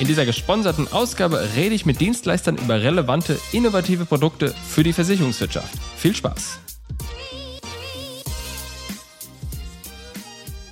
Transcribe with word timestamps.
In 0.00 0.06
dieser 0.06 0.24
gesponserten 0.24 0.88
Ausgabe 0.90 1.46
rede 1.56 1.74
ich 1.74 1.84
mit 1.84 2.00
Dienstleistern 2.00 2.56
über 2.56 2.80
relevante, 2.80 3.38
innovative 3.52 4.06
Produkte 4.06 4.48
für 4.48 4.82
die 4.82 4.94
Versicherungswirtschaft. 4.94 5.78
Viel 5.94 6.16
Spaß! 6.16 6.58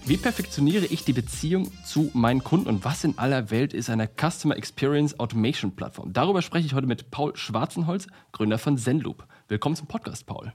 Wie 0.07 0.17
perfektioniere 0.17 0.87
ich 0.87 1.05
die 1.05 1.13
Beziehung 1.13 1.71
zu 1.85 2.11
meinen 2.15 2.43
Kunden 2.43 2.69
und 2.71 2.87
was 2.87 3.05
in 3.05 3.19
aller 3.19 3.51
Welt 3.51 3.75
ist 3.75 3.91
eine 3.91 4.09
Customer 4.09 4.57
Experience 4.57 5.21
Automation 5.21 5.77
Plattform? 5.77 6.15
Darüber 6.15 6.41
spreche 6.41 6.65
ich 6.65 6.73
heute 6.73 6.87
mit 6.87 7.11
Paul 7.11 7.37
Schwarzenholz, 7.37 8.07
Gründer 8.33 8.57
von 8.57 8.79
Zenloop. 8.79 9.27
Willkommen 9.49 9.77
zum 9.77 9.89
Podcast, 9.89 10.25
Paul. 10.25 10.55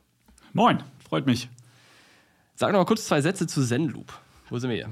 Moin, 0.53 0.81
freut 1.08 1.28
mich. 1.28 1.47
Sag 2.56 2.72
noch 2.72 2.80
mal 2.80 2.86
kurz 2.86 3.06
zwei 3.06 3.22
Sätze 3.22 3.45
zu 3.45 3.64
Zenloop. 3.64 4.12
Wo 4.50 4.58
sind 4.58 4.72
wir 4.72 4.78
hier? 4.78 4.90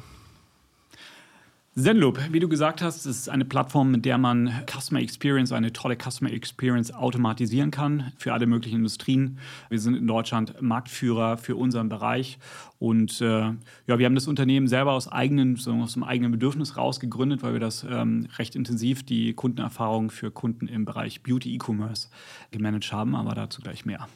Zenloop, 1.73 2.19
wie 2.33 2.41
du 2.41 2.50
gesagt 2.50 2.81
hast, 2.81 3.05
ist 3.05 3.30
eine 3.30 3.45
Plattform, 3.45 3.91
mit 3.91 4.03
der 4.03 4.17
man 4.17 4.52
Customer 4.69 5.00
Experience, 5.00 5.53
eine 5.53 5.72
tolle 5.72 5.95
Customer 5.95 6.30
Experience 6.30 6.94
automatisieren 6.94 7.72
kann 7.72 8.11
für 8.17 8.33
alle 8.33 8.45
möglichen 8.45 8.75
Industrien. 8.75 9.39
Wir 9.69 9.80
sind 9.80 9.95
in 9.95 10.05
Deutschland 10.05 10.61
Marktführer 10.61 11.38
für 11.38 11.55
unseren 11.55 11.88
Bereich 11.88 12.39
und 12.77 13.22
äh, 13.22 13.53
ja, 13.88 13.99
wir 13.99 14.05
haben 14.05 14.16
das 14.16 14.27
Unternehmen 14.27 14.67
selber 14.67 14.92
aus, 14.92 15.08
eigenen, 15.08 15.55
so 15.55 15.72
aus 15.75 15.94
dem 15.94 16.03
eigenen 16.03 16.33
Bedürfnis 16.33 16.75
raus 16.75 16.99
gegründet, 16.99 17.42
weil 17.42 17.53
wir 17.53 17.61
das 17.61 17.86
ähm, 17.89 18.27
recht 18.38 18.58
intensiv 18.58 19.03
die 19.03 19.31
Kundenerfahrung 19.31 20.11
für 20.11 20.30
Kunden 20.30 20.67
im 20.67 20.83
Bereich 20.83 21.23
Beauty 21.23 21.55
E-Commerce 21.55 22.09
gemanagt 22.52 22.92
haben, 22.92 23.16
aber 23.16 23.33
dazu 23.33 23.61
gleich 23.61 23.86
mehr. 23.86 24.09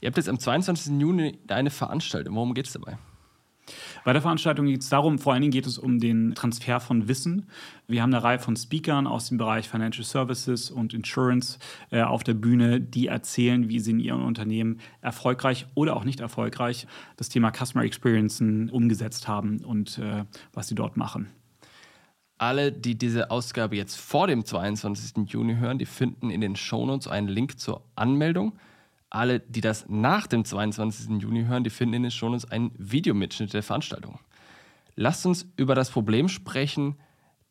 Ihr 0.00 0.06
habt 0.06 0.16
jetzt 0.16 0.30
am 0.30 0.38
22. 0.38 0.98
Juni 0.98 1.36
eine 1.46 1.68
Veranstaltung. 1.68 2.34
Worum 2.34 2.54
geht 2.54 2.68
es 2.68 2.72
dabei? 2.72 2.96
Bei 4.04 4.12
der 4.12 4.22
Veranstaltung 4.22 4.66
geht 4.66 4.82
es 4.82 4.88
darum, 4.88 5.18
vor 5.18 5.32
allen 5.32 5.42
Dingen 5.42 5.52
geht 5.52 5.66
es 5.66 5.78
um 5.78 5.98
den 5.98 6.34
Transfer 6.34 6.80
von 6.80 7.08
Wissen. 7.08 7.48
Wir 7.86 8.02
haben 8.02 8.12
eine 8.12 8.22
Reihe 8.22 8.38
von 8.38 8.56
Speakern 8.56 9.06
aus 9.06 9.28
dem 9.28 9.38
Bereich 9.38 9.68
Financial 9.68 10.04
Services 10.04 10.70
und 10.70 10.94
Insurance 10.94 11.58
äh, 11.90 12.02
auf 12.02 12.22
der 12.22 12.34
Bühne, 12.34 12.80
die 12.80 13.06
erzählen, 13.06 13.68
wie 13.68 13.80
sie 13.80 13.92
in 13.92 14.00
ihrem 14.00 14.24
Unternehmen 14.24 14.80
erfolgreich 15.00 15.66
oder 15.74 15.96
auch 15.96 16.04
nicht 16.04 16.20
erfolgreich 16.20 16.86
das 17.16 17.28
Thema 17.28 17.50
Customer 17.52 17.84
Experience 17.84 18.40
umgesetzt 18.40 19.28
haben 19.28 19.64
und 19.64 19.98
äh, 19.98 20.24
was 20.52 20.68
sie 20.68 20.74
dort 20.74 20.96
machen. 20.96 21.28
Alle, 22.36 22.72
die 22.72 22.98
diese 22.98 23.30
Ausgabe 23.30 23.76
jetzt 23.76 23.96
vor 23.96 24.26
dem 24.26 24.44
22. 24.44 25.28
Juni 25.32 25.56
hören, 25.56 25.78
die 25.78 25.86
finden 25.86 26.30
in 26.30 26.40
den 26.40 26.56
Shownotes 26.56 27.06
einen 27.06 27.28
Link 27.28 27.58
zur 27.58 27.82
Anmeldung 27.94 28.58
alle, 29.14 29.40
die 29.40 29.60
das 29.60 29.86
nach 29.88 30.26
dem 30.26 30.44
22. 30.44 31.22
Juni 31.22 31.44
hören, 31.44 31.64
die 31.64 31.70
finden 31.70 31.94
in 31.94 32.02
den 32.02 32.10
Shownotes 32.10 32.50
einen 32.50 32.72
Videomitschnitt 32.78 33.52
der 33.52 33.62
Veranstaltung. 33.62 34.18
Lasst 34.96 35.26
uns 35.26 35.46
über 35.56 35.74
das 35.74 35.90
Problem 35.90 36.28
sprechen, 36.28 36.96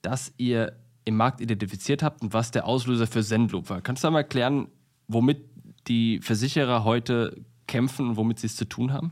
das 0.01 0.33
ihr 0.37 0.73
im 1.05 1.17
Markt 1.17 1.41
identifiziert 1.41 2.03
habt 2.03 2.21
und 2.21 2.33
was 2.33 2.51
der 2.51 2.65
Auslöser 2.65 3.07
für 3.07 3.23
Sendloop 3.23 3.69
war. 3.69 3.81
Kannst 3.81 4.03
du 4.03 4.11
mal 4.11 4.19
erklären, 4.19 4.67
womit 5.07 5.43
die 5.87 6.19
Versicherer 6.21 6.83
heute 6.83 7.43
kämpfen 7.67 8.09
und 8.09 8.17
womit 8.17 8.39
sie 8.39 8.47
es 8.47 8.55
zu 8.55 8.65
tun 8.65 8.93
haben? 8.93 9.11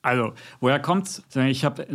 Also, 0.00 0.32
woher 0.60 0.78
kommt's? 0.78 1.24
Ich 1.34 1.64
habe 1.64 1.86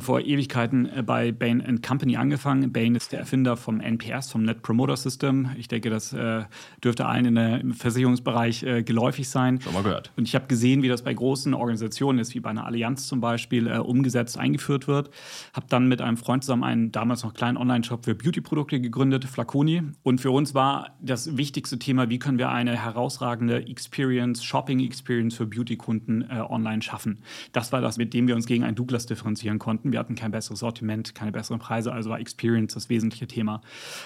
vor 0.00 0.20
Ewigkeiten 0.20 0.86
äh, 0.86 1.02
bei 1.02 1.30
Bain 1.30 1.80
Company 1.80 2.16
angefangen. 2.16 2.72
Bain 2.72 2.96
ist 2.96 3.12
der 3.12 3.20
Erfinder 3.20 3.56
vom 3.56 3.80
NPS, 3.80 4.32
vom 4.32 4.42
Net 4.42 4.62
Promoter 4.62 4.96
System. 4.96 5.50
Ich 5.56 5.68
denke, 5.68 5.88
das 5.88 6.12
äh, 6.12 6.44
dürfte 6.82 7.06
allen 7.06 7.26
in 7.26 7.34
der, 7.36 7.60
im 7.60 7.74
Versicherungsbereich 7.74 8.64
äh, 8.64 8.82
geläufig 8.82 9.28
sein. 9.28 9.60
Schon 9.60 9.72
mal 9.72 9.84
gehört. 9.84 10.12
Und 10.16 10.26
ich 10.26 10.34
habe 10.34 10.46
gesehen, 10.46 10.82
wie 10.82 10.88
das 10.88 11.02
bei 11.02 11.14
großen 11.14 11.54
Organisationen 11.54 12.18
ist, 12.18 12.34
wie 12.34 12.40
bei 12.40 12.50
einer 12.50 12.66
Allianz 12.66 13.06
zum 13.06 13.20
Beispiel, 13.20 13.68
äh, 13.68 13.78
umgesetzt, 13.78 14.36
eingeführt 14.36 14.88
wird. 14.88 15.10
Habe 15.54 15.66
dann 15.68 15.86
mit 15.86 16.02
einem 16.02 16.16
Freund 16.16 16.42
zusammen 16.42 16.64
einen 16.64 16.92
damals 16.92 17.22
noch 17.22 17.34
kleinen 17.34 17.56
Online-Shop 17.56 18.04
für 18.04 18.16
Beauty-Produkte 18.16 18.80
gegründet, 18.80 19.24
Flaconi. 19.24 19.82
Und 20.02 20.20
für 20.20 20.32
uns 20.32 20.54
war 20.54 20.96
das 21.00 21.36
wichtigste 21.36 21.78
Thema, 21.78 22.10
wie 22.10 22.18
können 22.18 22.38
wir 22.38 22.50
eine 22.50 22.76
herausragende 22.76 23.64
Experience, 23.68 24.42
Shopping-Experience 24.42 25.36
für 25.36 25.46
Beauty-Kunden 25.46 26.22
äh, 26.22 26.40
online 26.40 26.82
schaffen 26.82 27.05
schaffen. 27.06 27.22
Das 27.52 27.72
war 27.72 27.80
das, 27.80 27.96
mit 27.96 28.14
dem 28.14 28.26
wir 28.28 28.34
uns 28.34 28.46
gegen 28.46 28.64
ein 28.64 28.74
Douglas 28.74 29.06
differenzieren 29.06 29.58
konnten. 29.58 29.92
Wir 29.92 29.98
hatten 29.98 30.14
kein 30.14 30.30
besseres 30.30 30.60
Sortiment, 30.60 31.14
keine 31.14 31.32
besseren 31.32 31.58
Preise, 31.58 31.92
also 31.92 32.10
war 32.10 32.20
Experience 32.20 32.74
das 32.74 32.88
wesentliche 32.88 33.26
Thema. 33.26 33.60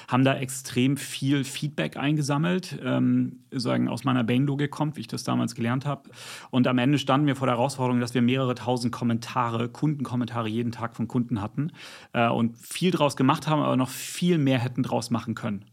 Haben 0.08 0.24
da 0.24 0.34
extrem 0.34 0.96
viel 0.96 1.44
Feedback 1.44 1.96
eingesammelt, 1.96 2.78
ähm, 2.84 3.40
sagen 3.50 3.88
aus 3.88 4.04
meiner 4.04 4.24
Bain-Logik 4.24 4.70
kommt, 4.70 4.96
wie 4.96 5.00
ich 5.00 5.08
das 5.08 5.24
damals 5.24 5.54
gelernt 5.54 5.86
habe. 5.86 6.10
Und 6.50 6.66
am 6.66 6.78
Ende 6.78 6.98
standen 6.98 7.26
wir 7.26 7.36
vor 7.36 7.46
der 7.46 7.56
Herausforderung, 7.56 8.00
dass 8.00 8.14
wir 8.14 8.22
mehrere 8.22 8.54
tausend 8.54 8.92
Kommentare, 8.92 9.68
Kundenkommentare 9.68 10.48
jeden 10.48 10.72
Tag 10.72 10.94
von 10.94 11.08
Kunden 11.08 11.40
hatten 11.40 11.72
äh, 12.12 12.28
und 12.28 12.56
viel 12.56 12.90
draus 12.90 13.16
gemacht 13.16 13.46
haben, 13.46 13.62
aber 13.62 13.76
noch 13.76 13.88
viel 13.88 14.38
mehr 14.38 14.58
hätten 14.58 14.82
draus 14.82 15.10
machen 15.10 15.34
können. 15.34 15.64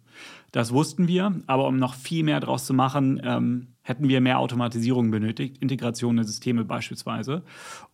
Das 0.51 0.71
wussten 0.71 1.07
wir, 1.07 1.41
aber 1.45 1.67
um 1.67 1.77
noch 1.77 1.93
viel 1.93 2.23
mehr 2.23 2.39
draus 2.39 2.65
zu 2.65 2.73
machen, 2.73 3.21
ähm, 3.23 3.67
hätten 3.87 4.09
wir 4.09 4.21
mehr 4.21 4.39
Automatisierung 4.39 5.11
benötigt, 5.11 5.57
Integration 5.59 6.17
der 6.17 6.25
Systeme 6.25 6.65
beispielsweise. 6.65 7.43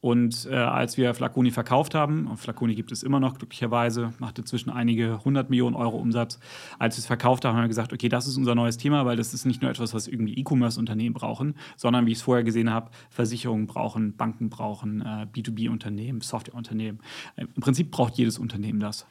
Und 0.02 0.48
äh, 0.50 0.56
als 0.56 0.98
wir 0.98 1.14
Flaconi 1.14 1.52
verkauft 1.52 1.94
haben, 1.94 2.28
und 2.28 2.38
Flaconi 2.38 2.76
gibt 2.76 2.92
es 2.92 3.04
immer 3.04 3.20
noch 3.20 3.38
glücklicherweise, 3.38 4.14
macht 4.20 4.40
inzwischen 4.40 4.72
einige 4.72 5.24
hundert 5.24 5.50
Millionen 5.50 5.76
Euro 5.76 5.98
Umsatz. 5.98 6.40
Als 6.80 6.96
wir 6.96 7.00
es 7.00 7.06
verkauft 7.06 7.46
haben, 7.46 7.56
haben 7.56 7.64
wir 7.64 7.70
gesagt, 7.70 7.94
okay, 7.94 8.10
das 8.10 8.28
ist 8.28 8.38
unser 8.38 8.56
neues 8.56 8.78
Thema, 8.78 9.06
weil 9.06 9.18
das 9.18 9.34
ist 9.34 9.46
nicht 9.46 9.62
nur 9.62 9.70
etwas, 9.70 9.94
was 9.94 10.08
irgendwie 10.08 10.36
E-Commerce-Unternehmen 10.36 11.14
brauchen, 11.14 11.56
sondern 11.76 12.06
wie 12.06 12.12
ich 12.12 12.20
es 12.20 12.24
vorher 12.24 12.44
gesehen 12.44 12.72
habe, 12.72 12.90
Versicherungen 13.10 13.68
brauchen, 13.68 14.16
Banken 14.16 14.50
brauchen, 14.50 15.02
äh, 15.02 15.28
B2B-Unternehmen, 15.32 16.22
Softwareunternehmen. 16.22 17.02
Im 17.36 17.62
Prinzip 17.62 17.92
braucht 17.92 18.16
jedes 18.16 18.40
Unternehmen 18.40 18.80
das. 18.80 19.06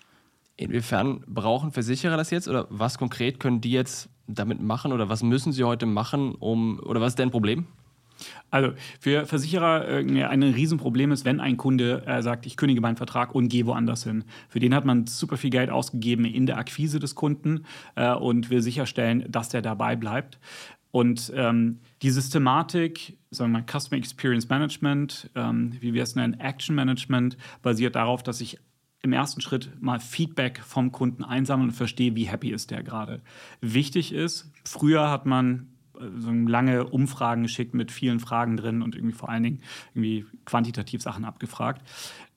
Inwiefern 0.57 1.25
brauchen 1.27 1.73
Versicherer 1.73 2.17
das 2.17 2.31
jetzt 2.31 2.49
oder 2.49 2.67
was 2.71 2.99
konkret 2.99 3.41
können 3.41 3.61
die 3.61 3.73
jetzt 3.73 4.09
damit 4.27 4.61
machen 4.61 4.93
oder 4.93 5.09
was 5.09 5.23
müssen 5.23 5.53
sie 5.53 5.65
heute 5.65 5.87
machen, 5.87 6.35
um 6.35 6.79
oder 6.81 7.01
was 7.01 7.13
ist 7.13 7.19
denn 7.19 7.29
ein 7.29 7.33
Problem? 7.33 7.67
Also 8.51 8.73
für 9.01 9.27
Versicherer 9.27 9.89
äh, 9.89 10.25
ein 10.25 10.43
Riesenproblem 10.43 11.13
ist, 11.13 11.25
wenn 11.25 11.41
ein 11.41 11.57
Kunde 11.57 12.05
äh, 12.07 12.23
sagt, 12.23 12.47
ich 12.47 12.57
kündige 12.57 12.81
meinen 12.81 12.97
Vertrag 12.97 13.35
und 13.35 13.49
gehe 13.49 13.67
woanders 13.67 14.05
hin. 14.05 14.25
Für 14.49 14.61
den 14.61 14.75
hat 14.75 14.85
man 14.85 15.07
super 15.07 15.37
viel 15.37 15.51
Geld 15.51 15.71
ausgegeben 15.71 16.25
in 16.25 16.47
der 16.47 16.59
Akquise 16.59 17.01
des 17.01 17.15
Kunden 17.15 17.65
äh, 17.97 18.13
und 18.13 18.51
will 18.51 18.63
sicherstellen, 18.63 19.25
dass 19.29 19.49
der 19.49 19.63
dabei 19.63 19.97
bleibt. 19.97 20.39
Und 20.91 21.33
ähm, 21.35 21.81
die 22.03 22.11
Systematik, 22.11 23.17
sagen 23.31 23.53
wir 23.53 23.61
mal 23.61 23.65
Customer 23.67 23.99
Experience 23.99 24.49
Management, 24.51 25.31
ähm, 25.35 25.73
wie 25.81 25.95
wir 25.95 26.03
es 26.03 26.15
nennen, 26.15 26.39
Action 26.39 26.77
Management, 26.77 27.39
basiert 27.63 27.97
darauf, 27.97 28.23
dass 28.23 28.43
ich 28.43 28.59
im 29.03 29.13
ersten 29.13 29.41
Schritt 29.41 29.71
mal 29.81 29.99
Feedback 30.01 30.61
vom 30.61 30.93
Kunden 30.93 31.25
einsammeln 31.25 31.71
und 31.71 31.75
verstehe, 31.75 32.15
wie 32.15 32.25
happy 32.25 32.51
ist 32.51 32.71
der 32.71 32.83
gerade. 32.83 33.21
Wichtig 33.61 34.13
ist, 34.13 34.51
früher 34.65 35.11
hat 35.11 35.27
man 35.27 35.69
äh, 35.99 36.05
so 36.19 36.31
lange 36.31 36.85
Umfragen 36.85 37.43
geschickt 37.43 37.75
mit 37.75 37.91
vielen 37.91 38.21
Fragen 38.21 38.57
drin 38.57 38.81
und 38.81 38.95
irgendwie 38.95 39.15
vor 39.15 39.29
allen 39.29 39.43
Dingen 39.43 39.63
irgendwie 39.95 40.25
quantitativ 40.45 41.03
Sachen 41.03 41.25
abgefragt. 41.25 41.83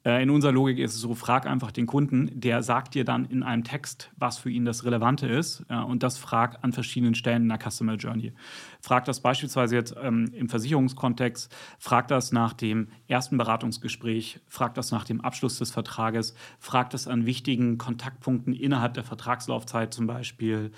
Äh, 0.06 0.22
in 0.22 0.30
unserer 0.30 0.52
Logik 0.52 0.78
ist 0.78 0.94
es 0.94 1.02
so, 1.02 1.16
frag 1.16 1.48
einfach 1.48 1.72
den 1.72 1.88
Kunden, 1.88 2.30
der 2.34 2.62
sagt 2.62 2.94
dir 2.94 3.04
dann 3.04 3.26
in 3.26 3.42
einem 3.44 3.64
Text, 3.64 4.12
was 4.18 4.38
für 4.38 4.52
ihn 4.52 4.64
das 4.64 4.86
Relevante 4.86 5.28
ist 5.28 5.66
äh, 5.68 5.78
und 5.78 6.04
das 6.04 6.18
frag 6.18 6.64
an 6.64 6.72
verschiedenen 6.72 7.16
Stellen 7.16 7.44
in 7.44 7.50
der 7.50 7.60
Customer 7.60 7.96
Journey. 7.96 8.34
Frag 8.82 9.06
das 9.06 9.20
beispielsweise 9.20 9.76
jetzt 9.76 9.96
ähm, 10.02 10.30
im 10.34 10.48
Versicherungskontext, 10.48 11.54
frag 11.80 12.08
das 12.08 12.32
nach 12.32 12.54
dem 12.54 12.90
ersten 13.08 13.38
Beratungsgespräch, 13.38 14.40
frag 14.48 14.76
das 14.76 14.92
nach 14.92 15.06
dem 15.06 15.22
Abschluss 15.22 15.58
des 15.58 15.72
Vertrages, 15.72 16.36
frag 16.60 16.92
das 16.92 17.08
an 17.08 17.26
wichtigen 17.26 17.80
Kontaktpunkten 17.80 18.54
innerhalb 18.54 18.94
der 18.94 19.04
Vertragslaufzeit 19.04 19.94
zum 19.94 20.06
Beispiel, 20.06 20.72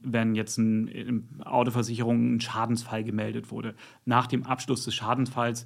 wenn 0.00 0.34
jetzt 0.34 0.58
ein, 0.58 0.88
in 0.88 1.28
Autoversicherung 1.42 2.34
ein 2.34 2.40
Schadensfall 2.42 3.02
gemeldet 3.02 3.50
wurde. 3.50 3.74
Nach 4.04 4.26
dem 4.26 4.44
Abschluss 4.44 4.84
des 4.84 4.94
Schadensfalls 4.94 5.64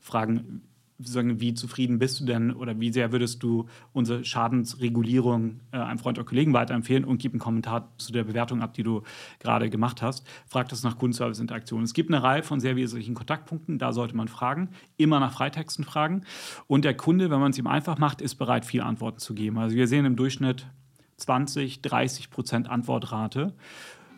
fragen, 0.00 0.62
sagen, 0.98 1.40
wie 1.40 1.54
zufrieden 1.54 1.98
bist 1.98 2.20
du 2.20 2.24
denn 2.24 2.52
oder 2.52 2.78
wie 2.80 2.92
sehr 2.92 3.12
würdest 3.12 3.42
du 3.42 3.66
unsere 3.92 4.24
Schadensregulierung 4.24 5.60
äh, 5.72 5.78
einem 5.78 5.98
Freund 5.98 6.18
oder 6.18 6.26
Kollegen 6.26 6.52
weiterempfehlen 6.52 7.04
und 7.04 7.18
gib 7.18 7.32
einen 7.32 7.40
Kommentar 7.40 7.92
zu 7.98 8.12
der 8.12 8.24
Bewertung 8.24 8.62
ab, 8.62 8.74
die 8.74 8.82
du 8.82 9.02
gerade 9.38 9.68
gemacht 9.68 10.02
hast. 10.02 10.26
Frag 10.46 10.68
das 10.68 10.82
nach 10.82 10.98
Kundenservice-Interaktion. 10.98 11.82
Es 11.82 11.92
gibt 11.92 12.10
eine 12.10 12.22
Reihe 12.22 12.42
von 12.42 12.60
sehr 12.60 12.76
wesentlichen 12.76 13.14
Kontaktpunkten, 13.14 13.78
da 13.78 13.92
sollte 13.92 14.16
man 14.16 14.28
fragen, 14.28 14.70
immer 14.96 15.20
nach 15.20 15.32
Freitexten 15.32 15.84
fragen. 15.84 16.22
Und 16.66 16.84
der 16.84 16.96
Kunde, 16.96 17.30
wenn 17.30 17.40
man 17.40 17.50
es 17.50 17.58
ihm 17.58 17.66
einfach 17.66 17.98
macht, 17.98 18.20
ist 18.20 18.36
bereit, 18.36 18.64
viele 18.64 18.84
Antworten 18.84 19.18
zu 19.18 19.34
geben. 19.34 19.58
Also 19.58 19.76
wir 19.76 19.88
sehen 19.88 20.04
im 20.04 20.16
Durchschnitt 20.16 20.66
20, 21.18 21.82
30 21.82 22.30
Prozent 22.30 22.70
Antwortrate. 22.70 23.54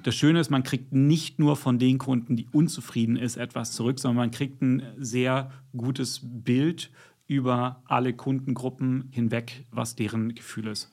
Das 0.03 0.15
Schöne 0.15 0.41
ist, 0.41 0.51
man 0.51 0.63
kriegt 0.63 0.93
nicht 0.93 1.39
nur 1.39 1.57
von 1.57 1.79
den 1.79 1.99
Kunden, 1.99 2.37
die 2.37 2.47
unzufrieden 2.53 3.17
ist, 3.17 3.37
etwas 3.37 3.73
zurück, 3.73 3.99
sondern 3.99 4.17
man 4.17 4.31
kriegt 4.31 4.63
ein 4.63 4.83
sehr 4.97 5.51
gutes 5.77 6.21
Bild 6.23 6.91
über 7.27 7.83
alle 7.87 8.15
Kundengruppen 8.15 9.09
hinweg, 9.11 9.67
was 9.71 9.97
deren 9.97 10.35
Gefühl 10.35 10.69
ist. 10.69 10.93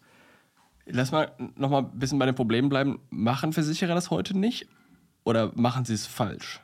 Lass 0.85 1.11
mal 1.11 1.31
noch 1.55 1.69
mal 1.69 1.83
ein 1.83 1.99
bisschen 1.99 2.19
bei 2.19 2.25
den 2.25 2.35
Problemen 2.35 2.69
bleiben. 2.69 2.99
Machen 3.09 3.53
Versicherer 3.53 3.95
das 3.95 4.11
heute 4.11 4.37
nicht 4.37 4.67
oder 5.23 5.51
machen 5.55 5.85
sie 5.85 5.93
es 5.93 6.05
falsch? 6.05 6.61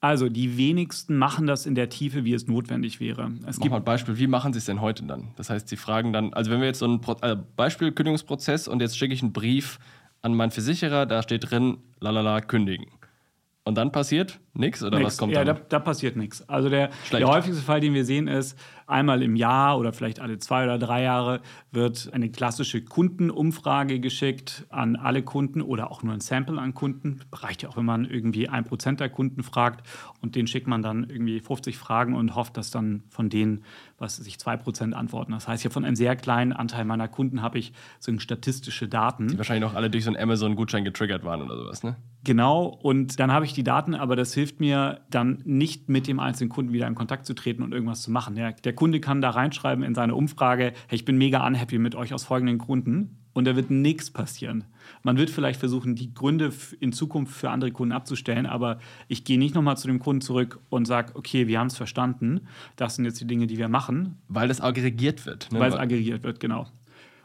Also 0.00 0.28
die 0.28 0.58
wenigsten 0.58 1.16
machen 1.16 1.46
das 1.46 1.64
in 1.64 1.74
der 1.74 1.88
Tiefe, 1.88 2.24
wie 2.24 2.34
es 2.34 2.46
notwendig 2.46 3.00
wäre. 3.00 3.32
Es 3.46 3.58
Mach 3.58 3.70
mal 3.70 3.76
ein 3.78 3.84
Beispiel, 3.84 4.18
wie 4.18 4.26
machen 4.26 4.52
sie 4.52 4.58
es 4.58 4.66
denn 4.66 4.82
heute 4.82 5.04
dann? 5.04 5.28
Das 5.36 5.48
heißt, 5.48 5.66
sie 5.66 5.76
fragen 5.76 6.12
dann, 6.12 6.34
also 6.34 6.50
wenn 6.50 6.60
wir 6.60 6.66
jetzt 6.66 6.80
so 6.80 6.86
ein 6.86 7.00
Pro 7.00 7.12
also 7.12 7.42
Beispiel 7.56 7.90
Kündigungsprozess 7.90 8.68
und 8.68 8.82
jetzt 8.82 8.98
schicke 8.98 9.14
ich 9.14 9.22
einen 9.22 9.32
Brief 9.32 9.78
an 10.24 10.34
meinen 10.34 10.50
Versicherer, 10.50 11.04
da 11.04 11.22
steht 11.22 11.50
drin, 11.50 11.78
lalala, 12.00 12.40
kündigen. 12.40 12.86
Und 13.64 13.76
dann 13.76 13.92
passiert 13.92 14.40
nichts 14.54 14.82
oder 14.82 14.98
nix. 14.98 15.06
was 15.06 15.18
kommt 15.18 15.32
ja, 15.32 15.44
dann? 15.44 15.56
Ja, 15.56 15.62
da, 15.62 15.66
da, 15.68 15.78
passiert 15.78 16.16
nichts. 16.16 16.46
Also 16.48 16.70
der, 16.70 16.90
der 17.12 17.26
häufigste 17.28 17.62
Fall, 17.62 17.80
den 17.80 17.92
wir 17.92 18.04
sehen, 18.04 18.26
ist, 18.26 18.58
einmal 18.86 19.22
im 19.22 19.36
Jahr 19.36 19.78
oder 19.78 19.92
vielleicht 19.92 20.20
alle 20.20 20.38
zwei 20.38 20.64
oder 20.64 20.78
drei 20.78 21.02
Jahre 21.02 21.40
wird 21.70 22.10
eine 22.12 22.30
klassische 22.30 22.82
Kundenumfrage 22.82 24.00
geschickt 24.00 24.66
an 24.70 24.96
alle 24.96 25.22
Kunden 25.22 25.60
oder 25.60 25.90
auch 25.90 26.02
nur 26.02 26.14
ein 26.14 26.20
Sample 26.20 26.60
an 26.60 26.74
Kunden. 26.74 27.20
Reicht 27.32 27.62
ja 27.62 27.68
auch, 27.68 27.76
wenn 27.76 27.84
man 27.84 28.04
irgendwie 28.04 28.48
ein 28.48 28.64
Prozent 28.64 29.00
der 29.00 29.10
Kunden 29.10 29.42
fragt 29.42 29.86
und 30.20 30.34
den 30.34 30.46
schickt 30.46 30.66
man 30.66 30.82
dann 30.82 31.04
irgendwie 31.04 31.40
50 31.40 31.76
Fragen 31.76 32.14
und 32.14 32.34
hofft, 32.34 32.56
dass 32.56 32.70
dann 32.70 33.02
von 33.08 33.28
denen, 33.28 33.64
was 33.98 34.16
sich 34.16 34.38
zwei 34.38 34.56
Prozent 34.56 34.94
antworten. 34.94 35.32
Das 35.32 35.46
heißt, 35.48 35.64
ja 35.64 35.70
von 35.70 35.84
einem 35.84 35.96
sehr 35.96 36.16
kleinen 36.16 36.52
Anteil 36.52 36.84
meiner 36.84 37.08
Kunden 37.08 37.42
habe 37.42 37.58
ich 37.58 37.72
so 38.00 38.10
statistische 38.18 38.88
Daten. 38.88 39.28
Die 39.28 39.38
wahrscheinlich 39.38 39.68
auch 39.70 39.74
alle 39.74 39.90
durch 39.90 40.04
so 40.04 40.10
einen 40.10 40.22
Amazon-Gutschein 40.22 40.84
getriggert 40.84 41.24
waren 41.24 41.42
oder 41.42 41.56
sowas, 41.56 41.82
ne? 41.82 41.96
Genau, 42.24 42.66
und 42.66 43.20
dann 43.20 43.32
habe 43.32 43.44
ich 43.44 43.52
die 43.52 43.64
Daten, 43.64 43.94
aber 43.94 44.16
das 44.16 44.32
hilft 44.32 44.58
mir 44.58 45.00
dann 45.10 45.42
nicht 45.44 45.90
mit 45.90 46.06
dem 46.06 46.20
einzelnen 46.20 46.48
Kunden 46.48 46.72
wieder 46.72 46.86
in 46.86 46.94
Kontakt 46.94 47.26
zu 47.26 47.34
treten 47.34 47.62
und 47.62 47.72
irgendwas 47.72 48.00
zu 48.00 48.10
machen. 48.10 48.34
Der, 48.34 48.52
der 48.52 48.72
Kunde 48.74 49.00
kann 49.00 49.20
da 49.20 49.30
reinschreiben 49.30 49.84
in 49.84 49.94
seine 49.94 50.14
Umfrage, 50.14 50.72
hey, 50.88 50.96
ich 50.96 51.04
bin 51.04 51.16
mega 51.16 51.46
unhappy 51.46 51.78
mit 51.78 51.94
euch 51.94 52.12
aus 52.14 52.24
folgenden 52.24 52.58
Gründen 52.58 53.18
und 53.32 53.46
da 53.46 53.56
wird 53.56 53.70
nichts 53.70 54.10
passieren. 54.10 54.64
Man 55.02 55.16
wird 55.16 55.30
vielleicht 55.30 55.58
versuchen, 55.58 55.96
die 55.96 56.14
Gründe 56.14 56.52
in 56.80 56.92
Zukunft 56.92 57.34
für 57.34 57.50
andere 57.50 57.72
Kunden 57.72 57.92
abzustellen, 57.92 58.46
aber 58.46 58.78
ich 59.08 59.24
gehe 59.24 59.38
nicht 59.38 59.54
nochmal 59.54 59.76
zu 59.76 59.86
dem 59.88 59.98
Kunden 59.98 60.20
zurück 60.20 60.60
und 60.70 60.86
sage, 60.86 61.12
okay, 61.14 61.46
wir 61.46 61.58
haben 61.58 61.66
es 61.66 61.76
verstanden, 61.76 62.42
das 62.76 62.96
sind 62.96 63.04
jetzt 63.04 63.20
die 63.20 63.26
Dinge, 63.26 63.46
die 63.46 63.58
wir 63.58 63.68
machen. 63.68 64.18
Weil 64.28 64.48
das 64.48 64.60
aggregiert 64.60 65.26
wird. 65.26 65.50
Ne? 65.52 65.60
Weil 65.60 65.70
es 65.70 65.76
aggregiert 65.76 66.22
wird, 66.22 66.40
genau 66.40 66.68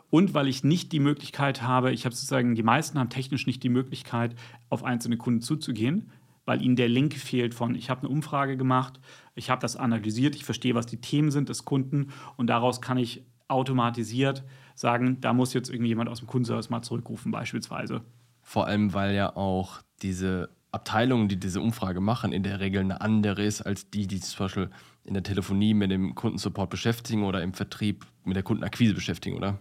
und 0.10 0.34
weil 0.34 0.48
ich 0.48 0.64
nicht 0.64 0.92
die 0.92 1.00
Möglichkeit 1.00 1.62
habe, 1.62 1.92
ich 1.92 2.06
habe 2.06 2.16
sozusagen, 2.16 2.56
die 2.56 2.64
meisten 2.64 2.98
haben 3.00 3.10
technisch 3.10 3.46
nicht 3.46 3.64
die 3.64 3.70
Möglichkeit, 3.70 4.36
auf 4.70 4.84
einzelne 4.84 5.18
Kunden 5.18 5.42
zuzugehen, 5.42 6.10
weil 6.50 6.64
ihnen 6.64 6.76
der 6.76 6.90
Link 6.90 7.14
fehlt 7.14 7.54
von, 7.54 7.76
ich 7.76 7.92
habe 7.92 8.02
eine 8.02 8.10
Umfrage 8.10 8.58
gemacht, 8.58 9.00
ich 9.36 9.52
habe 9.52 9.62
das 9.62 9.76
analysiert, 9.76 10.36
ich 10.36 10.46
verstehe, 10.46 10.74
was 10.74 10.88
die 10.88 11.00
Themen 11.00 11.30
sind 11.30 11.48
des 11.48 11.64
Kunden 11.64 12.08
und 12.38 12.48
daraus 12.48 12.82
kann 12.82 12.98
ich 12.98 13.24
automatisiert 13.48 14.44
sagen, 14.74 15.22
da 15.22 15.32
muss 15.32 15.54
jetzt 15.54 15.70
irgendjemand 15.70 16.10
aus 16.10 16.18
dem 16.20 16.28
Kundenservice 16.28 16.72
mal 16.72 16.82
zurückrufen 16.82 17.32
beispielsweise. 17.32 18.02
Vor 18.42 18.66
allem, 18.66 18.96
weil 18.96 19.14
ja 19.14 19.36
auch 19.36 19.84
diese 20.02 20.50
Abteilung, 20.72 21.28
die 21.28 21.40
diese 21.40 21.62
Umfrage 21.62 22.00
machen, 22.00 22.32
in 22.32 22.42
der 22.42 22.60
Regel 22.60 22.82
eine 22.82 23.00
andere 23.00 23.44
ist 23.44 23.62
als 23.62 23.92
die, 23.92 24.08
die 24.08 24.20
zum 24.20 24.46
Beispiel 24.46 24.70
in 25.04 25.14
der 25.14 25.22
Telefonie 25.22 25.76
mit 25.76 25.92
dem 25.92 26.16
Kundensupport 26.16 26.72
beschäftigen 26.72 27.26
oder 27.26 27.44
im 27.44 27.54
Vertrieb 27.54 28.08
mit 28.24 28.36
der 28.36 28.44
Kundenakquise 28.44 28.96
beschäftigen, 28.96 29.38
oder? 29.38 29.60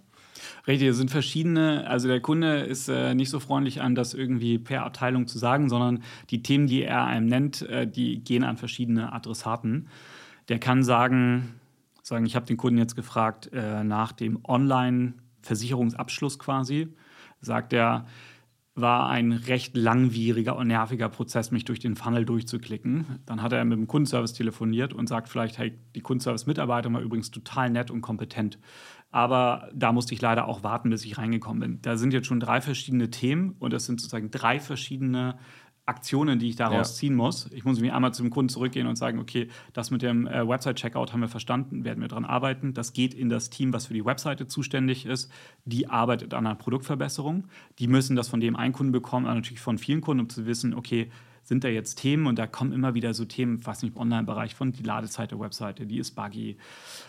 Richtig, 0.67 0.88
es 0.88 0.96
sind 0.96 1.11
verschiedene, 1.11 1.87
also 1.87 2.08
der 2.08 2.20
Kunde 2.20 2.61
ist 2.61 2.88
äh, 2.88 3.14
nicht 3.14 3.31
so 3.31 3.40
freundlich 3.40 3.81
an, 3.81 3.94
das 3.94 4.14
irgendwie 4.14 4.58
per 4.58 4.85
Abteilung 4.85 5.26
zu 5.26 5.38
sagen, 5.38 5.69
sondern 5.69 6.02
die 6.31 6.43
Themen, 6.43 6.67
die 6.67 6.82
er 6.82 7.05
einem 7.05 7.26
nennt, 7.26 7.62
äh, 7.62 7.87
die 7.87 8.23
gehen 8.23 8.44
an 8.44 8.56
verschiedene 8.56 9.12
Adressaten. 9.12 9.88
Der 10.49 10.58
kann 10.58 10.82
sagen, 10.82 11.61
sagen 12.02 12.26
ich 12.26 12.37
habe 12.37 12.46
den 12.46 12.56
Kunden 12.56 12.79
jetzt 12.79 12.96
gefragt 12.96 13.50
äh, 13.52 13.85
nach 13.85 14.12
dem 14.12 14.38
Online-Versicherungsabschluss 14.44 16.38
quasi, 16.38 16.88
sagt 17.40 17.73
er, 17.73 18.06
war 18.81 19.08
ein 19.08 19.32
recht 19.32 19.76
langwieriger 19.76 20.56
und 20.56 20.69
nerviger 20.69 21.08
Prozess, 21.08 21.50
mich 21.50 21.64
durch 21.64 21.81
den 21.81 21.96
Funnel 21.96 22.25
durchzuklicken. 22.25 23.20
Dann 23.26 23.43
hat 23.43 23.52
er 23.52 23.64
mit 23.64 23.76
dem 23.76 23.87
Kundenservice 23.87 24.35
telefoniert 24.35 24.93
und 24.93 25.08
sagt 25.08 25.29
vielleicht, 25.29 25.58
hey, 25.58 25.76
die 25.94 26.00
Kundenservice-Mitarbeiter 26.00 26.93
war 26.93 27.00
übrigens 27.00 27.31
total 27.31 27.70
nett 27.70 27.90
und 27.90 28.00
kompetent. 28.00 28.58
Aber 29.18 29.68
da 29.74 29.90
musste 29.90 30.14
ich 30.14 30.20
leider 30.20 30.46
auch 30.46 30.62
warten, 30.62 30.90
bis 30.90 31.04
ich 31.04 31.18
reingekommen 31.18 31.58
bin. 31.58 31.82
Da 31.82 31.96
sind 31.96 32.12
jetzt 32.12 32.28
schon 32.28 32.38
drei 32.38 32.60
verschiedene 32.60 33.10
Themen 33.10 33.56
und 33.58 33.72
das 33.72 33.84
sind 33.84 34.00
sozusagen 34.00 34.30
drei 34.30 34.60
verschiedene 34.60 35.36
Aktionen, 35.86 36.38
die 36.38 36.50
ich 36.50 36.54
daraus 36.54 36.90
ja. 36.90 36.94
ziehen 36.94 37.16
muss. 37.16 37.50
Ich 37.50 37.64
muss 37.64 37.80
mich 37.80 37.92
einmal 37.92 38.14
zum 38.14 38.30
Kunden 38.30 38.48
zurückgehen 38.48 38.86
und 38.86 38.94
sagen, 38.94 39.18
okay, 39.18 39.48
das 39.72 39.90
mit 39.90 40.02
dem 40.02 40.28
äh, 40.28 40.46
Website-Checkout 40.46 41.12
haben 41.12 41.20
wir 41.20 41.28
verstanden, 41.28 41.82
werden 41.82 42.00
wir 42.00 42.06
daran 42.06 42.26
arbeiten. 42.26 42.74
Das 42.74 42.92
geht 42.92 43.12
in 43.12 43.28
das 43.28 43.50
Team, 43.50 43.72
was 43.72 43.86
für 43.86 43.94
die 43.94 44.04
Webseite 44.04 44.46
zuständig 44.46 45.04
ist. 45.04 45.32
Die 45.64 45.90
arbeitet 45.90 46.32
an 46.32 46.46
einer 46.46 46.54
Produktverbesserung. 46.54 47.48
Die 47.80 47.88
müssen 47.88 48.14
das 48.14 48.28
von 48.28 48.38
dem 48.38 48.54
einen 48.54 48.72
Kunden 48.72 48.92
bekommen, 48.92 49.26
aber 49.26 49.34
natürlich 49.34 49.60
von 49.60 49.78
vielen 49.78 50.00
Kunden, 50.00 50.20
um 50.20 50.28
zu 50.28 50.46
wissen, 50.46 50.74
okay, 50.74 51.10
sind 51.48 51.64
da 51.64 51.68
jetzt 51.68 51.94
Themen 51.94 52.26
und 52.26 52.38
da 52.38 52.46
kommen 52.46 52.72
immer 52.72 52.92
wieder 52.92 53.14
so 53.14 53.24
Themen, 53.24 53.64
was 53.64 53.82
nicht 53.82 53.94
im 53.96 54.02
Online-Bereich 54.02 54.54
von 54.54 54.70
die 54.70 54.82
Ladezeit 54.82 55.30
der 55.30 55.40
Webseite, 55.40 55.86
die 55.86 55.96
ist 55.96 56.10
buggy. 56.10 56.58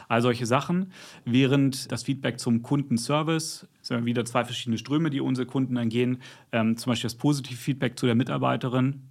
All 0.07 0.21
solche 0.21 0.45
Sachen. 0.45 0.93
Während 1.25 1.91
das 1.91 2.03
Feedback 2.03 2.39
zum 2.39 2.61
Kundenservice, 2.61 3.67
sind 3.81 4.05
wieder 4.05 4.23
zwei 4.23 4.45
verschiedene 4.45 4.77
Ströme, 4.77 5.09
die 5.09 5.19
unsere 5.19 5.45
Kunden 5.45 5.75
dann 5.75 5.89
gehen. 5.89 6.21
Ähm, 6.53 6.77
zum 6.77 6.91
Beispiel 6.91 7.09
das 7.09 7.15
positive 7.15 7.57
Feedback 7.57 7.99
zu 7.99 8.05
der 8.05 8.15
Mitarbeiterin, 8.15 9.01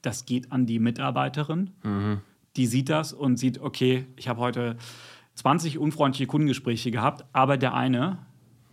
das 0.00 0.24
geht 0.24 0.50
an 0.50 0.64
die 0.64 0.78
Mitarbeiterin. 0.78 1.70
Mhm. 1.82 2.20
Die 2.56 2.66
sieht 2.66 2.88
das 2.88 3.12
und 3.12 3.36
sieht, 3.36 3.60
okay, 3.60 4.06
ich 4.16 4.28
habe 4.28 4.40
heute 4.40 4.78
20 5.34 5.78
unfreundliche 5.78 6.26
Kundengespräche 6.26 6.90
gehabt, 6.90 7.26
aber 7.34 7.58
der 7.58 7.74
eine, 7.74 8.18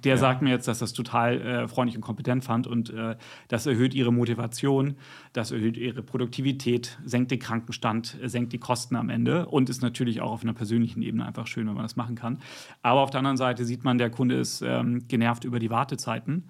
der 0.04 0.16
ja. 0.16 0.18
sagt 0.18 0.42
mir 0.42 0.50
jetzt, 0.50 0.68
dass 0.68 0.80
das 0.80 0.94
total 0.94 1.42
äh, 1.42 1.68
freundlich 1.68 1.96
und 1.96 2.02
kompetent 2.02 2.44
fand 2.44 2.68
und 2.68 2.90
äh, 2.90 3.16
das 3.48 3.66
erhöht 3.66 3.94
ihre 3.94 4.12
Motivation, 4.12 4.96
das 5.34 5.52
erhöht 5.52 5.78
ihre 5.78 6.04
Produktivität, 6.04 6.98
senkt 7.06 7.32
den 7.32 7.40
Krankenstand, 7.40 8.18
äh, 8.22 8.30
senkt 8.30 8.54
die 8.54 8.60
Kosten 8.60 8.96
am 8.96 9.10
Ende 9.10 9.48
und 9.48 9.70
ist 9.70 9.82
natürlich 9.82 10.22
auch 10.22 10.32
auf 10.32 10.44
einer 10.44 10.54
persönlichen 10.54 11.02
Ebene 11.02 11.26
einfach 11.26 11.48
schön, 11.48 11.68
wenn 11.68 11.76
man 11.76 11.84
das 11.84 11.96
machen 11.96 12.16
kann. 12.16 12.40
Aber 12.82 13.02
auf 13.02 13.10
der 13.10 13.20
anderen 13.20 13.38
Seite 13.38 13.66
sieht 13.66 13.84
man, 13.84 13.98
der 13.98 14.10
Kunde 14.10 14.36
ist 14.36 14.62
ähm, 14.62 15.08
genervt 15.08 15.44
über 15.44 15.60
die 15.60 15.70
Wartezeiten. 15.70 16.50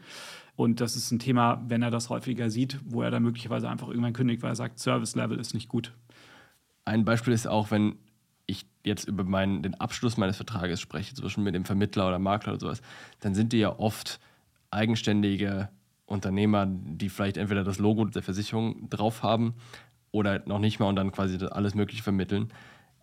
Und 0.56 0.82
das 0.82 0.96
ist 0.96 1.12
ein 1.12 1.20
Thema, 1.20 1.64
wenn 1.68 1.82
er 1.82 1.92
das 1.92 2.10
häufiger 2.10 2.50
sieht, 2.50 2.80
wo 2.86 3.02
er 3.02 3.10
dann 3.10 3.24
möglicherweise 3.24 3.70
einfach 3.70 3.88
irgendwann 3.88 4.14
kündigt, 4.14 4.44
weil 4.44 4.52
er 4.52 4.56
sagt, 4.56 4.80
Service 4.80 5.16
Level 5.16 5.40
ist 5.40 5.54
nicht 5.54 5.70
gut. 5.70 5.94
Ein 6.86 7.06
Beispiel 7.06 7.34
ist 7.34 7.48
auch, 7.48 7.72
wenn 7.72 7.96
ich 8.46 8.66
jetzt 8.84 9.08
über 9.08 9.24
meinen, 9.24 9.62
den 9.64 9.76
Abschluss 9.76 10.18
meines 10.18 10.38
Vertrages 10.38 10.80
spreche, 10.80 11.14
Beispiel 11.22 11.44
mit 11.44 11.56
dem 11.56 11.66
Vermittler 11.66 12.08
oder 12.08 12.20
Makler 12.20 12.54
oder 12.54 12.60
sowas, 12.60 12.82
dann 13.20 13.36
sind 13.36 13.54
die 13.54 13.60
ja 13.60 13.78
oft 13.78 14.20
eigenständige 14.72 15.70
Unternehmer, 16.06 16.68
die 16.68 17.10
vielleicht 17.10 17.38
entweder 17.38 17.64
das 17.64 17.80
Logo 17.80 18.06
der 18.06 18.24
Versicherung 18.24 18.90
drauf 18.90 19.24
haben 19.24 19.56
oder 20.12 20.42
noch 20.46 20.60
nicht 20.60 20.80
mal 20.80 20.88
und 20.88 20.96
dann 20.96 21.12
quasi 21.12 21.38
alles 21.46 21.76
Mögliche 21.76 22.04
vermitteln. 22.04 22.52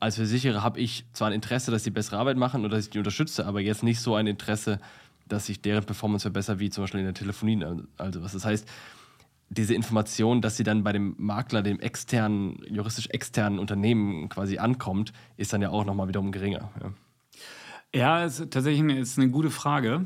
Als 0.00 0.16
Versicherer 0.16 0.62
habe 0.62 0.78
ich 0.78 1.04
zwar 1.12 1.28
ein 1.28 1.34
Interesse, 1.34 1.70
dass 1.70 1.84
sie 1.84 1.90
bessere 1.90 2.18
Arbeit 2.18 2.36
machen 2.36 2.64
oder 2.64 2.76
dass 2.76 2.84
ich 2.84 2.90
die 2.90 2.98
unterstütze, 2.98 3.46
aber 3.46 3.60
jetzt 3.60 3.82
nicht 3.82 4.00
so 4.00 4.14
ein 4.14 4.26
Interesse, 4.26 4.78
dass 5.26 5.48
ich 5.48 5.60
deren 5.60 5.84
Performance 5.84 6.22
verbessere, 6.22 6.58
wie 6.58 6.70
zum 6.70 6.84
Beispiel 6.84 7.00
in 7.00 7.06
der 7.06 7.14
Telefonie. 7.14 7.64
Also 7.96 8.22
was 8.22 8.32
das 8.32 8.44
heißt, 8.44 8.68
diese 9.50 9.74
Information, 9.74 10.40
dass 10.40 10.56
sie 10.56 10.64
dann 10.64 10.82
bei 10.84 10.92
dem 10.92 11.14
Makler, 11.18 11.62
dem 11.62 11.80
externen, 11.80 12.60
juristisch 12.68 13.08
externen 13.08 13.58
Unternehmen 13.58 14.28
quasi 14.28 14.58
ankommt, 14.58 15.12
ist 15.36 15.52
dann 15.52 15.62
ja 15.62 15.70
auch 15.70 15.84
nochmal 15.84 16.08
wiederum 16.08 16.32
geringer. 16.32 16.70
Ja, 16.80 16.92
ja 17.94 18.24
es 18.24 18.40
ist 18.40 18.52
tatsächlich 18.52 18.96
ist 18.96 19.18
eine 19.18 19.30
gute 19.30 19.50
Frage. 19.50 20.04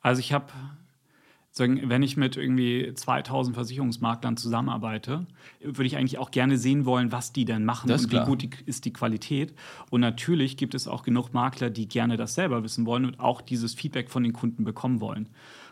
Also 0.00 0.20
ich 0.20 0.32
habe, 0.32 0.46
wenn 1.56 2.02
ich 2.02 2.16
mit 2.16 2.36
irgendwie 2.36 2.92
2000 2.92 3.54
Versicherungsmaklern 3.54 4.36
zusammenarbeite, 4.36 5.26
würde 5.60 5.86
ich 5.86 5.96
eigentlich 5.96 6.18
auch 6.18 6.30
gerne 6.30 6.58
sehen 6.58 6.84
wollen, 6.84 7.12
was 7.12 7.32
die 7.32 7.44
denn 7.44 7.64
machen 7.64 7.90
und 7.90 8.10
wie 8.10 8.24
gut 8.24 8.42
die, 8.42 8.50
ist 8.66 8.86
die 8.86 8.92
Qualität. 8.92 9.54
Und 9.90 10.00
natürlich 10.00 10.56
gibt 10.56 10.74
es 10.74 10.88
auch 10.88 11.04
genug 11.04 11.32
Makler, 11.32 11.70
die 11.70 11.86
gerne 11.86 12.16
das 12.16 12.34
selber 12.34 12.64
wissen 12.64 12.86
wollen 12.86 13.04
und 13.04 13.20
auch 13.20 13.40
dieses 13.40 13.74
Feedback 13.74 14.10
von 14.10 14.24
den 14.24 14.32
Kunden 14.32 14.64
bekommen 14.64 15.00
wollen. 15.00 15.28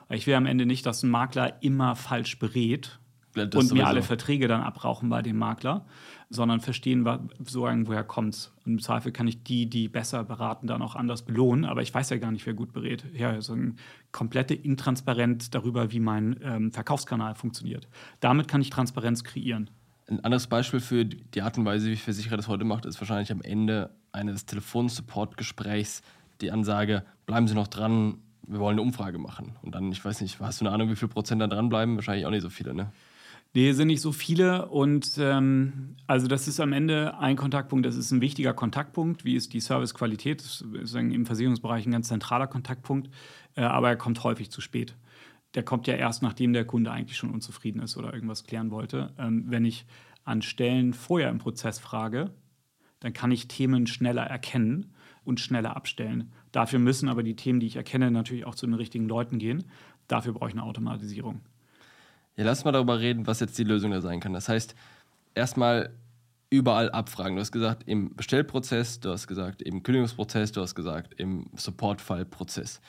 Ich 0.09 0.27
will 0.27 0.35
am 0.35 0.47
Ende 0.47 0.67
nicht, 0.67 0.87
dass 0.87 1.03
ein 1.03 1.11
Makler 1.11 1.63
immer 1.63 1.97
falsch 1.97 2.39
berät. 2.39 2.99
und 3.35 3.53
sowieso. 3.53 3.75
mir 3.75 3.87
alle 3.87 4.03
Verträge 4.03 4.49
dann 4.49 4.63
abrauchen 4.63 5.09
bei 5.09 5.21
dem 5.21 5.37
Makler, 5.37 5.85
sondern 6.31 6.61
verstehen, 6.61 7.05
sagen, 7.45 7.87
woher 7.87 8.05
kommt 8.05 8.35
es. 8.35 8.53
Und 8.65 8.73
im 8.73 8.79
Zweifel 8.81 9.13
kann 9.13 9.29
ich 9.29 9.43
die, 9.43 9.69
die 9.69 9.89
besser 9.89 10.25
beraten, 10.25 10.67
dann 10.67 10.81
auch 10.81 10.95
anders 10.95 11.23
belohnen. 11.23 11.65
Aber 11.65 11.83
ich 11.83 11.93
weiß 11.93 12.11
ja 12.11 12.17
gar 12.19 12.31
nicht, 12.31 12.47
wer 12.47 12.55
gut 12.55 12.73
berät. 12.73 13.05
Ja, 13.15 13.41
so 13.41 13.55
ein 13.55 13.77
komplette 14.13 14.55
Intransparenz 14.55 15.51
darüber, 15.51 15.93
wie 15.93 16.01
mein 16.01 16.39
ähm, 16.43 16.73
Verkaufskanal 16.73 17.35
funktioniert. 17.35 17.89
Damit 18.21 18.49
kann 18.49 18.61
ich 18.61 18.71
Transparenz 18.71 19.23
kreieren. 19.23 19.71
Ein 20.09 20.25
anderes 20.25 20.47
Beispiel 20.47 20.81
für 20.81 21.05
die 21.05 21.43
Art 21.43 21.59
und 21.59 21.65
Weise, 21.65 21.91
wie 21.91 21.97
Versicherer 21.97 22.37
das 22.37 22.47
heute 22.47 22.65
macht, 22.65 22.87
ist 22.87 23.01
wahrscheinlich 23.01 23.33
am 23.33 23.43
Ende 23.43 23.91
eines 24.13 24.47
Telefonsupport-Gesprächs 24.47 26.03
die 26.41 26.51
Ansage, 26.51 27.05
bleiben 27.27 27.49
Sie 27.49 27.55
noch 27.55 27.67
dran, 27.69 28.19
wir 28.47 28.61
wollen 28.61 28.75
eine 28.75 28.83
Umfrage 28.83 29.19
machen. 29.19 29.57
Und 29.63 29.75
dann, 29.75 29.91
ich 29.93 30.05
weiß 30.05 30.21
nicht, 30.21 30.41
hast 30.41 30.61
du 30.61 30.65
eine 30.65 30.75
Ahnung, 30.75 30.91
wie 30.91 30.97
viel 30.97 31.09
Prozent 31.09 31.41
da 31.41 31.47
dranbleiben? 31.47 31.97
Wahrscheinlich 31.97 32.27
auch 32.27 32.31
nicht 32.31 32.43
so 32.43 32.51
viele, 32.51 32.75
ne? 32.75 32.93
Nee, 33.55 33.73
sind 33.73 33.87
nicht 33.87 34.03
so 34.03 34.13
viele. 34.13 34.67
Und 34.67 35.17
ähm, 35.19 35.97
also 36.07 36.27
das 36.27 36.47
ist 36.47 36.61
am 36.61 36.75
Ende 36.75 37.17
ein 37.19 37.37
Kontaktpunkt, 37.37 37.87
das 37.87 37.97
ist 37.97 38.11
ein 38.11 38.21
wichtiger 38.21 38.53
Kontaktpunkt. 38.53 39.25
Wie 39.25 39.35
ist 39.35 39.55
die 39.55 39.61
Servicequalität? 39.61 40.41
Das 40.41 40.61
ist 40.61 40.95
im 40.95 41.25
Versicherungsbereich 41.25 41.87
ein 41.87 41.93
ganz 41.93 42.09
zentraler 42.09 42.49
Kontaktpunkt, 42.49 43.09
äh, 43.55 43.63
aber 43.63 43.89
er 43.89 43.97
kommt 43.97 44.23
häufig 44.25 44.51
zu 44.51 44.61
spät. 44.61 44.95
Der 45.55 45.63
kommt 45.63 45.87
ja 45.87 45.95
erst, 45.95 46.23
nachdem 46.23 46.53
der 46.53 46.67
Kunde 46.67 46.91
eigentlich 46.91 47.17
schon 47.17 47.31
unzufrieden 47.31 47.81
ist 47.81 47.97
oder 47.97 48.13
irgendwas 48.13 48.45
klären 48.45 48.71
wollte. 48.71 49.15
Ähm, 49.19 49.45
wenn 49.47 49.65
ich 49.65 49.87
an 50.25 50.43
Stellen 50.43 50.93
vorher 50.93 51.31
im 51.31 51.39
Prozess 51.39 51.79
frage, 51.79 52.33
dann 53.01 53.15
kann 53.15 53.31
ich 53.31 53.49
Themen 53.49 53.87
schneller 53.87 54.25
erkennen 54.25 54.93
und 55.25 55.41
schneller 55.41 55.77
abstellen. 55.77 56.33
Dafür 56.57 56.79
müssen 56.79 57.11
aber 57.11 57.23
die 57.23 57.37
Themen, 57.37 57.61
die 57.61 57.67
ich 57.67 57.77
erkenne, 57.77 58.11
natürlich 58.11 58.47
auch 58.47 58.55
zu 58.55 58.65
den 58.65 58.75
richtigen 58.75 59.07
Leuten 59.07 59.39
gehen. 59.39 59.65
Dafür 60.09 60.33
brauche 60.33 60.49
ich 60.49 60.55
eine 60.55 60.63
Automatisierung. 60.63 61.43
Ja, 62.35 62.47
lass 62.47 62.65
mal 62.65 62.73
darüber 62.73 62.99
reden, 62.99 63.27
was 63.27 63.41
jetzt 63.41 63.59
die 63.59 63.65
Lösung 63.65 63.91
da 63.91 64.01
sein 64.01 64.21
kann. 64.21 64.33
Das 64.33 64.49
heißt, 64.49 64.75
erstmal 65.35 65.91
überall 66.49 66.91
abfragen. 66.91 67.37
Du 67.37 67.43
hast 67.43 67.53
gesagt, 67.53 67.83
im 67.87 68.17
Bestellprozess, 68.17 69.01
du 69.01 69.11
hast 69.11 69.27
gesagt, 69.27 69.61
im 69.61 69.83
Kündigungsprozess, 69.83 70.51
du 70.53 70.63
hast 70.63 70.75
gesagt, 70.75 71.13
im 71.21 71.51
Supportfallprozess. 71.57 72.81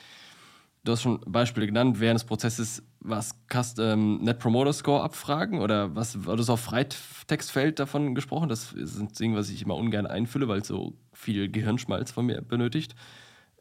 Du 0.84 0.92
hast 0.92 1.02
schon 1.02 1.20
Beispiele 1.26 1.66
genannt, 1.66 2.00
während 2.00 2.20
des 2.20 2.24
Prozesses 2.26 2.82
was 3.00 3.34
Custom 3.52 4.22
Net 4.22 4.38
Promoter 4.38 4.72
Score 4.72 5.02
abfragen 5.02 5.60
oder 5.60 5.94
was, 5.94 6.14
du 6.14 6.38
hast 6.38 6.48
auf 6.48 6.60
Freitextfeld 6.60 7.78
davon 7.78 8.14
gesprochen. 8.14 8.48
Das 8.48 8.72
ist 8.72 8.98
ein 8.98 9.08
Ding, 9.08 9.34
was 9.34 9.50
ich 9.50 9.60
immer 9.60 9.76
ungern 9.76 10.06
einfülle, 10.06 10.48
weil 10.48 10.60
es 10.60 10.68
so 10.68 10.94
viel 11.12 11.50
Gehirnschmalz 11.50 12.12
von 12.12 12.24
mir 12.24 12.40
benötigt. 12.40 12.94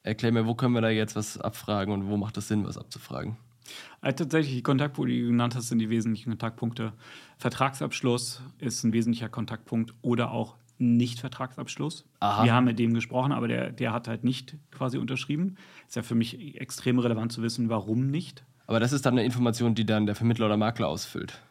Erklär 0.07 0.31
mir, 0.31 0.47
wo 0.47 0.55
können 0.55 0.73
wir 0.73 0.81
da 0.81 0.89
jetzt 0.89 1.15
was 1.17 1.37
abfragen 1.37 1.93
und 1.93 2.07
wo 2.07 2.15
macht 2.15 2.37
es 2.37 2.47
Sinn, 2.47 2.65
was 2.65 2.77
abzufragen? 2.77 3.35
Also 3.99 4.23
tatsächlich, 4.23 4.55
die 4.55 4.63
Kontaktpunkte, 4.63 5.13
die 5.13 5.21
du 5.21 5.27
genannt 5.27 5.53
hast, 5.55 5.67
sind 5.67 5.79
die 5.79 5.89
wesentlichen 5.89 6.29
Kontaktpunkte. 6.29 6.93
Vertragsabschluss 7.37 8.41
ist 8.59 8.83
ein 8.85 8.93
wesentlicher 8.93 9.27
Kontaktpunkt 9.27 9.93
oder 10.01 10.31
auch 10.31 10.55
Nicht-Vertragsabschluss. 10.77 12.05
Wir 12.21 12.53
haben 12.53 12.65
mit 12.65 12.79
dem 12.79 12.93
gesprochen, 12.93 13.33
aber 13.33 13.49
der, 13.49 13.71
der 13.71 13.91
hat 13.91 14.07
halt 14.07 14.23
nicht 14.23 14.55
quasi 14.71 14.97
unterschrieben. 14.97 15.57
Ist 15.87 15.97
ja 15.97 16.03
für 16.03 16.15
mich 16.15 16.55
extrem 16.59 16.99
relevant 16.99 17.33
zu 17.33 17.41
wissen, 17.41 17.67
warum 17.67 18.07
nicht. 18.07 18.45
Aber 18.65 18.79
das 18.79 18.93
ist 18.93 19.05
dann 19.05 19.15
eine 19.15 19.25
Information, 19.25 19.75
die 19.75 19.85
dann 19.85 20.05
der 20.05 20.15
Vermittler 20.15 20.45
oder 20.45 20.55
Makler 20.57 20.87
ausfüllt. 20.87 21.41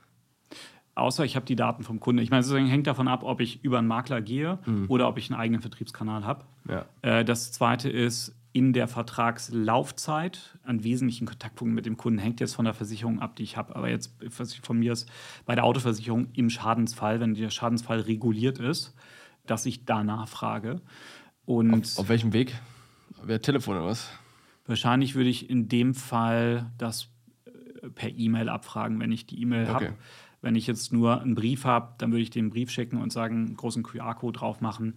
Außer 0.94 1.26
ich 1.26 1.36
habe 1.36 1.44
die 1.44 1.56
Daten 1.56 1.82
vom 1.82 2.00
Kunde. 2.00 2.22
Ich 2.22 2.30
meine, 2.30 2.40
es 2.40 2.50
hängt 2.50 2.86
davon 2.86 3.06
ab, 3.06 3.22
ob 3.22 3.42
ich 3.42 3.62
über 3.62 3.78
einen 3.78 3.86
Makler 3.86 4.22
gehe 4.22 4.58
mhm. 4.64 4.86
oder 4.88 5.08
ob 5.08 5.18
ich 5.18 5.30
einen 5.30 5.38
eigenen 5.38 5.60
Vertriebskanal 5.60 6.24
habe. 6.24 6.44
Ja. 6.68 6.86
Äh, 7.02 7.22
das 7.22 7.52
zweite 7.52 7.90
ist, 7.90 8.34
in 8.56 8.72
der 8.72 8.88
Vertragslaufzeit 8.88 10.56
an 10.64 10.82
wesentlichen 10.82 11.26
Kontaktpunkten 11.26 11.74
mit 11.74 11.84
dem 11.84 11.98
Kunden 11.98 12.18
hängt 12.18 12.40
jetzt 12.40 12.54
von 12.54 12.64
der 12.64 12.72
Versicherung 12.72 13.20
ab, 13.20 13.36
die 13.36 13.42
ich 13.42 13.58
habe. 13.58 13.76
Aber 13.76 13.90
jetzt, 13.90 14.16
was 14.38 14.54
ich 14.54 14.62
von 14.62 14.78
mir 14.78 14.94
ist, 14.94 15.10
bei 15.44 15.54
der 15.54 15.64
Autoversicherung 15.64 16.28
im 16.32 16.48
Schadensfall, 16.48 17.20
wenn 17.20 17.34
der 17.34 17.50
Schadensfall 17.50 18.00
reguliert 18.00 18.58
ist, 18.58 18.94
dass 19.44 19.66
ich 19.66 19.84
danach 19.84 20.26
frage. 20.26 20.80
Und 21.44 21.84
auf, 21.84 21.98
auf 21.98 22.08
welchem 22.08 22.32
Weg? 22.32 22.58
Wer 23.22 23.42
Telefon 23.42 23.76
oder 23.76 23.84
was? 23.84 24.08
Wahrscheinlich 24.66 25.14
würde 25.16 25.28
ich 25.28 25.50
in 25.50 25.68
dem 25.68 25.92
Fall 25.92 26.72
das 26.78 27.10
äh, 27.44 27.90
per 27.90 28.08
E-Mail 28.08 28.48
abfragen, 28.48 28.98
wenn 29.00 29.12
ich 29.12 29.26
die 29.26 29.38
E-Mail 29.42 29.64
okay. 29.64 29.72
habe. 29.72 29.92
Wenn 30.40 30.54
ich 30.54 30.66
jetzt 30.66 30.94
nur 30.94 31.20
einen 31.20 31.34
Brief 31.34 31.66
habe, 31.66 31.94
dann 31.98 32.10
würde 32.10 32.22
ich 32.22 32.30
den 32.30 32.48
Brief 32.48 32.70
schicken 32.70 33.02
und 33.02 33.12
sagen, 33.12 33.48
einen 33.48 33.56
großen 33.56 33.82
QR-Code 33.82 34.38
drauf 34.38 34.62
machen. 34.62 34.94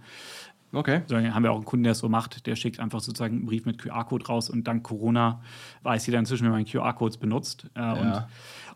Okay. 0.71 1.01
So, 1.07 1.17
haben 1.17 1.43
wir 1.43 1.51
auch 1.51 1.55
einen 1.55 1.65
Kunden, 1.65 1.83
der 1.83 1.93
es 1.93 1.99
so 1.99 2.09
macht, 2.09 2.45
der 2.45 2.55
schickt 2.55 2.79
einfach 2.79 2.99
sozusagen 2.99 3.37
einen 3.37 3.45
Brief 3.45 3.65
mit 3.65 3.79
QR-Code 3.79 4.27
raus 4.27 4.49
und 4.49 4.67
dank 4.67 4.83
Corona 4.83 5.41
weiß 5.83 6.05
jeder 6.05 6.19
inzwischen, 6.19 6.45
wie 6.45 6.51
man 6.51 6.65
QR-Codes 6.65 7.17
benutzt. 7.17 7.67
Äh, 7.75 7.79
ja. 7.79 7.93
und, 7.93 8.27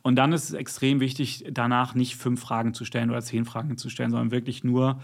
und 0.02 0.16
dann 0.16 0.34
ist 0.34 0.46
es 0.46 0.54
extrem 0.54 1.00
wichtig, 1.00 1.46
danach 1.52 1.94
nicht 1.94 2.16
fünf 2.16 2.42
Fragen 2.42 2.74
zu 2.74 2.86
stellen 2.86 3.12
oder 3.12 3.22
zehn 3.22 3.46
Fragen 3.46 3.78
zu 3.78 3.90
stellen, 3.90 4.12
sondern 4.12 4.32
wirklich 4.32 4.64
nur 4.64 5.02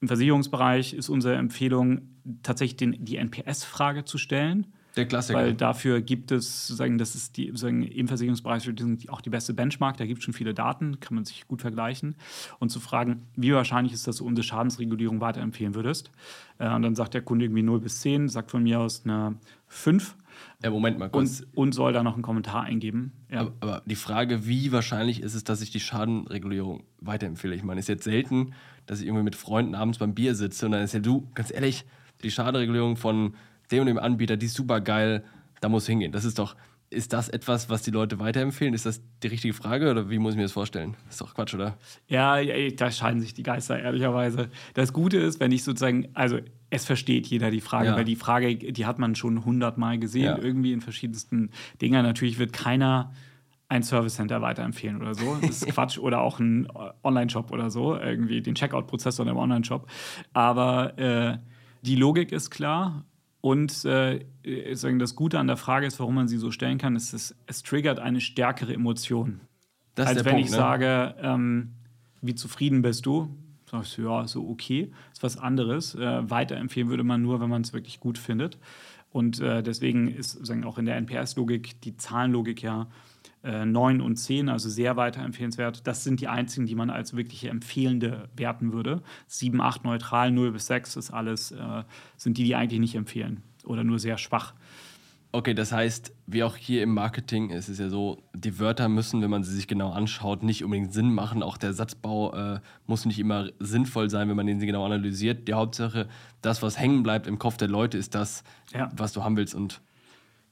im 0.00 0.08
Versicherungsbereich 0.08 0.94
ist 0.94 1.08
unsere 1.08 1.34
Empfehlung, 1.34 2.02
tatsächlich 2.42 2.76
den, 2.76 3.04
die 3.04 3.16
NPS-Frage 3.16 4.04
zu 4.04 4.16
stellen. 4.16 4.66
Der 4.96 5.06
Klassiker. 5.06 5.38
Weil 5.38 5.54
dafür 5.54 6.00
gibt 6.00 6.32
es, 6.32 6.66
sozusagen, 6.66 6.98
das 6.98 7.14
ist 7.14 7.36
die, 7.36 7.46
sozusagen, 7.46 7.82
im 7.82 8.08
Versicherungsbereich 8.08 8.68
auch 9.08 9.20
die 9.20 9.30
beste 9.30 9.54
Benchmark. 9.54 9.96
Da 9.96 10.06
gibt 10.06 10.18
es 10.18 10.24
schon 10.24 10.34
viele 10.34 10.54
Daten, 10.54 10.98
kann 11.00 11.14
man 11.14 11.24
sich 11.24 11.46
gut 11.46 11.60
vergleichen. 11.60 12.16
Und 12.58 12.70
zu 12.70 12.80
fragen, 12.80 13.22
wie 13.36 13.52
wahrscheinlich 13.52 13.92
ist, 13.92 14.06
dass 14.06 14.16
du 14.16 14.26
unsere 14.26 14.44
Schadensregulierung 14.44 15.20
weiterempfehlen 15.20 15.74
würdest. 15.74 16.10
Äh, 16.58 16.74
und 16.74 16.82
dann 16.82 16.94
sagt 16.94 17.14
der 17.14 17.22
Kunde 17.22 17.44
irgendwie 17.44 17.62
0 17.62 17.80
bis 17.80 18.00
10, 18.00 18.28
sagt 18.28 18.50
von 18.50 18.62
mir 18.62 18.80
aus 18.80 19.02
eine 19.04 19.36
5. 19.68 20.16
Ja, 20.62 20.70
Moment 20.70 20.98
mal 20.98 21.08
kurz. 21.08 21.40
Und, 21.40 21.56
und 21.56 21.72
soll 21.72 21.92
da 21.92 22.02
noch 22.02 22.14
einen 22.14 22.22
Kommentar 22.22 22.64
eingeben. 22.64 23.12
Ja. 23.30 23.40
Aber, 23.40 23.52
aber, 23.60 23.82
die 23.86 23.94
Frage, 23.94 24.46
wie 24.46 24.72
wahrscheinlich 24.72 25.22
ist 25.22 25.34
es, 25.34 25.44
dass 25.44 25.62
ich 25.62 25.70
die 25.70 25.80
Schadenregulierung 25.80 26.82
weiterempfehle? 27.00 27.54
Ich 27.54 27.62
meine, 27.62 27.80
es 27.80 27.84
ist 27.84 27.88
jetzt 27.88 28.04
selten, 28.04 28.54
dass 28.86 29.00
ich 29.00 29.06
irgendwie 29.06 29.24
mit 29.24 29.36
Freunden 29.36 29.74
abends 29.74 29.98
beim 29.98 30.14
Bier 30.14 30.34
sitze 30.34 30.66
und 30.66 30.72
dann 30.72 30.82
ist 30.82 30.94
ja 30.94 31.00
du, 31.00 31.28
ganz 31.34 31.52
ehrlich, 31.52 31.84
die 32.22 32.30
Schadenregulierung 32.30 32.96
von 32.96 33.34
dem 33.70 33.80
und 33.80 33.86
dem 33.86 33.98
Anbieter, 33.98 34.36
die 34.36 34.46
ist 34.46 34.54
super 34.54 34.80
geil, 34.80 35.24
da 35.60 35.68
muss 35.68 35.86
hingehen. 35.86 36.12
Das 36.12 36.24
ist 36.24 36.38
doch, 36.38 36.56
ist 36.90 37.12
das 37.12 37.28
etwas, 37.28 37.70
was 37.70 37.82
die 37.82 37.92
Leute 37.92 38.18
weiterempfehlen? 38.18 38.74
Ist 38.74 38.84
das 38.84 39.00
die 39.22 39.28
richtige 39.28 39.54
Frage 39.54 39.90
oder 39.90 40.10
wie 40.10 40.18
muss 40.18 40.34
ich 40.34 40.36
mir 40.36 40.42
das 40.42 40.52
vorstellen? 40.52 40.96
Das 41.04 41.14
ist 41.14 41.20
doch 41.20 41.34
Quatsch, 41.34 41.54
oder? 41.54 41.78
Ja, 42.08 42.38
ja, 42.38 42.70
da 42.70 42.90
scheiden 42.90 43.20
sich 43.20 43.32
die 43.32 43.44
Geister, 43.44 43.78
ehrlicherweise. 43.78 44.50
Das 44.74 44.92
Gute 44.92 45.18
ist, 45.18 45.38
wenn 45.38 45.52
ich 45.52 45.62
sozusagen, 45.62 46.08
also 46.14 46.38
es 46.68 46.84
versteht 46.84 47.28
jeder 47.28 47.50
die 47.50 47.60
Frage, 47.60 47.90
ja. 47.90 47.96
weil 47.96 48.04
die 48.04 48.16
Frage, 48.16 48.56
die 48.56 48.86
hat 48.86 48.98
man 48.98 49.14
schon 49.14 49.44
hundertmal 49.44 49.98
gesehen, 49.98 50.24
ja. 50.24 50.38
irgendwie 50.38 50.72
in 50.72 50.80
verschiedensten 50.80 51.50
Dingen. 51.80 52.02
Natürlich 52.02 52.38
wird 52.38 52.52
keiner 52.52 53.12
ein 53.68 53.84
Service 53.84 54.16
Center 54.16 54.42
weiterempfehlen 54.42 55.00
oder 55.00 55.14
so. 55.14 55.36
Das 55.40 55.62
ist 55.62 55.66
Quatsch. 55.74 55.96
oder 55.96 56.20
auch 56.20 56.40
ein 56.40 56.66
Online-Shop 57.04 57.52
oder 57.52 57.70
so, 57.70 57.96
irgendwie 57.96 58.42
den 58.42 58.56
Checkout-Prozessor 58.56 59.24
in 59.24 59.30
einem 59.30 59.38
Online-Shop. 59.38 59.88
Aber 60.32 60.98
äh, 60.98 61.38
die 61.82 61.94
Logik 61.94 62.32
ist 62.32 62.50
klar 62.50 63.04
und 63.40 63.84
äh, 63.84 64.24
das 64.44 65.14
Gute 65.16 65.38
an 65.38 65.46
der 65.46 65.56
Frage 65.56 65.86
ist, 65.86 65.98
warum 65.98 66.14
man 66.14 66.28
sie 66.28 66.36
so 66.36 66.50
stellen 66.50 66.78
kann, 66.78 66.96
ist, 66.96 67.12
es, 67.12 67.34
es 67.46 67.62
triggert 67.62 67.98
eine 67.98 68.20
stärkere 68.20 68.74
Emotion. 68.74 69.40
Das 69.94 70.08
als 70.08 70.24
wenn 70.24 70.32
Punkt, 70.32 70.46
ich 70.46 70.50
ne? 70.50 70.56
sage, 70.56 71.14
ähm, 71.20 71.72
wie 72.20 72.34
zufrieden 72.34 72.82
bist 72.82 73.06
du? 73.06 73.34
Sagst 73.70 73.96
du, 73.96 74.02
ja, 74.02 74.26
so 74.26 74.48
okay, 74.48 74.90
ist 75.12 75.22
was 75.22 75.38
anderes. 75.38 75.94
Äh, 75.94 76.28
weiterempfehlen 76.28 76.90
würde 76.90 77.04
man 77.04 77.22
nur, 77.22 77.40
wenn 77.40 77.48
man 77.48 77.62
es 77.62 77.72
wirklich 77.72 78.00
gut 78.00 78.18
findet. 78.18 78.58
Und 79.10 79.40
äh, 79.40 79.62
deswegen 79.62 80.08
ist 80.08 80.32
sozusagen 80.32 80.64
auch 80.64 80.78
in 80.78 80.86
der 80.86 80.96
NPS-Logik 80.96 81.80
die 81.80 81.96
Zahlenlogik 81.96 82.62
ja 82.62 82.88
äh, 83.42 83.64
9 83.64 84.00
und 84.00 84.16
10, 84.16 84.48
also 84.48 84.68
sehr 84.68 84.96
weiterempfehlenswert. 84.96 85.86
Das 85.86 86.04
sind 86.04 86.20
die 86.20 86.28
einzigen, 86.28 86.66
die 86.66 86.74
man 86.74 86.90
als 86.90 87.14
wirkliche 87.14 87.48
empfehlende 87.48 88.28
werten 88.36 88.72
würde. 88.72 89.02
7, 89.26 89.60
8 89.60 89.84
neutral, 89.84 90.30
0 90.30 90.52
bis 90.52 90.66
6 90.66 90.96
ist 90.96 91.10
alles, 91.10 91.52
äh, 91.52 91.84
sind 92.16 92.38
die, 92.38 92.44
die 92.44 92.54
eigentlich 92.54 92.80
nicht 92.80 92.94
empfehlen 92.94 93.42
oder 93.64 93.84
nur 93.84 93.98
sehr 93.98 94.18
schwach. 94.18 94.54
Okay, 95.32 95.54
das 95.54 95.70
heißt, 95.70 96.12
wie 96.26 96.42
auch 96.42 96.56
hier 96.56 96.82
im 96.82 96.92
Marketing 96.92 97.50
ist 97.50 97.68
es 97.68 97.78
ja 97.78 97.88
so, 97.88 98.20
die 98.34 98.58
Wörter 98.58 98.88
müssen, 98.88 99.22
wenn 99.22 99.30
man 99.30 99.44
sie 99.44 99.54
sich 99.54 99.68
genau 99.68 99.92
anschaut, 99.92 100.42
nicht 100.42 100.64
unbedingt 100.64 100.92
Sinn 100.92 101.14
machen. 101.14 101.44
Auch 101.44 101.56
der 101.56 101.72
Satzbau 101.72 102.34
äh, 102.34 102.60
muss 102.86 103.06
nicht 103.06 103.20
immer 103.20 103.48
sinnvoll 103.60 104.10
sein, 104.10 104.28
wenn 104.28 104.34
man 104.34 104.48
den 104.48 104.58
genau 104.58 104.84
analysiert. 104.84 105.46
Die 105.46 105.54
Hauptsache, 105.54 106.08
das, 106.42 106.62
was 106.62 106.80
hängen 106.80 107.04
bleibt 107.04 107.28
im 107.28 107.38
Kopf 107.38 107.56
der 107.58 107.68
Leute, 107.68 107.96
ist 107.96 108.16
das, 108.16 108.42
ja. 108.74 108.90
was 108.96 109.12
du 109.12 109.22
haben 109.22 109.36
willst. 109.36 109.54
Und 109.54 109.80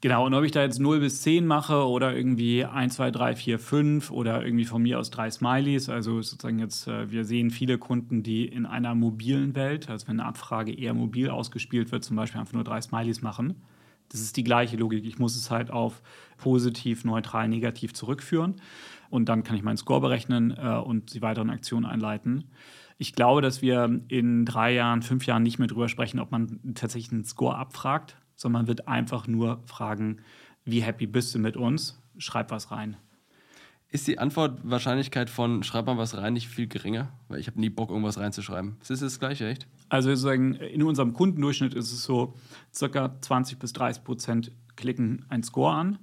Genau, 0.01 0.25
und 0.25 0.33
ob 0.33 0.45
ich 0.45 0.53
da 0.53 0.61
jetzt 0.61 0.79
0 0.79 1.01
bis 1.01 1.21
10 1.23 1.45
mache 1.45 1.85
oder 1.85 2.15
irgendwie 2.15 2.63
1, 2.63 2.95
2, 2.95 3.11
3, 3.11 3.35
4, 3.35 3.59
5 3.59 4.11
oder 4.11 4.45
irgendwie 4.45 4.63
von 4.63 4.81
mir 4.81 4.97
aus 4.97 5.09
drei 5.09 5.29
Smileys, 5.29 5.89
also 5.89 6.21
sozusagen 6.21 6.59
jetzt, 6.59 6.87
äh, 6.87 7.11
wir 7.11 7.25
sehen 7.25 7.51
viele 7.51 7.77
Kunden, 7.77 8.23
die 8.23 8.45
in 8.45 8.65
einer 8.65 8.95
mobilen 8.95 9.55
Welt, 9.55 9.89
also 9.89 10.07
wenn 10.07 10.21
eine 10.21 10.29
Abfrage 10.29 10.73
eher 10.73 10.93
mobil 10.93 11.29
ausgespielt 11.29 11.91
wird, 11.91 12.05
zum 12.05 12.15
Beispiel 12.15 12.39
einfach 12.39 12.53
nur 12.53 12.63
drei 12.63 12.79
Smileys 12.79 13.21
machen. 13.21 13.61
Das 14.07 14.21
ist 14.21 14.37
die 14.37 14.45
gleiche 14.45 14.77
Logik. 14.77 15.05
Ich 15.05 15.19
muss 15.19 15.35
es 15.35 15.51
halt 15.51 15.69
auf 15.69 16.01
positiv, 16.37 17.03
neutral, 17.03 17.49
negativ 17.49 17.93
zurückführen 17.93 18.55
und 19.09 19.27
dann 19.27 19.43
kann 19.43 19.57
ich 19.57 19.63
meinen 19.63 19.77
Score 19.77 19.99
berechnen 19.99 20.55
äh, 20.57 20.77
und 20.77 21.13
die 21.13 21.21
weiteren 21.21 21.49
Aktionen 21.49 21.85
einleiten. 21.85 22.45
Ich 22.99 23.15
glaube, 23.15 23.41
dass 23.41 23.61
wir 23.61 23.99
in 24.07 24.45
drei 24.45 24.73
Jahren, 24.73 25.01
fünf 25.01 25.25
Jahren 25.25 25.43
nicht 25.43 25.59
mehr 25.59 25.67
drüber 25.67 25.89
sprechen, 25.89 26.21
ob 26.21 26.31
man 26.31 26.59
tatsächlich 26.73 27.11
einen 27.11 27.25
Score 27.25 27.57
abfragt, 27.57 28.17
sondern 28.39 28.61
man 28.61 28.67
wird 28.67 28.87
einfach 28.87 29.27
nur 29.27 29.61
fragen, 29.65 30.21
wie 30.63 30.81
happy 30.81 31.07
bist 31.07 31.35
du 31.35 31.39
mit 31.39 31.57
uns? 31.57 32.01
Schreib 32.17 32.51
was 32.51 32.71
rein. 32.71 32.95
Ist 33.89 34.07
die 34.07 34.17
Antwortwahrscheinlichkeit 34.17 35.29
von 35.29 35.61
schreib 35.63 35.87
mal 35.87 35.97
was 35.97 36.15
rein 36.15 36.33
nicht 36.33 36.47
viel 36.47 36.67
geringer? 36.67 37.11
Weil 37.27 37.39
ich 37.39 37.47
habe 37.47 37.59
nie 37.59 37.69
Bock, 37.69 37.89
irgendwas 37.89 38.17
reinzuschreiben. 38.17 38.77
Ist 38.87 39.01
das 39.01 39.19
gleiche, 39.19 39.47
echt? 39.47 39.67
Also 39.89 40.09
sozusagen 40.09 40.53
in 40.53 40.83
unserem 40.83 41.13
Kundendurchschnitt 41.13 41.73
ist 41.73 41.91
es 41.91 42.03
so, 42.03 42.35
circa 42.73 43.19
20 43.19 43.59
bis 43.59 43.73
30 43.73 44.03
Prozent 44.05 44.51
klicken 44.77 45.25
einen 45.27 45.43
Score 45.43 45.73
an 45.73 45.99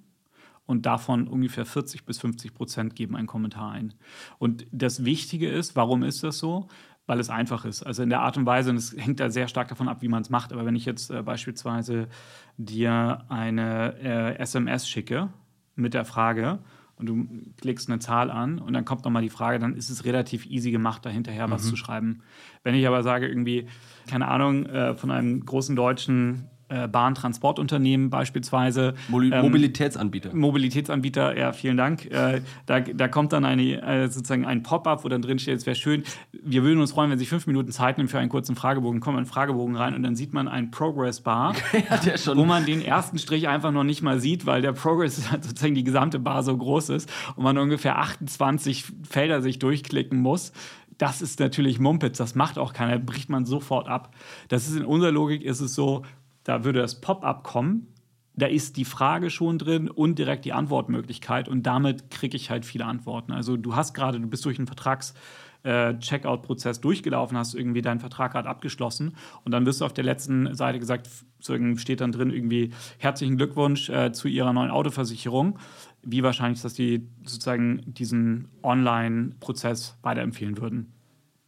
und 0.67 0.85
davon 0.85 1.29
ungefähr 1.29 1.65
40 1.65 2.05
bis 2.05 2.19
50 2.19 2.53
Prozent 2.53 2.97
geben 2.97 3.17
einen 3.17 3.29
Kommentar 3.29 3.71
ein. 3.71 3.95
Und 4.39 4.67
das 4.73 5.07
Wichtige 5.07 5.49
ist, 5.49 5.75
warum 5.75 6.03
ist 6.03 6.23
das 6.23 6.39
so? 6.39 6.69
Weil 7.07 7.21
es 7.21 7.31
einfach 7.31 7.65
ist. 7.65 7.85
Also 7.85 8.03
in 8.03 8.11
der 8.11 8.21
Art 8.21 8.37
und 8.37 8.47
Weise, 8.47 8.71
und 8.71 8.77
es 8.77 8.95
hängt 8.97 9.21
da 9.21 9.31
sehr 9.31 9.49
stark 9.49 9.69
davon 9.69 9.89
ab, 9.89 9.99
wie 10.01 10.09
man 10.09 10.23
es 10.23 10.31
macht. 10.31 10.53
Aber 10.53 10.67
wenn 10.67 10.75
ich 10.75 10.85
jetzt 10.85 11.11
äh, 11.11 11.23
beispielsweise 11.23 12.09
dir 12.57 13.25
eine 13.29 13.95
äh, 14.03 14.39
SMS 14.39 14.89
schicke 14.89 15.29
mit 15.77 15.95
der 15.95 16.05
Frage, 16.05 16.59
und 16.99 17.07
du 17.07 17.27
klickst 17.61 17.91
eine 17.91 17.99
Zahl 17.99 18.31
an 18.31 18.59
und 18.59 18.73
dann 18.73 18.85
kommt 18.85 19.05
nochmal 19.05 19.23
die 19.23 19.29
Frage, 19.29 19.59
dann 19.59 19.75
ist 19.75 19.91
es 19.91 20.05
relativ 20.05 20.47
easy 20.47 20.71
gemacht, 20.71 21.05
da 21.05 21.11
hinterher 21.11 21.47
mhm. 21.47 21.53
was 21.53 21.69
zu 21.69 21.77
schreiben. 21.77 22.23
Wenn 22.63 22.75
ich 22.75 22.87
aber 22.87 23.03
sage, 23.03 23.29
irgendwie, 23.29 23.69
keine 24.09 24.29
Ahnung, 24.29 24.67
äh, 24.67 24.95
von 24.95 25.11
einem 25.11 25.45
großen 25.45 25.77
deutschen 25.77 26.49
Bahntransportunternehmen 26.69 28.11
beispielsweise. 28.11 28.95
Mo 29.09 29.21
ähm, 29.21 29.31
Mobilitätsanbieter. 29.43 30.35
Mobilitätsanbieter, 30.35 31.37
ja, 31.37 31.53
vielen 31.53 31.77
Dank. 31.77 32.07
Äh, 32.07 32.43
da, 32.67 32.81
da 32.81 33.09
kommt 33.09 33.33
dann 33.33 33.45
eine, 33.45 33.83
äh, 33.83 34.09
sozusagen 34.09 34.45
ein 34.45 34.63
Pop-up, 34.63 35.05
wo 35.05 35.09
dann 35.09 35.23
drin 35.23 35.39
steht, 35.39 35.57
es 35.57 35.67
wäre 35.67 35.77
schön, 35.77 36.03
wir 36.33 36.63
würden 36.63 36.81
uns 36.81 36.93
freuen, 36.93 37.11
wenn 37.11 37.19
Sie 37.19 37.27
fünf 37.27 37.47
Minuten 37.47 37.71
Zeit 37.71 37.99
nehmen 37.99 38.09
für 38.09 38.19
einen 38.19 38.29
kurzen 38.29 38.57
Fragebogen. 38.57 39.01
Kommt 39.01 39.19
ein 39.19 39.27
Fragebogen 39.27 39.77
rein 39.77 39.95
und 39.95 40.03
dann 40.03 40.17
sieht 40.17 40.35
man 40.35 40.49
einen 40.49 40.71
Progress-Bar, 40.71 41.55
ja, 41.73 42.37
wo 42.37 42.45
man 42.45 42.67
den 42.67 42.83
ersten 42.83 43.19
Strich 43.19 43.49
einfach 43.49 43.71
noch 43.71 43.85
nicht 43.85 44.03
mal 44.03 44.19
sieht, 44.21 44.47
weil 44.47 44.63
der 44.63 44.73
Progress 44.73 45.17
sozusagen 45.31 45.75
die 45.75 45.85
gesamte 45.85 46.19
Bar 46.19 46.43
so 46.43 46.57
groß 46.57 46.91
ist 46.91 47.13
und 47.37 47.45
man 47.45 47.57
ungefähr 47.59 47.99
28 47.99 48.85
Felder 49.09 49.43
sich 49.43 49.59
durchklicken 49.59 50.19
muss 50.19 50.53
das 50.99 51.21
ist 51.21 51.41
natürlich 51.41 51.79
Mumpitz, 51.79 52.19
das 52.19 52.35
macht 52.35 52.59
auch 52.59 52.73
keiner, 52.73 52.99
bricht 52.99 53.29
man 53.29 53.45
sofort 53.45 53.89
ab. 53.89 54.15
Das 54.49 54.67
ist 54.67 54.77
in 54.77 54.85
unserer 54.85 55.13
Logik 55.13 55.43
ist 55.43 55.61
es 55.61 55.75
so, 55.75 56.05
da 56.47 56.65
würde 56.65 56.81
das 56.81 57.01
Pop-up 57.01 57.43
kommen, 57.43 57.89
da 58.37 58.47
ist 58.47 58.77
die 58.77 58.85
Frage 58.85 59.31
schon 59.31 59.59
drin 59.59 59.91
und 59.91 60.17
direkt 60.19 60.45
die 60.45 60.53
Antwortmöglichkeit 60.53 61.49
und 61.49 61.65
damit 61.65 62.11
kriege 62.11 62.37
ich 62.37 62.51
halt 62.51 62.65
viele 62.65 62.85
Antworten. 62.85 63.33
Also 63.33 63.57
du 63.57 63.75
hast 63.75 63.95
gerade, 63.95 64.21
du 64.21 64.29
bist 64.29 64.45
durch 64.45 64.59
einen 64.59 64.69
Vertrags-Checkout-Prozess 64.69 66.79
äh, 66.79 66.81
durchgelaufen, 66.81 67.37
hast 67.37 67.55
irgendwie 67.55 67.83
deinen 67.83 67.99
Vertrag 67.99 68.31
gerade 68.33 68.49
abgeschlossen 68.49 69.17
und 69.43 69.51
dann 69.53 69.67
wirst 69.67 69.81
du 69.81 69.87
auf 69.87 69.93
der 69.93 70.05
letzten 70.05 70.55
Seite 70.55 70.79
gesagt, 70.79 71.11
steht 71.41 72.01
dann 72.01 72.13
drin 72.13 72.31
irgendwie 72.31 72.71
herzlichen 72.99 73.39
Glückwunsch 73.39 73.89
äh, 73.89 74.13
zu 74.13 74.29
Ihrer 74.29 74.53
neuen 74.53 74.71
Autoversicherung. 74.71 75.59
Wie 76.03 76.23
wahrscheinlich, 76.23 76.63
dass 76.63 76.75
die 76.75 77.09
sozusagen 77.25 77.83
diesen 77.87 78.47
Online-Prozess 78.63 79.99
weiterempfehlen 80.03 80.59
würden? 80.59 80.93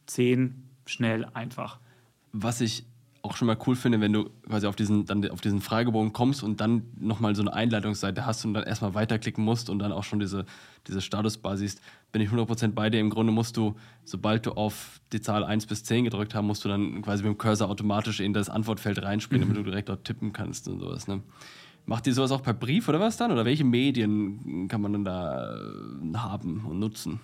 Zehn, 0.07 0.63
schnell, 0.85 1.25
einfach. 1.33 1.79
Was 2.33 2.59
ich 2.61 2.88
auch 3.21 3.35
schon 3.35 3.47
mal 3.47 3.57
cool 3.67 3.75
finde, 3.75 3.99
wenn 4.01 4.13
du 4.13 4.29
quasi 4.47 4.67
auf 4.67 4.75
diesen, 4.75 5.05
dann 5.05 5.29
auf 5.29 5.41
diesen 5.41 5.61
Fragebogen 5.61 6.13
kommst 6.13 6.43
und 6.43 6.61
dann 6.61 6.83
nochmal 6.97 7.35
so 7.35 7.41
eine 7.41 7.53
Einleitungsseite 7.53 8.25
hast 8.25 8.45
und 8.45 8.53
dann 8.53 8.63
erstmal 8.63 8.93
weiterklicken 8.93 9.43
musst 9.43 9.69
und 9.69 9.79
dann 9.79 9.91
auch 9.91 10.03
schon 10.03 10.19
diese, 10.19 10.45
diese 10.87 11.01
Statusbar 11.01 11.57
siehst, 11.57 11.81
bin 12.11 12.21
ich 12.21 12.29
100% 12.29 12.69
bei 12.73 12.89
dir. 12.89 12.99
Im 12.99 13.09
Grunde 13.09 13.31
musst 13.31 13.57
du, 13.57 13.75
sobald 14.03 14.45
du 14.45 14.51
auf 14.51 15.01
die 15.11 15.21
Zahl 15.21 15.43
1 15.43 15.65
bis 15.65 15.83
10 15.83 16.05
gedrückt 16.05 16.33
hast, 16.35 16.43
musst 16.43 16.63
du 16.63 16.69
dann 16.69 17.01
quasi 17.01 17.23
mit 17.23 17.33
dem 17.33 17.37
Cursor 17.37 17.69
automatisch 17.69 18.19
in 18.19 18.33
das 18.33 18.49
Antwortfeld 18.49 19.01
reinspielen, 19.01 19.43
mhm. 19.43 19.49
damit 19.53 19.65
du 19.65 19.69
direkt 19.69 19.89
dort 19.89 20.05
tippen 20.05 20.31
kannst 20.33 20.67
und 20.67 20.79
sowas. 20.79 21.07
Ne? 21.07 21.21
Macht 21.85 22.07
ihr 22.07 22.13
sowas 22.13 22.31
auch 22.31 22.43
per 22.43 22.53
Brief 22.53 22.87
oder 22.87 22.99
was 22.99 23.17
dann? 23.17 23.31
Oder 23.31 23.45
welche 23.45 23.63
Medien 23.63 24.67
kann 24.67 24.81
man 24.81 24.93
dann 24.93 25.05
da 25.05 25.55
äh, 25.55 26.17
haben 26.17 26.65
und 26.65 26.79
nutzen? 26.79 27.19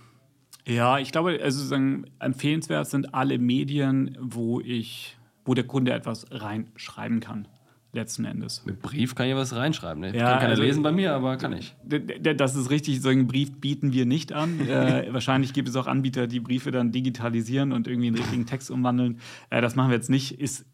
Ja, 0.66 0.98
ich 0.98 1.12
glaube, 1.12 1.40
also 1.44 1.64
sagen, 1.64 2.06
empfehlenswert 2.18 2.88
sind 2.88 3.14
alle 3.14 3.38
Medien, 3.38 4.18
wo 4.20 4.60
ich 4.60 5.16
wo 5.46 5.53
der 5.53 5.66
Kunde 5.66 5.94
etwas 5.94 6.25
reinschreiben 6.31 7.20
kann. 7.20 7.48
Letzten 7.94 8.25
Endes. 8.25 8.66
Mit 8.66 8.81
Brief 8.81 9.16
kann 9.16 9.29
ich 9.29 9.36
was 9.36 9.55
reinschreiben. 9.55 10.01
Ne? 10.01 10.08
Ja, 10.08 10.31
kann 10.31 10.40
keiner 10.40 10.50
also, 10.50 10.64
lesen 10.64 10.84
bei 10.84 10.92
mir, 10.92 11.14
aber 11.14 11.38
kann 11.38 11.53
ich. 11.53 11.74
Das 11.86 12.55
ist 12.58 12.70
richtig, 12.70 13.01
so 13.01 13.08
einen 13.08 13.25
Brief 13.25 13.62
bieten 13.62 13.94
wir 13.94 14.05
nicht 14.05 14.34
an. 14.34 14.60
äh, 14.68 15.08
wahrscheinlich 15.14 15.53
gibt 15.53 15.70
es 15.70 15.77
auch 15.77 15.88
Anbieter, 15.88 16.27
die 16.27 16.42
Briefe 16.42 16.72
dann 16.72 16.92
digitalisieren 16.92 17.72
und 17.72 17.88
irgendwie 17.88 18.10
in 18.10 18.16
richtigen 18.16 18.46
Text 18.46 18.70
umwandeln. 18.70 19.22
Äh, 19.50 19.62
das 19.62 19.77
machen 19.77 19.92
wir 19.92 19.96
jetzt 19.96 20.10
nicht. 20.10 20.42
Ist 20.42 20.66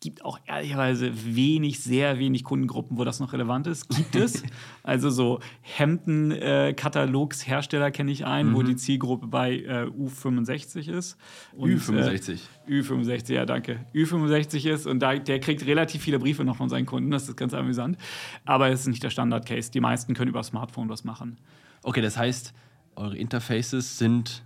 gibt 0.00 0.24
auch 0.24 0.38
ehrlicherweise 0.46 1.10
wenig, 1.34 1.80
sehr 1.80 2.20
wenig 2.20 2.44
Kundengruppen, 2.44 2.96
wo 2.98 3.04
das 3.04 3.18
noch 3.18 3.32
relevant 3.32 3.66
ist. 3.66 3.88
Gibt 3.88 4.14
es. 4.14 4.44
also 4.84 5.10
so 5.10 5.40
Hemden-Katalogshersteller 5.62 7.90
kenne 7.90 8.12
ich 8.12 8.24
einen, 8.24 8.50
mhm. 8.50 8.54
wo 8.54 8.62
die 8.62 8.76
Zielgruppe 8.76 9.26
bei 9.26 9.56
äh, 9.56 9.86
U65 9.86 10.88
ist. 10.90 11.18
Und, 11.56 11.70
Ü65. 11.70 12.38
Äh, 12.68 12.70
Ü65, 12.70 13.32
ja, 13.32 13.44
danke. 13.44 13.84
Ü65 13.92 14.70
ist 14.70 14.86
und 14.86 15.00
da, 15.00 15.16
der 15.16 15.40
kriegt 15.40 15.66
relativ 15.66 16.02
viele 16.02 16.20
Briefe 16.20 16.44
noch 16.44 16.54
von 16.56 16.68
seinen 16.68 16.86
Kunden. 16.86 17.10
Das 17.10 17.28
ist 17.28 17.36
ganz 17.36 17.52
amüsant. 17.52 17.98
Aber 18.44 18.68
es 18.68 18.82
ist 18.82 18.86
nicht 18.86 19.02
der 19.02 19.10
Standard-Case. 19.10 19.72
Die 19.72 19.80
meisten 19.80 20.14
können 20.14 20.30
über 20.30 20.44
Smartphone 20.44 20.88
was 20.88 21.02
machen. 21.02 21.38
Okay, 21.82 22.02
das 22.02 22.16
heißt, 22.16 22.54
eure 22.94 23.16
Interfaces 23.16 23.98
sind 23.98 24.44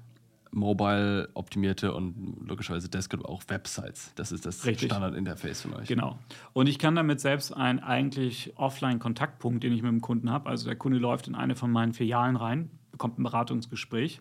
mobile 0.52 1.28
optimierte 1.34 1.94
und 1.94 2.46
logischerweise 2.46 2.88
Desktop 2.88 3.24
auch 3.24 3.42
Websites. 3.48 4.12
Das 4.14 4.32
ist 4.32 4.46
das 4.46 4.60
Standard-Interface 4.60 5.62
von 5.62 5.74
euch. 5.74 5.88
Genau. 5.88 6.18
Und 6.52 6.68
ich 6.68 6.78
kann 6.78 6.94
damit 6.94 7.20
selbst 7.20 7.56
einen 7.56 7.80
eigentlich 7.80 8.52
Offline-Kontaktpunkt, 8.56 9.64
den 9.64 9.72
ich 9.72 9.82
mit 9.82 9.90
dem 9.90 10.00
Kunden 10.00 10.30
habe, 10.30 10.48
also 10.48 10.66
der 10.66 10.76
Kunde 10.76 10.98
läuft 10.98 11.26
in 11.26 11.34
eine 11.34 11.56
von 11.56 11.70
meinen 11.70 11.94
Filialen 11.94 12.36
rein, 12.36 12.70
bekommt 12.92 13.18
ein 13.18 13.22
Beratungsgespräch. 13.22 14.20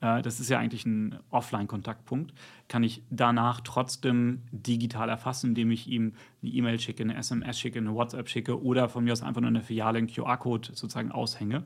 Äh, 0.00 0.22
das 0.22 0.40
ist 0.40 0.48
ja 0.48 0.58
eigentlich 0.58 0.86
ein 0.86 1.18
Offline-Kontaktpunkt. 1.30 2.32
Kann 2.68 2.82
ich 2.82 3.02
danach 3.10 3.60
trotzdem 3.60 4.42
digital 4.50 5.08
erfassen, 5.08 5.48
indem 5.48 5.70
ich 5.70 5.88
ihm 5.88 6.14
eine 6.42 6.50
E-Mail 6.50 6.80
schicke, 6.80 7.02
eine 7.02 7.16
SMS 7.16 7.58
schicke, 7.58 7.78
eine 7.78 7.94
WhatsApp 7.94 8.28
schicke 8.28 8.62
oder 8.62 8.88
von 8.88 9.04
mir 9.04 9.12
aus 9.12 9.22
einfach 9.22 9.40
nur 9.40 9.50
eine 9.50 9.62
Filiale 9.62 9.98
einen 9.98 10.08
QR-Code 10.08 10.68
sozusagen 10.68 11.12
aushänge 11.12 11.64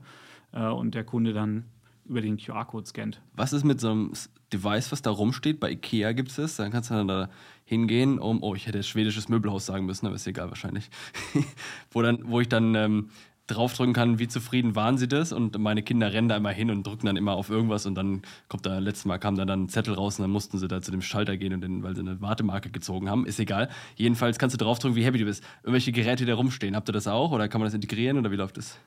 äh, 0.53 0.67
und 0.67 0.95
der 0.95 1.05
Kunde 1.05 1.33
dann 1.33 1.67
über 2.05 2.21
den 2.21 2.37
QR-Code 2.37 2.87
scannt. 2.87 3.21
Was 3.35 3.53
ist 3.53 3.65
mit 3.65 3.81
so 3.81 3.91
einem 3.91 4.13
Device, 4.53 4.93
was 4.93 5.03
da 5.03 5.11
rumsteht? 5.11 5.61
Bei 5.61 5.71
Ikea 5.71 6.13
gibt 6.13 6.31
es 6.31 6.37
das. 6.37 6.57
Dann 6.57 6.71
kannst 6.71 6.91
du 6.91 6.95
dann 6.95 7.09
da 7.09 7.31
hingehen, 7.65 8.19
um, 8.19 8.43
oh, 8.43 8.55
ich 8.55 8.67
hätte 8.67 8.83
schwedisches 8.83 9.29
Möbelhaus 9.29 9.67
sagen 9.67 9.87
müssen, 9.87 10.07
aber 10.07 10.17
ist 10.17 10.27
egal 10.27 10.49
wahrscheinlich. 10.49 10.91
wo, 11.93 12.03
dann, 12.03 12.29
wo 12.29 12.41
ich 12.41 12.49
dann 12.49 12.75
ähm, 12.75 13.11
draufdrücken 13.51 13.95
kann, 13.95 14.19
wie 14.19 14.29
zufrieden 14.29 14.77
waren 14.77 14.99
sie 14.99 15.09
das 15.09 15.33
und 15.33 15.59
meine 15.59 15.83
Kinder 15.83 16.13
rennen 16.13 16.29
da 16.29 16.37
immer 16.37 16.51
hin 16.51 16.71
und 16.71 16.87
drücken 16.87 17.07
dann 17.07 17.17
immer 17.17 17.33
auf 17.33 17.51
irgendwas 17.51 17.87
und 17.87 17.95
dann 17.95 18.23
kommt 18.49 18.67
da, 18.67 18.79
letztes 18.79 19.05
Mal 19.05 19.19
kam 19.19 19.37
da 19.37 19.45
dann 19.45 19.65
ein 19.65 19.69
Zettel 19.69 19.95
raus 19.95 20.19
und 20.19 20.25
dann 20.25 20.31
mussten 20.31 20.59
sie 20.59 20.69
da 20.69 20.81
zu 20.81 20.91
dem 20.91 21.03
Schalter 21.03 21.37
gehen 21.37 21.53
und 21.53 21.61
den, 21.61 21.83
weil 21.83 21.95
sie 21.95 22.03
eine 22.03 22.21
Wartemarke 22.21 22.71
gezogen 22.71 23.11
haben, 23.11 23.27
ist 23.27 23.41
egal. 23.41 23.69
Jedenfalls 23.97 24.39
kannst 24.39 24.55
du 24.55 24.65
draufdrücken, 24.65 24.97
wie 24.97 25.05
happy 25.05 25.19
du 25.19 25.25
bist. 25.25 25.43
Irgendwelche 25.63 25.93
Geräte, 25.93 26.25
die 26.25 26.31
da 26.31 26.35
rumstehen, 26.35 26.77
habt 26.77 26.89
ihr 26.89 26.93
das 26.93 27.07
auch 27.07 27.33
oder 27.33 27.49
kann 27.49 27.61
man 27.61 27.67
das 27.67 27.75
integrieren 27.75 28.19
oder 28.19 28.31
wie 28.31 28.37
läuft 28.37 28.57
das? 28.57 28.79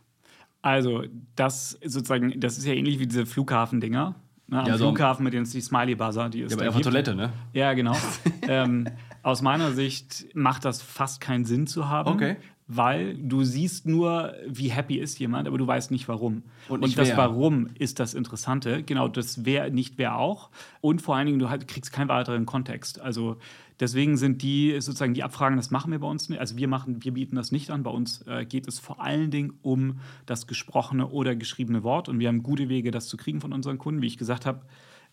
Also, 0.63 1.03
das 1.35 1.77
sozusagen, 1.83 2.39
das 2.39 2.57
ist 2.57 2.65
ja 2.65 2.73
ähnlich 2.73 2.97
wie 2.97 3.05
diese 3.05 3.25
Flughafendinger. 3.25 4.15
Ne? 4.47 4.59
Am 4.59 4.65
ja, 4.65 4.77
so 4.77 4.87
Flughafen 4.87 5.23
mit 5.23 5.33
den 5.33 5.43
die 5.43 5.61
Smiley 5.61 5.95
Buzzer, 5.95 6.29
die 6.29 6.41
ist. 6.41 6.51
Ja, 6.51 6.57
aber 6.57 6.67
einfach 6.67 6.81
Toilette, 6.81 7.15
ne? 7.15 7.31
Ja, 7.53 7.73
genau. 7.73 7.95
ähm, 8.47 8.87
aus 9.23 9.41
meiner 9.41 9.71
Sicht 9.73 10.25
macht 10.33 10.65
das 10.65 10.81
fast 10.81 11.21
keinen 11.21 11.45
Sinn 11.45 11.67
zu 11.67 11.89
haben. 11.89 12.09
Okay. 12.09 12.37
Weil 12.67 13.15
du 13.15 13.43
siehst 13.43 13.85
nur, 13.85 14.33
wie 14.47 14.71
happy 14.71 14.97
ist 14.97 15.19
jemand, 15.19 15.47
aber 15.47 15.57
du 15.57 15.67
weißt 15.67 15.91
nicht 15.91 16.07
warum. 16.07 16.43
Und, 16.69 16.81
nicht 16.81 16.91
und 16.91 16.97
das 16.97 17.09
wer. 17.09 17.17
Warum 17.17 17.69
ist 17.77 17.99
das 17.99 18.13
Interessante. 18.13 18.83
Genau, 18.83 19.07
das 19.07 19.45
wer 19.45 19.69
nicht 19.69 19.97
wer 19.97 20.17
auch. 20.17 20.49
Und 20.79 21.01
vor 21.01 21.15
allen 21.15 21.27
Dingen, 21.27 21.39
du 21.39 21.49
halt, 21.49 21.67
kriegst 21.67 21.91
keinen 21.91 22.07
weiteren 22.07 22.45
Kontext. 22.45 22.99
Also 23.01 23.37
Deswegen 23.79 24.17
sind 24.17 24.41
die 24.41 24.79
sozusagen 24.79 25.13
die 25.13 25.23
Abfragen, 25.23 25.57
das 25.57 25.71
machen 25.71 25.91
wir 25.91 25.99
bei 25.99 26.07
uns 26.07 26.29
nicht. 26.29 26.39
Also 26.39 26.57
wir 26.57 26.67
machen, 26.67 27.03
wir 27.03 27.13
bieten 27.13 27.35
das 27.35 27.51
nicht 27.51 27.69
an. 27.71 27.83
Bei 27.83 27.91
uns 27.91 28.21
äh, 28.27 28.45
geht 28.45 28.67
es 28.67 28.79
vor 28.79 29.01
allen 29.01 29.31
Dingen 29.31 29.53
um 29.61 29.99
das 30.25 30.47
gesprochene 30.47 31.07
oder 31.07 31.35
geschriebene 31.35 31.83
Wort 31.83 32.07
und 32.07 32.19
wir 32.19 32.27
haben 32.27 32.43
gute 32.43 32.69
Wege, 32.69 32.91
das 32.91 33.07
zu 33.07 33.17
kriegen 33.17 33.41
von 33.41 33.51
unseren 33.51 33.77
Kunden. 33.77 34.01
Wie 34.01 34.07
ich 34.07 34.17
gesagt 34.17 34.45
habe, 34.45 34.61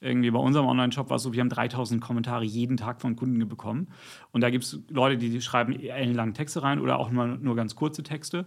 irgendwie 0.01 0.31
bei 0.31 0.39
unserem 0.39 0.67
Online-Shop 0.67 1.11
war 1.11 1.17
es 1.17 1.23
so, 1.23 1.33
wir 1.33 1.41
haben 1.41 1.49
3000 1.49 2.01
Kommentare 2.01 2.45
jeden 2.45 2.77
Tag 2.77 3.01
von 3.01 3.17
Kunden 3.17 3.47
bekommen. 3.49 3.89
Und 4.33 4.41
da 4.41 4.51
gibt 4.51 4.65
es 4.65 4.81
Leute, 4.89 5.19
die 5.19 5.41
schreiben 5.41 5.79
ellenlange 5.79 6.33
Texte 6.33 6.63
rein 6.63 6.81
oder 6.81 6.99
auch 6.99 7.11
nur, 7.11 7.27
nur 7.27 7.57
ganz 7.57 7.75
kurze 7.75 8.03
Texte 8.03 8.47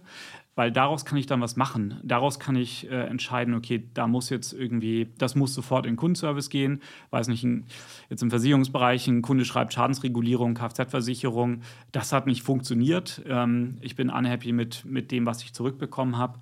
weil 0.56 0.70
daraus 0.70 1.04
kann 1.04 1.18
ich 1.18 1.26
dann 1.26 1.40
was 1.40 1.56
machen. 1.56 2.00
Daraus 2.02 2.38
kann 2.38 2.56
ich 2.56 2.88
äh, 2.90 3.06
entscheiden, 3.06 3.54
okay, 3.54 3.88
da 3.94 4.06
muss 4.06 4.30
jetzt 4.30 4.52
irgendwie, 4.52 5.08
das 5.18 5.34
muss 5.34 5.54
sofort 5.54 5.86
in 5.86 5.96
Kundenservice 5.96 6.48
gehen. 6.48 6.80
Weiß 7.10 7.28
nicht, 7.28 7.42
ein, 7.44 7.64
jetzt 8.08 8.22
im 8.22 8.30
Versicherungsbereich, 8.30 9.08
ein 9.08 9.22
Kunde 9.22 9.44
schreibt 9.44 9.74
Schadensregulierung, 9.74 10.54
Kfz-Versicherung, 10.54 11.62
das 11.92 12.12
hat 12.12 12.26
nicht 12.26 12.42
funktioniert. 12.42 13.22
Ähm, 13.26 13.78
ich 13.80 13.96
bin 13.96 14.10
unhappy 14.10 14.52
mit, 14.52 14.84
mit 14.84 15.10
dem, 15.10 15.26
was 15.26 15.42
ich 15.42 15.52
zurückbekommen 15.52 16.18
habe. 16.18 16.38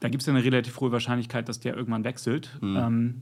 Da 0.00 0.10
gibt 0.10 0.20
es 0.20 0.26
ja 0.26 0.34
eine 0.34 0.44
relativ 0.44 0.78
hohe 0.80 0.92
Wahrscheinlichkeit, 0.92 1.48
dass 1.48 1.58
der 1.58 1.74
irgendwann 1.74 2.04
wechselt. 2.04 2.58
Mhm. 2.60 2.76
Ähm, 2.76 3.20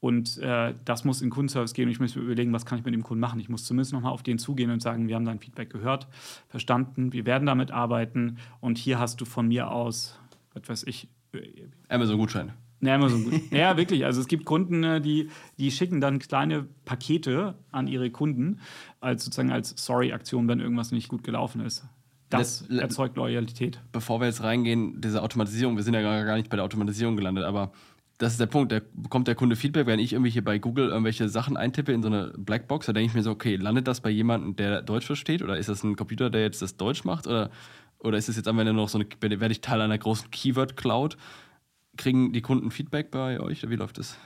und 0.00 0.38
äh, 0.38 0.74
das 0.84 1.04
muss 1.04 1.22
in 1.22 1.30
Kundenservice 1.30 1.74
gehen 1.74 1.86
und 1.86 1.92
ich 1.92 2.00
muss 2.00 2.14
mir 2.14 2.22
überlegen, 2.22 2.52
was 2.52 2.64
kann 2.64 2.78
ich 2.78 2.84
mit 2.84 2.94
dem 2.94 3.02
Kunden 3.02 3.20
machen. 3.20 3.40
Ich 3.40 3.48
muss 3.48 3.64
zumindest 3.64 3.92
nochmal 3.92 4.12
auf 4.12 4.22
den 4.22 4.38
zugehen 4.38 4.70
und 4.70 4.80
sagen, 4.80 5.08
wir 5.08 5.16
haben 5.16 5.24
dein 5.24 5.40
Feedback 5.40 5.70
gehört, 5.70 6.06
verstanden, 6.48 7.12
wir 7.12 7.26
werden 7.26 7.46
damit 7.46 7.70
arbeiten 7.70 8.38
und 8.60 8.78
hier 8.78 8.98
hast 8.98 9.20
du 9.20 9.24
von 9.24 9.48
mir 9.48 9.70
aus, 9.70 10.18
was 10.54 10.68
weiß 10.68 10.84
ich. 10.84 11.08
Amazon-Gutschein. 11.88 12.52
Ja, 12.80 12.94
Amazon 12.94 13.24
gut. 13.24 13.50
ja, 13.50 13.76
wirklich. 13.76 14.04
Also 14.04 14.20
es 14.20 14.28
gibt 14.28 14.44
Kunden, 14.44 14.84
äh, 14.84 15.00
die, 15.00 15.30
die 15.58 15.72
schicken 15.72 16.00
dann 16.00 16.20
kleine 16.20 16.64
Pakete 16.84 17.56
an 17.72 17.88
ihre 17.88 18.10
Kunden, 18.10 18.60
als 19.00 19.24
sozusagen 19.24 19.50
als 19.50 19.74
Sorry-Aktion, 19.76 20.46
wenn 20.46 20.60
irgendwas 20.60 20.92
nicht 20.92 21.08
gut 21.08 21.24
gelaufen 21.24 21.60
ist. 21.60 21.84
Das 22.30 22.68
erzeugt 22.68 23.16
Loyalität. 23.16 23.80
Bevor 23.90 24.20
wir 24.20 24.26
jetzt 24.26 24.42
reingehen, 24.42 25.00
diese 25.00 25.22
Automatisierung, 25.22 25.76
wir 25.76 25.82
sind 25.82 25.94
ja 25.94 26.02
gar 26.02 26.36
nicht 26.36 26.50
bei 26.50 26.56
der 26.56 26.64
Automatisierung 26.64 27.16
gelandet, 27.16 27.44
aber 27.44 27.72
das 28.18 28.32
ist 28.32 28.40
der 28.40 28.46
Punkt, 28.46 28.72
da 28.72 28.80
bekommt 28.94 29.28
der 29.28 29.36
Kunde 29.36 29.54
Feedback, 29.54 29.86
wenn 29.86 30.00
ich 30.00 30.12
irgendwie 30.12 30.30
hier 30.30 30.44
bei 30.44 30.58
Google 30.58 30.88
irgendwelche 30.88 31.28
Sachen 31.28 31.56
eintippe 31.56 31.92
in 31.92 32.02
so 32.02 32.08
eine 32.08 32.32
Blackbox, 32.36 32.86
da 32.86 32.92
denke 32.92 33.08
ich 33.08 33.14
mir 33.14 33.22
so, 33.22 33.30
okay, 33.30 33.54
landet 33.56 33.86
das 33.86 34.00
bei 34.00 34.10
jemandem, 34.10 34.56
der 34.56 34.82
Deutsch 34.82 35.06
versteht 35.06 35.40
oder 35.40 35.56
ist 35.56 35.68
das 35.68 35.84
ein 35.84 35.94
Computer, 35.94 36.28
der 36.28 36.42
jetzt 36.42 36.60
das 36.60 36.76
Deutsch 36.76 37.04
macht 37.04 37.28
oder, 37.28 37.50
oder 38.00 38.18
ist 38.18 38.28
es 38.28 38.36
jetzt 38.36 38.48
am 38.48 38.58
Ende 38.58 38.72
noch 38.72 38.88
so 38.88 38.98
eine, 38.98 39.06
werde 39.20 39.52
ich 39.52 39.60
Teil 39.60 39.80
einer 39.80 39.98
großen 39.98 40.30
Keyword-Cloud? 40.30 41.16
Kriegen 41.96 42.32
die 42.32 42.42
Kunden 42.42 42.70
Feedback 42.72 43.10
bei 43.10 43.40
euch 43.40 43.62
oder 43.62 43.70
wie 43.70 43.76
läuft 43.76 43.98
das? 43.98 44.18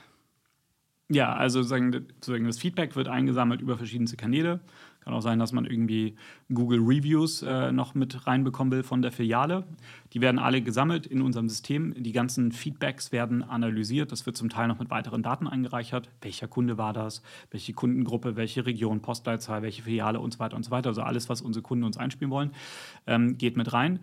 Ja, 1.09 1.33
also 1.33 1.61
sozusagen, 1.61 2.07
das 2.47 2.57
Feedback 2.57 2.95
wird 2.95 3.07
eingesammelt 3.07 3.61
über 3.61 3.77
verschiedenste 3.77 4.17
Kanäle. 4.17 4.61
Kann 5.03 5.13
auch 5.13 5.21
sein, 5.21 5.39
dass 5.39 5.51
man 5.51 5.65
irgendwie 5.65 6.15
Google 6.53 6.79
Reviews 6.79 7.41
äh, 7.41 7.71
noch 7.71 7.95
mit 7.95 8.25
reinbekommen 8.25 8.71
will 8.71 8.83
von 8.83 9.01
der 9.01 9.11
Filiale. 9.11 9.65
Die 10.13 10.21
werden 10.21 10.39
alle 10.39 10.61
gesammelt 10.61 11.05
in 11.05 11.21
unserem 11.21 11.49
System. 11.49 11.93
Die 11.97 12.11
ganzen 12.11 12.51
Feedbacks 12.51 13.11
werden 13.11 13.43
analysiert. 13.43 14.11
Das 14.11 14.25
wird 14.25 14.37
zum 14.37 14.49
Teil 14.49 14.67
noch 14.67 14.79
mit 14.79 14.89
weiteren 14.89 15.23
Daten 15.23 15.47
eingereichert. 15.47 16.09
Welcher 16.21 16.47
Kunde 16.47 16.77
war 16.77 16.93
das? 16.93 17.21
Welche 17.51 17.73
Kundengruppe? 17.73 18.35
Welche 18.35 18.65
Region? 18.65 19.01
Postleitzahl? 19.01 19.61
Welche 19.61 19.83
Filiale? 19.83 20.19
Und 20.19 20.33
so 20.33 20.39
weiter 20.39 20.55
und 20.55 20.63
so 20.63 20.71
weiter. 20.71 20.89
Also 20.89 21.01
alles, 21.01 21.29
was 21.29 21.41
unsere 21.41 21.63
Kunden 21.63 21.83
uns 21.83 21.97
einspielen 21.97 22.31
wollen, 22.31 22.51
ähm, 23.07 23.37
geht 23.37 23.57
mit 23.57 23.73
rein. 23.73 23.99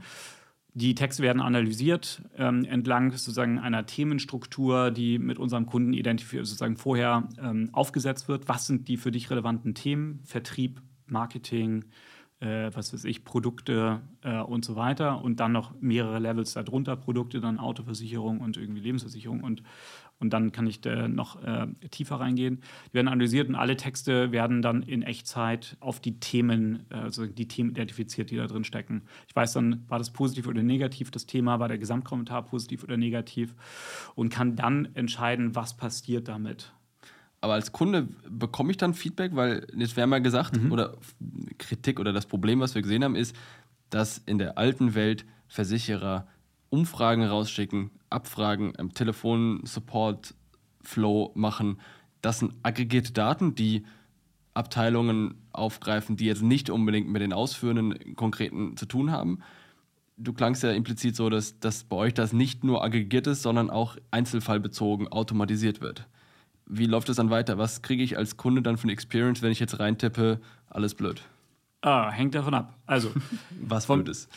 Die 0.74 0.94
Texte 0.94 1.22
werden 1.22 1.42
analysiert 1.42 2.22
ähm, 2.36 2.64
entlang 2.64 3.10
sozusagen 3.10 3.58
einer 3.58 3.86
Themenstruktur, 3.86 4.92
die 4.92 5.18
mit 5.18 5.38
unserem 5.38 5.66
Kunden 5.66 5.92
identifiziert, 5.92 6.46
sozusagen 6.46 6.76
vorher 6.76 7.28
ähm, 7.42 7.70
aufgesetzt 7.72 8.28
wird. 8.28 8.48
Was 8.48 8.66
sind 8.66 8.86
die 8.86 8.96
für 8.96 9.10
dich 9.10 9.30
relevanten 9.30 9.74
Themen? 9.74 10.20
Vertrieb, 10.24 10.80
Marketing, 11.10 11.84
äh, 12.40 12.70
was 12.74 12.92
weiß 12.92 13.04
ich, 13.04 13.24
Produkte 13.24 14.00
äh, 14.22 14.40
und 14.40 14.64
so 14.64 14.76
weiter. 14.76 15.22
Und 15.22 15.40
dann 15.40 15.52
noch 15.52 15.74
mehrere 15.80 16.18
Levels 16.18 16.54
darunter, 16.54 16.96
Produkte, 16.96 17.40
dann 17.40 17.58
Autoversicherung 17.58 18.40
und 18.40 18.56
irgendwie 18.56 18.80
Lebensversicherung 18.80 19.42
und, 19.42 19.62
und 20.18 20.32
dann 20.32 20.52
kann 20.52 20.66
ich 20.66 20.80
da 20.80 21.08
noch 21.08 21.42
äh, 21.42 21.66
tiefer 21.90 22.16
reingehen. 22.16 22.60
Die 22.90 22.94
werden 22.94 23.08
analysiert 23.08 23.48
und 23.48 23.54
alle 23.54 23.76
Texte 23.76 24.32
werden 24.32 24.62
dann 24.62 24.82
in 24.82 25.02
Echtzeit 25.02 25.76
auf 25.80 26.00
die 26.00 26.18
Themen, 26.18 26.86
äh, 26.90 26.94
also 26.94 27.26
die 27.26 27.48
Themen 27.48 27.70
identifiziert, 27.70 28.30
die 28.30 28.36
da 28.36 28.46
drin 28.46 28.64
stecken. 28.64 29.02
Ich 29.28 29.36
weiß 29.36 29.52
dann, 29.52 29.84
war 29.88 29.98
das 29.98 30.10
positiv 30.10 30.46
oder 30.46 30.62
negativ, 30.62 31.10
das 31.10 31.26
Thema, 31.26 31.58
war 31.60 31.68
der 31.68 31.78
Gesamtkommentar 31.78 32.44
positiv 32.44 32.84
oder 32.84 32.96
negativ 32.96 33.54
und 34.14 34.30
kann 34.30 34.56
dann 34.56 34.88
entscheiden, 34.94 35.54
was 35.54 35.76
passiert 35.76 36.28
damit. 36.28 36.72
Aber 37.40 37.54
als 37.54 37.72
Kunde 37.72 38.06
bekomme 38.28 38.70
ich 38.70 38.76
dann 38.76 38.92
Feedback, 38.94 39.34
weil 39.34 39.66
jetzt 39.74 39.96
wäre 39.96 40.06
mal 40.06 40.20
gesagt, 40.20 40.60
mhm. 40.60 40.70
oder 40.72 40.98
Kritik 41.58 41.98
oder 41.98 42.12
das 42.12 42.26
Problem, 42.26 42.60
was 42.60 42.74
wir 42.74 42.82
gesehen 42.82 43.02
haben, 43.02 43.16
ist, 43.16 43.34
dass 43.88 44.18
in 44.18 44.36
der 44.38 44.58
alten 44.58 44.94
Welt 44.94 45.24
Versicherer 45.48 46.26
Umfragen 46.68 47.24
rausschicken, 47.24 47.90
Abfragen 48.10 48.74
im 48.74 48.92
Telefon-Support-Flow 48.94 51.32
machen. 51.34 51.80
Das 52.22 52.38
sind 52.40 52.54
aggregierte 52.62 53.12
Daten, 53.12 53.56
die 53.56 53.84
Abteilungen 54.54 55.34
aufgreifen, 55.52 56.16
die 56.16 56.26
jetzt 56.26 56.42
nicht 56.42 56.70
unbedingt 56.70 57.08
mit 57.08 57.22
den 57.22 57.32
ausführenden 57.32 58.14
konkreten 58.14 58.76
zu 58.76 58.86
tun 58.86 59.10
haben. 59.10 59.40
Du 60.16 60.32
klangst 60.32 60.62
ja 60.62 60.70
implizit 60.70 61.16
so, 61.16 61.28
dass, 61.30 61.58
dass 61.58 61.82
bei 61.84 61.96
euch 61.96 62.14
das 62.14 62.32
nicht 62.32 62.62
nur 62.62 62.84
aggregiert 62.84 63.26
ist, 63.26 63.42
sondern 63.42 63.70
auch 63.70 63.96
einzelfallbezogen 64.10 65.08
automatisiert 65.08 65.80
wird 65.80 66.06
wie 66.70 66.86
läuft 66.86 67.08
es 67.08 67.16
dann 67.16 67.30
weiter? 67.30 67.58
Was 67.58 67.82
kriege 67.82 68.02
ich 68.02 68.16
als 68.16 68.36
Kunde 68.36 68.62
dann 68.62 68.76
für 68.76 68.84
eine 68.84 68.92
Experience, 68.92 69.42
wenn 69.42 69.52
ich 69.52 69.60
jetzt 69.60 69.78
reintippe, 69.78 70.40
alles 70.68 70.94
blöd? 70.94 71.22
Ah, 71.82 72.10
hängt 72.10 72.34
davon 72.34 72.52
ab. 72.52 72.76
Also, 72.86 73.10
was 73.62 73.86
von, 73.86 74.04
blöd 74.04 74.10
ist. 74.10 74.30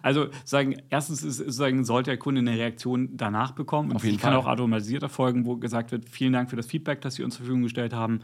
Also, 0.00 0.28
sagen, 0.44 0.76
erstens 0.88 1.22
ist, 1.22 1.52
sagen, 1.52 1.84
sollte 1.84 2.10
der 2.10 2.18
Kunde 2.18 2.40
eine 2.40 2.52
Reaktion 2.52 3.10
danach 3.16 3.52
bekommen. 3.52 3.92
Auf 3.92 4.02
jeden 4.02 4.16
die 4.16 4.20
Fall. 4.20 4.32
kann 4.32 4.40
auch 4.40 4.46
automatisiert 4.46 5.02
erfolgen, 5.02 5.44
wo 5.44 5.56
gesagt 5.56 5.92
wird: 5.92 6.08
Vielen 6.08 6.32
Dank 6.32 6.48
für 6.48 6.56
das 6.56 6.66
Feedback, 6.66 7.02
das 7.02 7.16
Sie 7.16 7.22
uns 7.22 7.34
zur 7.34 7.44
Verfügung 7.44 7.62
gestellt 7.62 7.92
haben. 7.92 8.20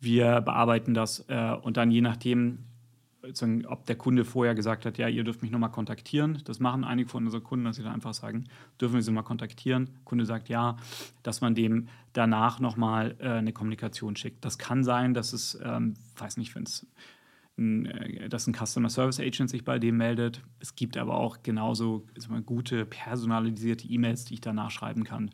Wir 0.00 0.40
bearbeiten 0.40 0.94
das 0.94 1.24
äh, 1.28 1.52
und 1.62 1.76
dann 1.76 1.90
je 1.90 2.00
nachdem, 2.00 2.64
ob 3.68 3.86
der 3.86 3.96
Kunde 3.96 4.24
vorher 4.24 4.54
gesagt 4.54 4.86
hat, 4.86 4.98
ja, 4.98 5.08
ihr 5.08 5.24
dürft 5.24 5.42
mich 5.42 5.50
nochmal 5.50 5.70
kontaktieren. 5.70 6.42
Das 6.44 6.60
machen 6.60 6.84
einige 6.84 7.08
von 7.08 7.24
unseren 7.24 7.44
Kunden, 7.44 7.64
dass 7.64 7.76
sie 7.76 7.82
dann 7.82 7.92
einfach 7.92 8.14
sagen, 8.14 8.44
dürfen 8.80 8.94
wir 8.94 9.02
sie 9.02 9.12
mal 9.12 9.22
kontaktieren. 9.22 9.86
Der 9.86 10.04
Kunde 10.04 10.26
sagt 10.26 10.48
ja, 10.48 10.76
dass 11.22 11.40
man 11.40 11.54
dem 11.54 11.88
danach 12.12 12.60
nochmal 12.60 13.16
äh, 13.18 13.28
eine 13.28 13.52
Kommunikation 13.52 14.16
schickt. 14.16 14.44
Das 14.44 14.58
kann 14.58 14.84
sein, 14.84 15.14
dass 15.14 15.32
es, 15.32 15.58
ähm, 15.62 15.94
weiß 16.16 16.36
nicht, 16.36 16.54
wenn 16.54 16.64
es 16.64 16.86
äh, 17.58 18.28
dass 18.28 18.46
ein 18.46 18.54
Customer 18.54 18.90
Service 18.90 19.20
Agent 19.20 19.50
sich 19.50 19.64
bei 19.64 19.78
dem 19.78 19.96
meldet. 19.96 20.42
Es 20.60 20.76
gibt 20.76 20.96
aber 20.96 21.14
auch 21.16 21.38
genauso 21.42 22.06
mal, 22.28 22.42
gute 22.42 22.84
personalisierte 22.84 23.88
E-Mails, 23.88 24.26
die 24.26 24.34
ich 24.34 24.40
danach 24.40 24.70
schreiben 24.70 25.04
kann. 25.04 25.30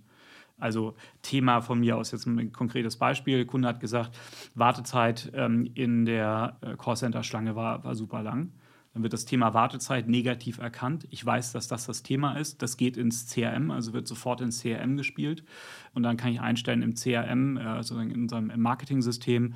Also 0.63 0.95
Thema 1.23 1.61
von 1.61 1.81
mir 1.81 1.97
aus 1.97 2.13
jetzt 2.13 2.27
ein 2.27 2.53
konkretes 2.53 2.97
Beispiel. 2.97 3.37
Der 3.37 3.47
Kunde 3.47 3.69
hat 3.69 3.81
gesagt, 3.81 4.19
Wartezeit 4.55 5.31
ähm, 5.35 5.71
in 5.75 6.05
der 6.05 6.57
äh, 6.61 6.77
Callcenter-Schlange 6.77 7.57
war, 7.57 7.85
war 7.85 7.95
super 7.95 8.23
lang. 8.23 8.53
Dann 8.95 9.03
wird 9.03 9.13
das 9.13 9.25
Thema 9.25 9.55
Wartezeit 9.55 10.09
negativ 10.09 10.59
erkannt. 10.59 11.07
Ich 11.11 11.25
weiß, 11.25 11.53
dass 11.53 11.67
das 11.67 11.87
das 11.87 12.03
Thema 12.03 12.35
ist. 12.35 12.61
Das 12.63 12.77
geht 12.77 12.97
ins 12.97 13.27
CRM, 13.33 13.71
also 13.71 13.93
wird 13.93 14.07
sofort 14.07 14.41
ins 14.41 14.61
CRM 14.61 14.97
gespielt. 14.97 15.45
Und 15.95 16.03
dann 16.03 16.17
kann 16.17 16.33
ich 16.33 16.41
einstellen 16.41 16.83
im 16.83 16.95
CRM, 16.95 17.57
also 17.57 17.99
in 17.99 18.13
unserem 18.13 18.53
Marketing-System, 18.55 19.55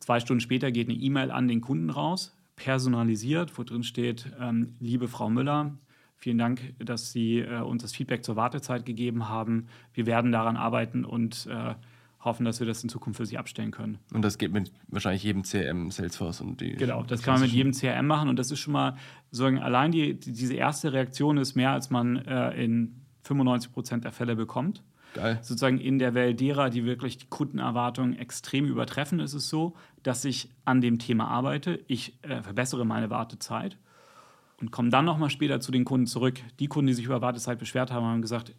zwei 0.00 0.18
Stunden 0.18 0.40
später 0.40 0.72
geht 0.72 0.88
eine 0.88 0.98
E-Mail 0.98 1.30
an 1.30 1.46
den 1.46 1.60
Kunden 1.60 1.88
raus, 1.88 2.36
personalisiert, 2.56 3.56
wo 3.56 3.62
drin 3.62 3.84
steht, 3.84 4.32
ähm, 4.40 4.74
liebe 4.80 5.06
Frau 5.06 5.30
Müller, 5.30 5.72
Vielen 6.16 6.38
Dank, 6.38 6.74
dass 6.78 7.12
Sie 7.12 7.40
äh, 7.40 7.60
uns 7.60 7.82
das 7.82 7.92
Feedback 7.92 8.24
zur 8.24 8.36
Wartezeit 8.36 8.86
gegeben 8.86 9.28
haben. 9.28 9.66
Wir 9.92 10.06
werden 10.06 10.32
daran 10.32 10.56
arbeiten 10.56 11.04
und 11.04 11.46
äh, 11.50 11.74
hoffen, 12.24 12.44
dass 12.44 12.60
wir 12.60 12.66
das 12.66 12.82
in 12.82 12.88
Zukunft 12.88 13.18
für 13.18 13.26
Sie 13.26 13.38
abstellen 13.38 13.70
können. 13.70 13.98
Und 14.12 14.22
das 14.22 14.38
geht 14.38 14.52
mit 14.52 14.72
wahrscheinlich 14.88 15.22
jedem 15.22 15.42
CRM, 15.42 15.90
Salesforce 15.90 16.40
und 16.40 16.60
die. 16.60 16.72
Genau, 16.72 17.02
das 17.02 17.22
kann 17.22 17.34
man 17.34 17.42
mit 17.42 17.52
jedem 17.52 17.72
CRM 17.72 18.06
machen 18.06 18.28
und 18.28 18.38
das 18.38 18.50
ist 18.50 18.60
schon 18.60 18.72
mal 18.72 18.96
sozusagen 19.30 19.58
allein 19.58 19.92
die, 19.92 20.18
die 20.18 20.32
diese 20.32 20.54
erste 20.54 20.92
Reaktion 20.92 21.36
ist 21.36 21.54
mehr, 21.54 21.70
als 21.70 21.90
man 21.90 22.16
äh, 22.16 22.64
in 22.64 23.02
95 23.24 23.72
Prozent 23.72 24.04
der 24.04 24.12
Fälle 24.12 24.36
bekommt. 24.36 24.82
Geil. 25.14 25.38
Sozusagen 25.42 25.78
in 25.78 25.98
der 25.98 26.14
Welt 26.14 26.40
derer, 26.40 26.70
die 26.70 26.84
wirklich 26.84 27.18
die 27.18 27.26
Kundenerwartungen 27.26 28.18
extrem 28.18 28.66
übertreffen, 28.66 29.20
ist 29.20 29.34
es 29.34 29.48
so, 29.48 29.74
dass 30.02 30.24
ich 30.24 30.50
an 30.64 30.80
dem 30.80 30.98
Thema 30.98 31.28
arbeite. 31.28 31.80
Ich 31.86 32.18
äh, 32.22 32.42
verbessere 32.42 32.84
meine 32.84 33.10
Wartezeit 33.10 33.78
und 34.64 34.70
kommen 34.70 34.90
dann 34.90 35.04
nochmal 35.04 35.28
später 35.28 35.60
zu 35.60 35.72
den 35.72 35.84
Kunden 35.84 36.06
zurück. 36.06 36.40
Die 36.58 36.68
Kunden, 36.68 36.86
die 36.86 36.94
sich 36.94 37.04
über 37.04 37.20
Wartezeit 37.20 37.58
beschwert 37.58 37.92
haben, 37.92 38.06
haben 38.06 38.22
gesagt, 38.22 38.54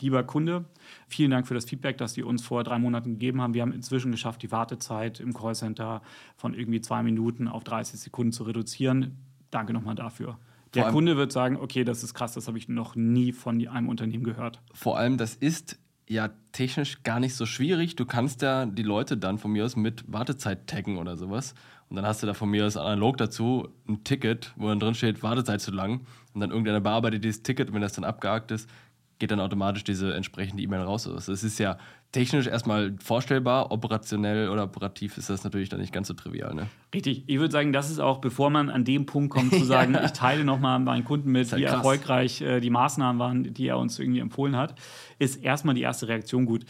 lieber 0.00 0.22
Kunde, 0.22 0.66
vielen 1.08 1.30
Dank 1.30 1.48
für 1.48 1.54
das 1.54 1.64
Feedback, 1.64 1.96
das 1.96 2.12
Sie 2.12 2.22
uns 2.22 2.44
vor 2.44 2.62
drei 2.62 2.78
Monaten 2.78 3.12
gegeben 3.12 3.40
haben. 3.40 3.54
Wir 3.54 3.62
haben 3.62 3.72
inzwischen 3.72 4.12
geschafft, 4.12 4.42
die 4.42 4.52
Wartezeit 4.52 5.18
im 5.18 5.32
Callcenter 5.32 6.02
von 6.36 6.52
irgendwie 6.52 6.82
zwei 6.82 7.02
Minuten 7.02 7.48
auf 7.48 7.64
30 7.64 7.98
Sekunden 7.98 8.32
zu 8.32 8.44
reduzieren. 8.44 9.16
Danke 9.50 9.72
nochmal 9.72 9.94
dafür. 9.94 10.38
Der 10.74 10.90
Kunde 10.90 11.16
wird 11.16 11.32
sagen, 11.32 11.56
okay, 11.56 11.84
das 11.84 12.04
ist 12.04 12.12
krass, 12.12 12.34
das 12.34 12.48
habe 12.48 12.58
ich 12.58 12.68
noch 12.68 12.96
nie 12.96 13.32
von 13.32 13.66
einem 13.66 13.88
Unternehmen 13.88 14.24
gehört. 14.24 14.60
Vor 14.74 14.98
allem, 14.98 15.16
das 15.16 15.34
ist 15.34 15.78
ja 16.08 16.30
technisch 16.52 17.02
gar 17.02 17.20
nicht 17.20 17.34
so 17.34 17.46
schwierig. 17.46 17.96
Du 17.96 18.04
kannst 18.04 18.42
ja 18.42 18.66
die 18.66 18.82
Leute 18.82 19.16
dann 19.16 19.38
von 19.38 19.52
mir 19.52 19.64
aus 19.64 19.76
mit 19.76 20.04
Wartezeit 20.06 20.66
taggen 20.66 20.98
oder 20.98 21.16
sowas. 21.16 21.54
Und 21.88 21.96
dann 21.96 22.06
hast 22.06 22.22
du 22.22 22.26
da 22.26 22.34
von 22.34 22.48
mir 22.48 22.66
aus 22.66 22.76
analog 22.76 23.16
dazu 23.16 23.68
ein 23.88 24.02
Ticket, 24.02 24.52
wo 24.56 24.68
dann 24.68 24.80
drin 24.80 24.94
steht, 24.94 25.22
Wartezeit 25.22 25.60
zu 25.60 25.70
lang. 25.70 26.00
Und 26.34 26.40
dann 26.40 26.50
irgendeiner 26.50 26.80
bearbeitet 26.80 27.24
dieses 27.24 27.42
Ticket, 27.42 27.72
wenn 27.72 27.80
das 27.80 27.92
dann 27.92 28.04
abgehakt 28.04 28.50
ist, 28.50 28.68
geht 29.18 29.30
dann 29.30 29.40
automatisch 29.40 29.84
diese 29.84 30.14
entsprechende 30.14 30.62
E-Mail 30.62 30.80
raus. 30.80 31.06
Also 31.06 31.32
es 31.32 31.42
ist 31.42 31.58
ja 31.58 31.78
technisch 32.12 32.46
erstmal 32.46 32.94
vorstellbar, 33.02 33.70
operationell 33.72 34.48
oder 34.48 34.64
operativ 34.64 35.18
ist 35.18 35.30
das 35.30 35.44
natürlich 35.44 35.68
dann 35.68 35.80
nicht 35.80 35.92
ganz 35.92 36.08
so 36.08 36.14
trivial. 36.14 36.54
Ne? 36.54 36.66
Richtig. 36.94 37.24
Ich 37.26 37.38
würde 37.38 37.52
sagen, 37.52 37.72
das 37.72 37.90
ist 37.90 37.98
auch, 37.98 38.18
bevor 38.18 38.50
man 38.50 38.70
an 38.70 38.84
dem 38.84 39.06
Punkt 39.06 39.30
kommt, 39.30 39.54
zu 39.54 39.64
sagen, 39.64 39.94
ja. 39.94 40.04
ich 40.04 40.12
teile 40.12 40.44
nochmal 40.44 40.78
meinen 40.78 41.04
Kunden 41.04 41.32
mit, 41.32 41.50
halt 41.50 41.60
wie 41.60 41.66
krass. 41.66 41.76
erfolgreich 41.76 42.40
äh, 42.40 42.60
die 42.60 42.70
Maßnahmen 42.70 43.18
waren, 43.18 43.54
die 43.54 43.66
er 43.66 43.78
uns 43.78 43.98
irgendwie 43.98 44.20
empfohlen 44.20 44.56
hat, 44.56 44.78
ist 45.18 45.42
erstmal 45.42 45.74
die 45.74 45.82
erste 45.82 46.08
Reaktion 46.08 46.46
gut. 46.46 46.64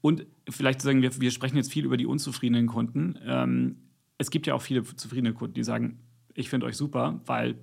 Und 0.00 0.26
vielleicht 0.48 0.80
zu 0.80 0.86
sagen, 0.86 1.02
wir, 1.02 1.20
wir 1.20 1.30
sprechen 1.30 1.56
jetzt 1.56 1.72
viel 1.72 1.84
über 1.84 1.96
die 1.96 2.06
unzufriedenen 2.06 2.66
Kunden. 2.66 3.18
Ähm, 3.26 3.76
es 4.16 4.30
gibt 4.30 4.46
ja 4.46 4.54
auch 4.54 4.62
viele 4.62 4.82
zufriedene 4.82 5.32
Kunden, 5.32 5.54
die 5.54 5.64
sagen, 5.64 5.98
ich 6.34 6.48
finde 6.48 6.66
euch 6.66 6.76
super, 6.76 7.20
weil 7.26 7.56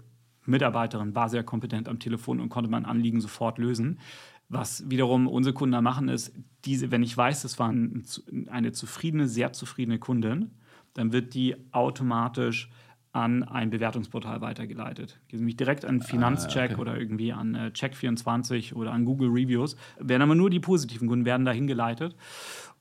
Mitarbeiterin 0.45 1.15
war 1.15 1.29
sehr 1.29 1.43
kompetent 1.43 1.87
am 1.87 1.99
Telefon 1.99 2.39
und 2.39 2.49
konnte 2.49 2.69
mein 2.69 2.85
Anliegen 2.85 3.21
sofort 3.21 3.57
lösen. 3.57 3.99
Was 4.47 4.89
wiederum 4.89 5.27
unsere 5.27 5.53
Kunden 5.53 5.73
da 5.73 5.81
machen, 5.81 6.07
ist, 6.07 6.31
diese, 6.65 6.91
wenn 6.91 7.01
ich 7.01 7.17
weiß, 7.17 7.43
es 7.45 7.57
war 7.57 7.69
eine 7.69 8.71
zufriedene, 8.71 9.27
sehr 9.27 9.53
zufriedene 9.53 9.97
Kundin, 9.97 10.51
dann 10.93 11.11
wird 11.11 11.33
die 11.33 11.55
automatisch 11.71 12.69
an 13.11 13.43
ein 13.43 13.69
Bewertungsportal 13.69 14.41
weitergeleitet. 14.41 15.19
Die 15.31 15.37
sind 15.37 15.43
nämlich 15.43 15.55
direkt 15.55 15.85
an 15.85 16.01
Finanzcheck 16.01 16.71
Ah, 16.71 16.73
okay. 16.73 16.81
oder 16.81 16.99
irgendwie 16.99 17.31
an 17.31 17.55
äh, 17.55 17.71
Check24 17.73 18.73
oder 18.73 18.91
an 18.91 19.05
Google 19.05 19.29
Reviews. 19.29 19.77
Werden 19.99 20.21
aber 20.21 20.35
nur 20.35 20.49
die 20.49 20.59
positiven 20.59 21.07
Kunden 21.07 21.25
werden 21.25 21.45
dahin 21.45 21.65
geleitet. 21.65 22.15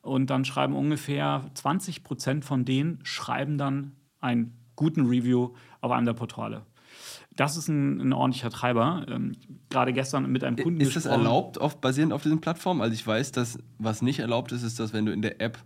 Und 0.03 0.31
dann 0.31 0.45
schreiben 0.45 0.75
ungefähr 0.75 1.49
20 1.55 2.03
Prozent 2.03 2.45
von 2.45 2.65
denen 2.65 2.99
schreiben 3.05 3.59
dann 3.59 3.93
einen 4.21 4.59
guten 4.75 5.07
Review 5.07 5.55
auf 5.81 5.93
einem 5.93 6.07
der 6.07 6.15
Portale. 6.15 6.63
Das 7.37 7.57
ist 7.57 7.69
ein, 7.69 8.01
ein 8.01 8.13
ordentlicher 8.13 8.51
Treiber. 8.51 9.07
Ähm, 9.09 9.33
gerade 9.71 9.93
gestern 9.93 10.31
mit 10.31 10.45
einem 10.45 10.57
Kunden 10.57 10.81
Ist 10.81 10.97
das 10.97 11.07
erlaubt, 11.07 11.61
auf, 11.61 11.81
basierend 11.81 12.13
auf 12.13 12.23
diesen 12.23 12.41
Plattformen? 12.41 12.81
Also 12.81 12.95
ich 12.95 13.07
weiß, 13.07 13.33
dass 13.33 13.59
was 13.79 14.03
nicht 14.03 14.21
erlaubt 14.21 14.53
ist, 14.53 14.63
ist, 14.63 14.79
dass 14.79 14.93
wenn 14.93 15.07
du 15.07 15.13
in 15.13 15.23
der 15.23 15.41
App 15.41 15.59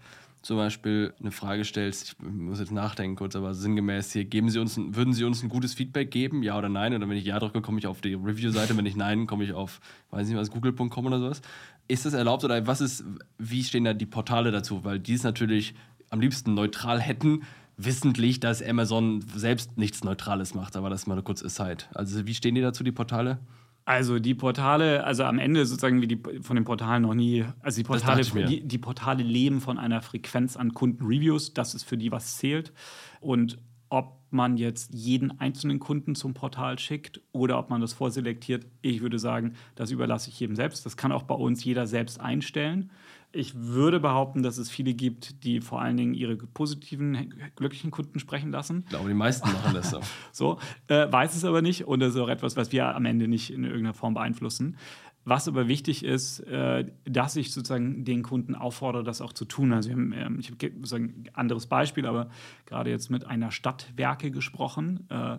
zum 0.42 0.56
Beispiel 0.56 1.12
eine 1.20 1.30
Frage 1.30 1.64
stellst, 1.64 2.16
ich 2.20 2.28
muss 2.28 2.60
jetzt 2.60 2.72
nachdenken 2.72 3.16
kurz, 3.16 3.34
aber 3.34 3.54
sinngemäß 3.54 4.12
hier, 4.12 4.24
geben 4.24 4.50
Sie 4.50 4.58
uns, 4.58 4.78
würden 4.78 5.12
Sie 5.12 5.24
uns 5.24 5.42
ein 5.42 5.48
gutes 5.48 5.74
Feedback 5.74 6.10
geben, 6.10 6.42
ja 6.42 6.56
oder 6.56 6.68
nein? 6.68 6.94
Oder 6.94 7.08
wenn 7.08 7.16
ich 7.16 7.24
ja 7.24 7.38
drücke, 7.38 7.60
komme 7.60 7.78
ich 7.78 7.86
auf 7.86 8.00
die 8.00 8.14
Review-Seite, 8.14 8.76
wenn 8.76 8.86
ich 8.86 8.96
nein, 8.96 9.26
komme 9.26 9.44
ich 9.44 9.52
auf, 9.52 9.80
weiß 10.10 10.28
nicht 10.28 10.36
was, 10.36 10.50
google.com 10.50 11.06
oder 11.06 11.18
sowas. 11.18 11.42
Ist 11.88 12.06
das 12.06 12.14
erlaubt 12.14 12.44
oder 12.44 12.66
was 12.66 12.80
ist, 12.80 13.04
wie 13.38 13.64
stehen 13.64 13.84
da 13.84 13.94
die 13.94 14.06
Portale 14.06 14.50
dazu? 14.52 14.84
Weil 14.84 15.00
die 15.00 15.14
es 15.14 15.22
natürlich 15.22 15.74
am 16.10 16.20
liebsten 16.20 16.54
neutral 16.54 17.00
hätten, 17.00 17.42
wissentlich, 17.78 18.40
dass 18.40 18.62
Amazon 18.62 19.24
selbst 19.34 19.78
nichts 19.78 20.04
Neutrales 20.04 20.54
macht, 20.54 20.76
aber 20.76 20.90
das 20.90 21.02
ist 21.02 21.06
mal 21.06 21.14
eine 21.14 21.22
kurze 21.22 21.46
Aside. 21.46 21.84
Also 21.94 22.26
wie 22.26 22.34
stehen 22.34 22.54
die 22.54 22.60
dazu, 22.60 22.84
die 22.84 22.92
Portale? 22.92 23.38
Also 23.84 24.18
die 24.18 24.34
Portale, 24.34 25.04
also 25.04 25.24
am 25.24 25.38
Ende 25.38 25.64
sozusagen 25.64 26.02
wie 26.02 26.08
die 26.08 26.20
von 26.42 26.56
den 26.56 26.66
Portalen 26.66 27.04
noch 27.04 27.14
nie, 27.14 27.46
also 27.62 27.80
die 27.80 27.84
Portale, 27.84 28.22
die, 28.22 28.60
die 28.60 28.78
Portale 28.78 29.22
leben 29.22 29.62
von 29.62 29.78
einer 29.78 30.02
Frequenz 30.02 30.58
an 30.58 30.74
Kundenreviews, 30.74 31.54
das 31.54 31.74
ist 31.74 31.84
für 31.84 31.96
die, 31.96 32.12
was 32.12 32.36
zählt. 32.36 32.74
Und 33.20 33.56
ob 33.88 34.18
man 34.30 34.58
jetzt 34.58 34.92
jeden 34.92 35.40
einzelnen 35.40 35.78
Kunden 35.78 36.14
zum 36.14 36.34
Portal 36.34 36.78
schickt 36.78 37.22
oder 37.32 37.58
ob 37.58 37.70
man 37.70 37.80
das 37.80 37.94
vorselektiert, 37.94 38.66
ich 38.82 39.00
würde 39.00 39.18
sagen, 39.18 39.54
das 39.74 39.90
überlasse 39.90 40.28
ich 40.28 40.38
jedem 40.38 40.54
selbst. 40.54 40.84
Das 40.84 40.98
kann 40.98 41.12
auch 41.12 41.22
bei 41.22 41.34
uns 41.34 41.64
jeder 41.64 41.86
selbst 41.86 42.20
einstellen. 42.20 42.90
Ich 43.38 43.54
würde 43.54 44.00
behaupten, 44.00 44.42
dass 44.42 44.58
es 44.58 44.68
viele 44.68 44.94
gibt, 44.94 45.44
die 45.44 45.60
vor 45.60 45.80
allen 45.80 45.96
Dingen 45.96 46.12
ihre 46.12 46.36
positiven, 46.36 47.32
glücklichen 47.54 47.92
Kunden 47.92 48.18
sprechen 48.18 48.50
lassen. 48.50 48.82
Ich 48.86 48.90
glaube, 48.90 49.08
die 49.08 49.14
meisten 49.14 49.52
machen 49.52 49.74
das 49.74 49.90
so. 49.90 50.00
So, 50.32 50.58
äh, 50.88 51.10
weiß 51.10 51.36
es 51.36 51.44
aber 51.44 51.62
nicht 51.62 51.86
und 51.86 52.00
das 52.00 52.14
ist 52.14 52.20
auch 52.20 52.28
etwas, 52.28 52.56
was 52.56 52.72
wir 52.72 52.94
am 52.94 53.04
Ende 53.04 53.28
nicht 53.28 53.52
in 53.52 53.62
irgendeiner 53.62 53.94
Form 53.94 54.14
beeinflussen. 54.14 54.76
Was 55.24 55.46
aber 55.46 55.68
wichtig 55.68 56.04
ist, 56.04 56.40
äh, 56.40 56.86
dass 57.04 57.36
ich 57.36 57.52
sozusagen 57.52 58.04
den 58.04 58.22
Kunden 58.22 58.56
auffordere, 58.56 59.04
das 59.04 59.20
auch 59.20 59.32
zu 59.32 59.44
tun. 59.44 59.72
Also 59.72 59.90
haben, 59.90 60.12
ähm, 60.12 60.38
ich 60.40 60.50
habe 60.50 60.70
sozusagen 60.74 61.04
ein 61.04 61.30
anderes 61.34 61.66
Beispiel, 61.66 62.06
aber 62.06 62.30
gerade 62.66 62.90
jetzt 62.90 63.08
mit 63.08 63.24
einer 63.24 63.52
Stadtwerke 63.52 64.32
gesprochen, 64.32 65.06
äh, 65.10 65.38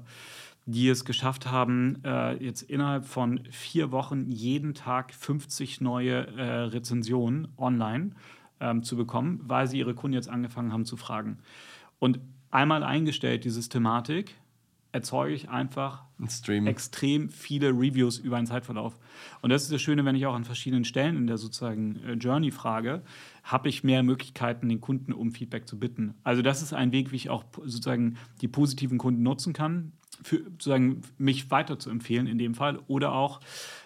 die 0.71 0.89
es 0.89 1.03
geschafft 1.03 1.49
haben, 1.49 2.03
äh, 2.03 2.33
jetzt 2.43 2.61
innerhalb 2.61 3.05
von 3.05 3.41
vier 3.49 3.91
Wochen 3.91 4.29
jeden 4.29 4.73
Tag 4.73 5.13
50 5.13 5.81
neue 5.81 6.27
äh, 6.27 6.43
Rezensionen 6.43 7.47
online 7.57 8.11
ähm, 8.59 8.83
zu 8.83 8.95
bekommen, 8.95 9.41
weil 9.43 9.67
sie 9.67 9.79
ihre 9.79 9.95
Kunden 9.95 10.13
jetzt 10.13 10.29
angefangen 10.29 10.71
haben 10.71 10.85
zu 10.85 10.95
fragen. 10.95 11.39
Und 11.97 12.19
einmal 12.51 12.83
eingestellt, 12.83 13.45
die 13.45 13.49
Systematik, 13.49 14.35
erzeuge 14.91 15.33
ich 15.33 15.49
einfach 15.49 16.03
Ein 16.03 16.08
Stream. 16.27 16.67
extrem 16.67 17.29
viele 17.29 17.69
Reviews 17.69 18.17
über 18.17 18.37
einen 18.37 18.47
Zeitverlauf. 18.47 18.97
Und 19.41 19.51
das 19.51 19.63
ist 19.63 19.71
das 19.71 19.81
Schöne, 19.81 20.05
wenn 20.05 20.15
ich 20.15 20.25
auch 20.25 20.35
an 20.35 20.43
verschiedenen 20.43 20.83
Stellen 20.83 21.15
in 21.15 21.27
der 21.27 21.37
sozusagen 21.37 21.99
äh, 22.03 22.13
Journey 22.13 22.51
frage, 22.51 23.03
habe 23.43 23.69
ich 23.69 23.83
mehr 23.83 24.03
Möglichkeiten, 24.03 24.69
den 24.69 24.81
Kunden 24.81 25.13
um 25.13 25.31
Feedback 25.31 25.67
zu 25.67 25.79
bitten. 25.79 26.15
Also 26.23 26.41
das 26.41 26.61
ist 26.61 26.73
ein 26.73 26.91
Weg, 26.91 27.11
wie 27.11 27.15
ich 27.15 27.29
auch 27.29 27.45
sozusagen 27.63 28.17
die 28.41 28.47
positiven 28.47 28.97
Kunden 28.97 29.23
nutzen 29.23 29.53
kann, 29.53 29.93
für 30.21 30.43
sozusagen 30.43 31.01
mich 31.17 31.49
weiter 31.51 31.79
zu 31.79 31.89
empfehlen 31.89 32.27
in 32.27 32.37
dem 32.37 32.53
Fall. 32.53 32.79
Oder 32.87 33.13
auch, 33.13 33.39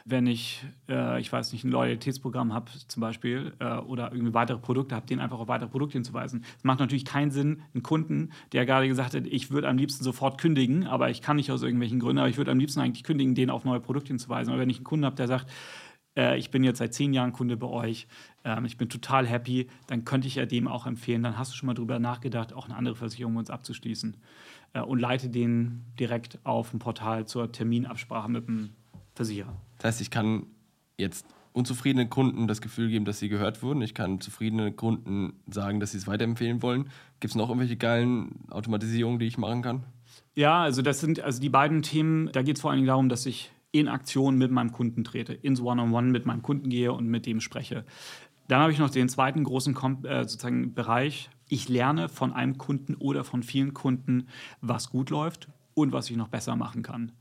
wenn 0.05 0.25
ich, 0.27 0.65
äh, 0.89 1.19
ich 1.21 1.31
weiß 1.31 1.53
nicht, 1.53 1.63
ein 1.63 1.71
Loyalitätsprogramm 1.71 2.53
habe 2.53 2.71
zum 2.87 3.01
Beispiel 3.01 3.53
äh, 3.59 3.75
oder 3.77 4.11
irgendwie 4.11 4.33
weitere 4.33 4.57
Produkte 4.57 4.95
habe, 4.95 5.05
den 5.05 5.19
einfach 5.19 5.39
auf 5.39 5.47
weitere 5.47 5.69
Produkte 5.69 5.93
hinzuweisen. 5.93 6.43
Es 6.57 6.63
macht 6.63 6.79
natürlich 6.79 7.05
keinen 7.05 7.31
Sinn, 7.31 7.61
einen 7.73 7.83
Kunden, 7.83 8.31
der 8.51 8.65
gerade 8.65 8.87
gesagt 8.87 9.13
hat, 9.13 9.27
ich 9.27 9.51
würde 9.51 9.69
am 9.69 9.77
liebsten 9.77 10.03
sofort 10.03 10.39
kündigen, 10.39 10.87
aber 10.87 11.09
ich 11.09 11.21
kann 11.21 11.35
nicht 11.35 11.51
aus 11.51 11.61
irgendwelchen 11.61 11.99
Gründen, 11.99 12.22
aber 12.23 12.29
ich 12.29 12.37
würde 12.37 12.51
am 12.51 12.59
liebsten 12.59 12.79
eigentlich 12.79 13.03
kündigen, 13.03 13.35
den 13.35 13.49
auf 13.49 13.65
neue 13.65 13.81
Produkte 13.81 14.07
hinzuweisen. 14.07 14.51
Aber 14.51 14.61
wenn 14.61 14.69
ich 14.69 14.77
einen 14.77 14.85
Kunden 14.85 15.05
habe, 15.05 15.15
der 15.15 15.27
sagt, 15.27 15.51
äh, 16.17 16.37
ich 16.37 16.51
bin 16.51 16.63
jetzt 16.63 16.77
seit 16.77 16.93
zehn 16.93 17.13
Jahren 17.13 17.33
Kunde 17.33 17.57
bei 17.57 17.67
euch, 17.67 18.07
ähm, 18.45 18.63
ich 18.63 18.77
bin 18.77 18.87
total 18.87 19.27
happy, 19.27 19.67
dann 19.87 20.05
könnte 20.05 20.27
ich 20.27 20.35
ja 20.35 20.45
dem 20.45 20.69
auch 20.69 20.85
empfehlen, 20.87 21.21
dann 21.21 21.37
hast 21.37 21.51
du 21.51 21.57
schon 21.57 21.67
mal 21.67 21.73
drüber 21.73 21.99
nachgedacht, 21.99 22.53
auch 22.53 22.65
eine 22.65 22.75
andere 22.77 22.95
Versicherung 22.95 23.35
uns 23.35 23.49
abzuschließen. 23.49 24.15
Äh, 24.71 24.81
und 24.81 24.99
leite 24.99 25.29
den 25.29 25.83
direkt 25.99 26.39
auf 26.45 26.73
ein 26.73 26.79
Portal 26.79 27.27
zur 27.27 27.51
Terminabsprache 27.51 28.31
mit 28.31 28.47
dem 28.47 28.69
Versicherer. 29.15 29.55
Das 29.79 29.85
heißt, 29.85 30.01
ich 30.01 30.09
kann 30.09 30.47
jetzt 30.97 31.25
unzufriedenen 31.51 32.09
Kunden 32.09 32.47
das 32.47 32.61
Gefühl 32.61 32.89
geben, 32.89 33.03
dass 33.05 33.19
sie 33.19 33.27
gehört 33.27 33.61
wurden. 33.61 33.81
Ich 33.81 33.93
kann 33.93 34.21
zufriedenen 34.21 34.75
Kunden 34.75 35.33
sagen, 35.47 35.79
dass 35.79 35.91
sie 35.91 35.97
es 35.97 36.07
weiterempfehlen 36.07 36.61
wollen. 36.61 36.89
Gibt 37.19 37.31
es 37.31 37.35
noch 37.35 37.49
irgendwelche 37.49 37.77
geilen 37.77 38.49
Automatisierungen, 38.49 39.19
die 39.19 39.27
ich 39.27 39.37
machen 39.37 39.61
kann? 39.61 39.83
Ja, 40.35 40.63
also 40.63 40.81
das 40.81 40.99
sind 40.99 41.19
also 41.19 41.39
die 41.39 41.49
beiden 41.49 41.83
Themen, 41.83 42.29
da 42.31 42.41
geht 42.41 42.55
es 42.55 42.61
vor 42.61 42.71
allen 42.71 42.79
Dingen 42.79 42.87
darum, 42.87 43.09
dass 43.09 43.25
ich 43.25 43.51
in 43.71 43.87
Aktion 43.87 44.37
mit 44.37 44.51
meinem 44.51 44.71
Kunden 44.71 45.03
trete, 45.03 45.33
ins 45.33 45.61
One-on-One 45.61 46.09
mit 46.09 46.25
meinem 46.25 46.41
Kunden 46.41 46.69
gehe 46.69 46.91
und 46.91 47.07
mit 47.07 47.25
dem 47.25 47.41
spreche. 47.41 47.85
Dann 48.47 48.61
habe 48.61 48.71
ich 48.71 48.79
noch 48.79 48.89
den 48.89 49.09
zweiten 49.09 49.43
großen 49.43 49.73
Kom 49.73 50.05
äh, 50.05 50.23
sozusagen 50.23 50.73
Bereich. 50.73 51.29
Ich 51.49 51.69
lerne 51.69 52.09
von 52.09 52.33
einem 52.33 52.57
Kunden 52.57 52.95
oder 52.95 53.23
von 53.23 53.43
vielen 53.43 53.73
Kunden, 53.73 54.27
was 54.61 54.89
gut 54.89 55.09
läuft 55.09 55.49
und 55.73 55.91
was 55.91 56.09
ich 56.09 56.17
noch 56.17 56.27
besser 56.27 56.55
machen 56.55 56.83
kann. 56.83 57.11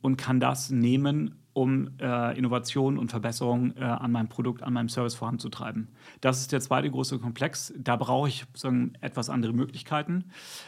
Und 0.00 0.16
kann 0.16 0.40
das 0.40 0.70
nehmen, 0.70 1.34
um 1.52 1.90
äh, 1.98 2.38
Innovation 2.38 2.96
und 2.98 3.10
Verbesserung 3.10 3.76
äh, 3.76 3.84
an 3.84 4.12
meinem 4.12 4.28
Produkt, 4.28 4.62
an 4.62 4.72
meinem 4.72 4.88
Service 4.88 5.14
voranzutreiben. 5.14 5.88
Das 6.20 6.40
ist 6.40 6.52
der 6.52 6.60
zweite 6.60 6.90
große 6.90 7.18
Komplex. 7.18 7.74
Da 7.76 7.96
brauche 7.96 8.28
ich 8.28 8.46
sozusagen 8.54 8.92
etwas 9.00 9.28
andere 9.28 9.52
Möglichkeiten. 9.52 10.24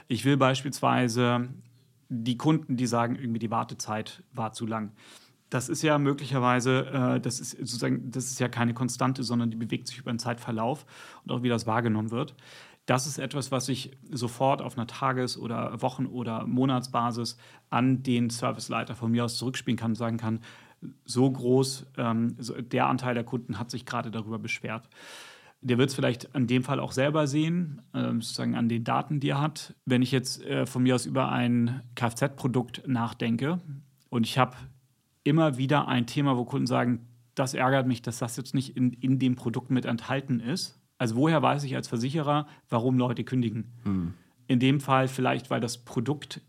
Ich 0.09 0.25
will 0.25 0.37
beispielsweise 0.37 1.49
die 2.12 2.37
Kunden, 2.37 2.77
die 2.77 2.87
sagen, 2.87 3.16
irgendwie 3.16 3.38
die 3.38 3.51
Wartezeit 3.51 4.22
war 4.33 4.53
zu 4.53 4.66
lang. 4.66 4.92
Das 5.48 5.68
ist 5.68 5.83
ja 5.83 5.98
möglicherweise, 5.98 6.87
äh, 6.87 7.20
das 7.20 7.40
ist 7.40 7.53
sozusagen, 7.53 8.11
das 8.11 8.27
ist 8.27 8.40
ja 8.40 8.48
keine 8.48 8.75
Konstante, 8.75 9.22
sondern 9.22 9.51
die 9.51 9.57
bewegt 9.57 9.88
sich 9.88 9.98
über 9.98 10.11
einen 10.11 10.18
Zeitverlauf 10.18 10.87
und 11.25 11.33
auch 11.33 11.42
wie 11.42 11.48
das 11.48 11.66
wahrgenommen 11.66 12.11
wird. 12.11 12.35
Das 12.87 13.07
ist 13.07 13.18
etwas, 13.18 13.51
was 13.51 13.68
ich 13.68 13.96
sofort 14.11 14.61
auf 14.61 14.77
einer 14.77 14.87
Tages- 14.87 15.38
oder 15.38 15.81
Wochen- 15.81 16.07
oder 16.07 16.46
Monatsbasis 16.46 17.37
an 17.70 18.03
den 18.03 18.29
Serviceleiter 18.29 18.94
von 18.94 19.11
mir 19.11 19.25
aus 19.25 19.38
zurückspielen 19.38 19.79
kann 19.79 19.92
und 19.92 19.96
sagen 19.96 20.16
kann, 20.16 20.40
so 21.05 21.31
groß, 21.31 21.87
ähm, 21.96 22.37
der 22.72 22.88
Anteil 22.88 23.14
der 23.14 23.25
Kunden 23.25 23.59
hat 23.59 23.70
sich 23.70 23.87
gerade 23.87 24.11
darüber 24.11 24.38
beschwert. 24.38 24.88
Der 25.62 25.79
wird 25.79 25.90
es 25.90 25.94
vielleicht 25.94 26.25
in 26.35 26.46
dem 26.46 26.64
Fall 26.64 26.81
auch 26.81 26.92
selber 26.92 27.27
sehen, 27.27 27.83
ähm, 27.94 28.20
sozusagen 28.20 28.57
an 28.57 28.68
den 28.68 28.85
Daten, 28.85 29.20
die 29.20 29.31
er 29.31 29.40
hat. 29.40 29.75
Wenn 29.85 30.03
ich 30.03 30.11
jetzt 30.11 30.44
äh, 30.44 30.66
von 30.66 30.83
mir 30.83 30.94
aus 30.94 31.07
über 31.07 31.31
ein 31.31 31.83
Kfz-Produkt 31.94 32.87
nachdenke 32.87 33.61
und 34.11 34.27
ich 34.27 34.38
habe 34.38 34.57
immer 35.25 35.57
wieder 35.59 35.87
ein 35.87 36.07
Thema, 36.07 36.37
wo 36.37 36.44
Kunden 36.44 36.66
sagen, 36.66 37.07
das 37.35 37.55
ärgert 37.55 37.87
mich, 37.87 38.03
dass 38.03 38.18
das 38.18 38.37
jetzt 38.37 38.55
nicht 38.55 38.77
in, 38.77 38.92
in 38.92 39.18
dem 39.18 39.37
Produkt 39.37 39.70
mit 39.70 39.85
enthalten 39.85 40.40
ist. 40.40 40.81
Also 40.98 41.16
woher 41.16 41.42
weiß 41.42 41.64
ich 41.64 41.75
als 41.75 41.88
Versicherer, 41.88 42.46
warum 42.68 42.98
Leute 42.98 43.25
kündigen? 43.25 43.72
In 44.46 44.59
dem 44.59 44.81
Fall 44.81 45.09
vielleicht, 45.09 45.48
weil 45.51 45.61
das 45.61 45.79
Produkt 45.79 46.42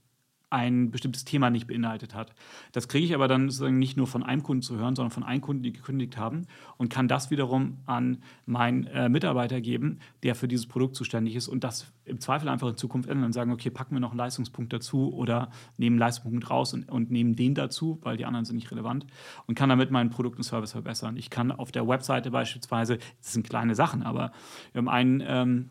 ein 0.53 0.91
bestimmtes 0.91 1.25
Thema 1.25 1.49
nicht 1.49 1.65
beinhaltet 1.65 2.13
hat. 2.13 2.33
Das 2.71 2.87
kriege 2.87 3.05
ich 3.05 3.15
aber 3.15 3.27
dann 3.27 3.49
sozusagen 3.49 3.79
nicht 3.79 3.97
nur 3.97 4.05
von 4.05 4.21
einem 4.21 4.43
Kunden 4.43 4.61
zu 4.61 4.77
hören, 4.77 4.95
sondern 4.95 5.11
von 5.11 5.23
einem 5.23 5.41
Kunden, 5.41 5.63
die 5.63 5.73
gekündigt 5.73 6.15
haben 6.17 6.45
und 6.77 6.89
kann 6.89 7.07
das 7.07 7.31
wiederum 7.31 7.79
an 7.87 8.19
meinen 8.45 8.85
äh, 8.85 9.09
Mitarbeiter 9.09 9.61
geben, 9.61 9.99
der 10.21 10.35
für 10.35 10.47
dieses 10.47 10.67
Produkt 10.67 10.95
zuständig 10.95 11.35
ist 11.35 11.47
und 11.47 11.63
das 11.63 11.91
im 12.05 12.19
Zweifel 12.19 12.49
einfach 12.49 12.69
in 12.69 12.77
Zukunft 12.77 13.09
ändern 13.09 13.25
und 13.25 13.33
sagen, 13.33 13.51
okay, 13.51 13.71
packen 13.71 13.95
wir 13.95 13.99
noch 13.99 14.11
einen 14.11 14.19
Leistungspunkt 14.19 14.71
dazu 14.71 15.11
oder 15.11 15.49
nehmen 15.77 15.95
einen 15.95 15.99
Leistungspunkt 15.99 16.49
raus 16.49 16.73
und, 16.73 16.87
und 16.87 17.09
nehmen 17.09 17.35
den 17.35 17.55
dazu, 17.55 17.97
weil 18.03 18.17
die 18.17 18.25
anderen 18.25 18.45
sind 18.45 18.57
nicht 18.57 18.69
relevant 18.71 19.07
und 19.47 19.55
kann 19.55 19.69
damit 19.69 19.89
mein 19.89 20.11
Produkt 20.11 20.37
und 20.37 20.43
Service 20.43 20.73
verbessern. 20.73 21.17
Ich 21.17 21.31
kann 21.31 21.51
auf 21.51 21.71
der 21.71 21.87
Webseite 21.87 22.29
beispielsweise, 22.29 22.97
das 22.97 23.33
sind 23.33 23.49
kleine 23.49 23.73
Sachen, 23.73 24.03
aber 24.03 24.31
wir 24.71 24.79
haben 24.79 24.89
einen 24.89 25.23
ähm, 25.25 25.69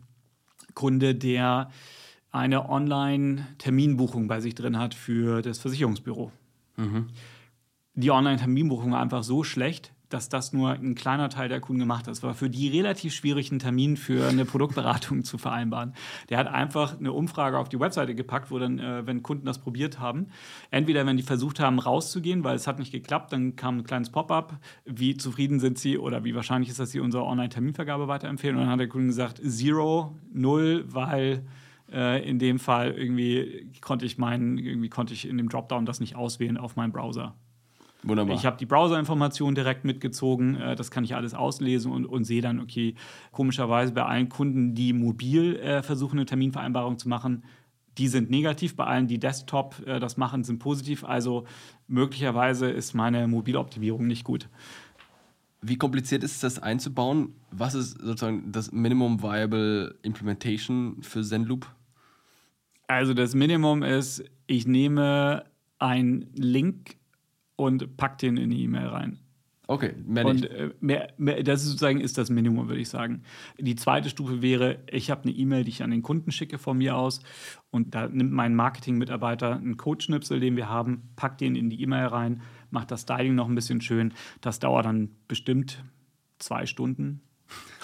Kunde, 0.73 1.15
der 1.15 1.69
eine 2.33 2.69
Online-Terminbuchung 2.69 4.27
bei 4.27 4.41
sich 4.41 4.55
drin 4.55 4.77
hat 4.77 4.93
für 4.93 5.41
das 5.41 5.59
Versicherungsbüro. 5.59 6.31
Die 7.93 8.11
Online-Terminbuchung 8.11 8.91
war 8.91 9.01
einfach 9.01 9.23
so 9.23 9.43
schlecht, 9.43 9.93
dass 10.09 10.29
das 10.29 10.51
nur 10.51 10.71
ein 10.71 10.95
kleiner 10.95 11.29
Teil 11.29 11.49
der 11.49 11.59
Kunden 11.59 11.79
gemacht 11.79 12.05
hat. 12.05 12.13
Es 12.13 12.23
war 12.23 12.33
für 12.33 12.49
die 12.49 12.69
relativ 12.69 13.13
schwierig, 13.13 13.51
einen 13.51 13.59
Termin 13.59 13.97
für 13.97 14.27
eine 14.27 14.45
Produktberatung 14.45 15.23
zu 15.23 15.37
vereinbaren. 15.37 15.93
Der 16.29 16.37
hat 16.37 16.47
einfach 16.47 16.99
eine 16.99 17.11
Umfrage 17.11 17.57
auf 17.57 17.69
die 17.69 17.79
Webseite 17.79 18.13
gepackt, 18.13 18.51
wo 18.51 18.59
dann, 18.59 18.79
äh, 18.79 19.05
wenn 19.05 19.23
Kunden 19.23 19.45
das 19.45 19.59
probiert 19.59 19.99
haben, 19.99 20.27
entweder 20.71 21.05
wenn 21.05 21.17
die 21.17 21.23
versucht 21.23 21.59
haben, 21.59 21.79
rauszugehen, 21.79 22.43
weil 22.43 22.55
es 22.55 22.67
hat 22.67 22.79
nicht 22.79 22.91
geklappt, 22.91 23.31
dann 23.33 23.55
kam 23.55 23.79
ein 23.79 23.83
kleines 23.83 24.11
Pop-up, 24.11 24.59
wie 24.85 25.17
zufrieden 25.17 25.59
sind 25.59 25.77
sie 25.79 25.97
oder 25.97 26.23
wie 26.23 26.35
wahrscheinlich 26.35 26.69
ist, 26.69 26.79
dass 26.79 26.91
sie 26.91 26.99
unsere 26.99 27.23
Online-Terminvergabe 27.23 28.07
weiterempfehlen. 28.07 28.55
Und 28.55 28.63
dann 28.63 28.71
hat 28.71 28.79
der 28.79 28.89
Kunde 28.89 29.07
gesagt, 29.07 29.39
Zero, 29.43 30.15
Null, 30.31 30.85
weil 30.87 31.43
Äh, 31.93 32.27
in 32.27 32.39
dem 32.39 32.59
Fall 32.59 32.91
irgendwie 32.91 33.69
konnte 33.81 34.05
ich 34.05 34.17
meinen, 34.17 34.57
irgendwie 34.57 34.89
konnte 34.89 35.13
ich 35.13 35.27
in 35.27 35.37
dem 35.37 35.49
Dropdown 35.49 35.85
das 35.85 35.99
nicht 35.99 36.15
auswählen 36.15 36.57
auf 36.57 36.75
meinem 36.75 36.91
Browser. 36.91 37.35
Wunderbar. 38.01 38.35
Ich 38.35 38.45
habe 38.45 38.57
die 38.57 38.65
Browser-Informationen 38.65 39.55
direkt 39.55 39.85
mitgezogen, 39.85 40.55
äh, 40.55 40.75
das 40.75 40.91
kann 40.91 41.03
ich 41.03 41.15
alles 41.15 41.33
auslesen 41.33 41.91
und, 41.91 42.05
und 42.05 42.25
sehe 42.25 42.41
dann, 42.41 42.59
okay, 42.59 42.95
komischerweise 43.31 43.93
bei 43.93 44.03
allen 44.03 44.27
Kunden, 44.27 44.75
die 44.75 44.91
mobil 44.91 45.55
äh, 45.57 45.83
versuchen, 45.83 46.17
eine 46.17 46.25
Terminvereinbarung 46.25 46.97
zu 46.97 47.07
machen, 47.07 47.43
die 47.97 48.07
sind 48.07 48.29
negativ, 48.31 48.75
bei 48.75 48.85
allen, 48.85 49.07
die 49.07 49.19
Desktop 49.19 49.75
äh, 49.85 49.99
das 49.99 50.17
machen, 50.17 50.43
sind 50.43 50.59
positiv. 50.59 51.03
Also 51.05 51.45
möglicherweise 51.87 52.69
ist 52.69 52.93
meine 52.93 53.27
Mobiloptimierung 53.27 54.07
nicht 54.07 54.23
gut. 54.23 54.49
Wie 55.61 55.77
kompliziert 55.77 56.23
ist 56.23 56.33
es, 56.33 56.39
das 56.39 56.59
einzubauen? 56.59 57.35
Was 57.51 57.73
ist 57.73 58.01
sozusagen 58.01 58.51
das 58.51 58.71
Minimum 58.71 59.21
Viable 59.21 59.95
Implementation 60.01 60.97
für 61.01 61.23
Zenloop? 61.23 61.67
Also 62.87 63.13
das 63.13 63.33
Minimum 63.33 63.83
ist, 63.83 64.23
ich 64.47 64.67
nehme 64.67 65.45
einen 65.79 66.29
Link 66.33 66.97
und 67.55 67.97
pack 67.97 68.17
den 68.17 68.37
in 68.37 68.49
die 68.49 68.63
E-Mail 68.63 68.87
rein. 68.87 69.19
Okay, 69.67 69.93
mehr 70.05 70.25
Und 70.25 70.41
nicht. 70.41 70.51
äh, 70.51 70.71
mehr, 70.81 71.13
mehr, 71.17 71.41
das 71.41 71.61
ist 71.61 71.69
sozusagen 71.69 72.01
ist 72.01 72.17
das 72.17 72.29
Minimum, 72.29 72.67
würde 72.67 72.81
ich 72.81 72.89
sagen. 72.89 73.23
Die 73.57 73.75
zweite 73.75 74.09
Stufe 74.09 74.41
wäre, 74.41 74.79
ich 74.91 75.09
habe 75.09 75.23
eine 75.23 75.31
E-Mail, 75.31 75.63
die 75.63 75.69
ich 75.69 75.83
an 75.83 75.91
den 75.91 76.01
Kunden 76.01 76.31
schicke 76.31 76.57
von 76.57 76.77
mir 76.77 76.97
aus 76.97 77.21
und 77.71 77.95
da 77.95 78.09
nimmt 78.09 78.33
mein 78.33 78.55
Marketing-Mitarbeiter 78.55 79.55
einen 79.55 79.77
Codeschnipsel, 79.77 80.41
den 80.41 80.57
wir 80.57 80.67
haben, 80.67 81.09
packt 81.15 81.39
den 81.39 81.55
in 81.55 81.69
die 81.69 81.81
E-Mail 81.81 82.07
rein, 82.07 82.41
macht 82.71 82.91
das 82.91 83.01
Styling 83.03 83.35
noch 83.35 83.47
ein 83.47 83.55
bisschen 83.55 83.79
schön. 83.79 84.13
Das 84.41 84.59
dauert 84.59 84.85
dann 84.85 85.11
bestimmt 85.29 85.83
zwei 86.39 86.65
Stunden. 86.65 87.21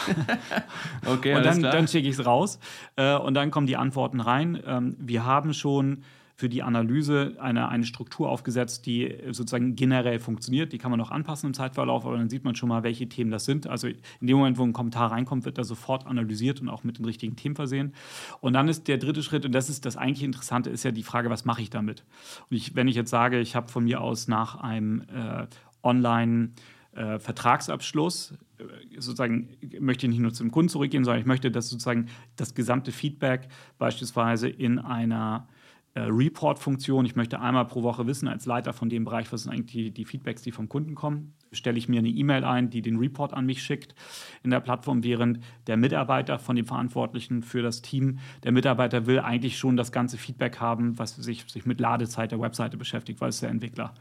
Okay, 1.06 1.36
und 1.36 1.46
dann, 1.46 1.62
dann 1.62 1.88
schicke 1.88 2.08
ich 2.08 2.18
es 2.18 2.26
raus 2.26 2.60
äh, 2.96 3.16
und 3.16 3.34
dann 3.34 3.52
kommen 3.52 3.68
die 3.68 3.78
Antworten 3.78 4.22
rein. 4.22 4.62
Ähm, 4.66 4.96
wir 5.00 5.26
haben 5.26 5.54
schon 5.54 6.04
für 6.40 6.48
die 6.48 6.64
Analyse 6.64 7.36
eine, 7.40 7.68
eine 7.68 7.84
Struktur 7.84 8.30
aufgesetzt, 8.30 8.86
die 8.86 9.14
sozusagen 9.26 9.76
generell 9.76 10.20
funktioniert. 10.20 10.72
Die 10.72 10.78
kann 10.78 10.90
man 10.90 10.98
noch 10.98 11.12
anpassen 11.12 11.48
im 11.48 11.54
Zeitverlauf, 11.54 12.06
aber 12.06 12.16
dann 12.16 12.30
sieht 12.30 12.46
man 12.46 12.56
schon 12.56 12.70
mal, 12.70 12.82
welche 12.84 13.10
Themen 13.10 13.30
das 13.30 13.44
sind. 13.44 13.68
Also 13.68 13.90
in 13.90 13.98
dem 14.22 14.38
Moment, 14.38 14.58
wo 14.58 14.64
ein 14.64 14.72
Kommentar 14.72 15.12
reinkommt, 15.12 15.44
wird 15.44 15.58
er 15.58 15.66
sofort 15.66 16.08
analysiert 16.08 16.62
und 16.62 16.70
auch 16.70 16.86
mit 16.86 16.98
den 16.98 17.04
richtigen 17.04 17.36
Themen 17.36 17.56
versehen. 17.56 17.94
Und 18.40 18.54
dann 18.54 18.70
ist 18.70 18.88
der 18.88 18.98
dritte 18.98 19.22
Schritt, 19.22 19.46
und 19.46 19.52
das 19.52 19.70
ist 19.70 19.86
das 19.86 19.98
eigentlich 19.98 20.24
Interessante, 20.24 20.70
ist 20.70 20.84
ja 20.84 20.92
die 20.92 21.04
Frage, 21.04 21.30
was 21.30 21.44
mache 21.44 21.62
ich 21.62 21.72
damit? 21.72 22.06
Und 22.50 22.56
ich, 22.56 22.74
wenn 22.74 22.88
ich 22.88 22.96
jetzt 22.96 23.10
sage, 23.10 23.42
ich 23.42 23.58
habe 23.58 23.68
von 23.68 23.84
mir 23.84 24.00
aus 24.00 24.30
nach 24.30 24.56
einem 24.56 25.02
äh, 25.14 25.46
Online- 25.84 26.54
äh, 26.94 27.20
Vertragsabschluss. 27.20 28.34
Äh, 28.58 28.64
sozusagen 29.00 29.58
möchte 29.80 30.06
ich 30.06 30.12
nicht 30.12 30.22
nur 30.22 30.34
zum 30.34 30.52
Kunden 30.52 30.70
zurückgehen, 30.70 31.04
sondern 31.04 31.22
ich 31.22 31.28
möchte, 31.28 31.52
dass 31.52 31.70
sozusagen 31.70 32.08
das 32.36 32.56
gesamte 32.56 32.92
Feedback 32.92 33.48
beispielsweise 33.78 34.50
in 34.50 34.80
einer 34.80 35.48
äh, 35.96 36.02
Report-Funktion, 36.02 37.06
ich 37.06 37.16
möchte 37.16 37.40
einmal 37.40 37.66
pro 37.66 37.84
Woche 37.84 38.06
wissen, 38.06 38.28
als 38.28 38.46
Leiter 38.46 38.74
von 38.74 38.90
dem 38.90 39.06
Bereich, 39.06 39.32
was 39.32 39.44
sind 39.44 39.52
eigentlich 39.52 39.72
die, 39.72 39.92
die 39.92 40.06
Feedbacks, 40.06 40.42
die 40.44 40.52
vom 40.52 40.70
Kunden 40.70 40.96
kommen, 40.96 41.34
stelle 41.52 41.78
ich 41.78 41.90
mir 41.90 42.00
eine 42.00 42.10
E-Mail 42.10 42.44
ein, 42.44 42.70
die 42.70 42.82
den 42.82 42.98
Report 42.98 43.34
an 43.34 43.46
mich 43.46 43.64
schickt 43.64 43.96
in 44.44 44.52
der 44.52 44.60
Plattform, 44.60 45.04
während 45.04 45.40
der 45.68 45.78
Mitarbeiter 45.78 46.38
von 46.38 46.56
dem 46.56 46.66
Verantwortlichen 46.66 47.42
für 47.42 47.62
das 47.62 47.82
Team, 47.82 48.20
der 48.44 48.52
Mitarbeiter 48.52 49.08
will 49.08 49.20
eigentlich 49.20 49.58
schon 49.58 49.78
das 49.78 49.92
ganze 49.92 50.18
Feedback 50.18 50.60
haben, 50.60 51.00
was 51.00 51.16
sich, 51.16 51.46
sich 51.46 51.66
mit 51.66 51.80
Ladezeit 51.80 52.32
der 52.32 52.40
Webseite 52.40 52.78
beschäftigt, 52.78 53.20
weil 53.20 53.30
es 53.30 53.40
der 53.40 53.50
Entwickler. 53.50 53.94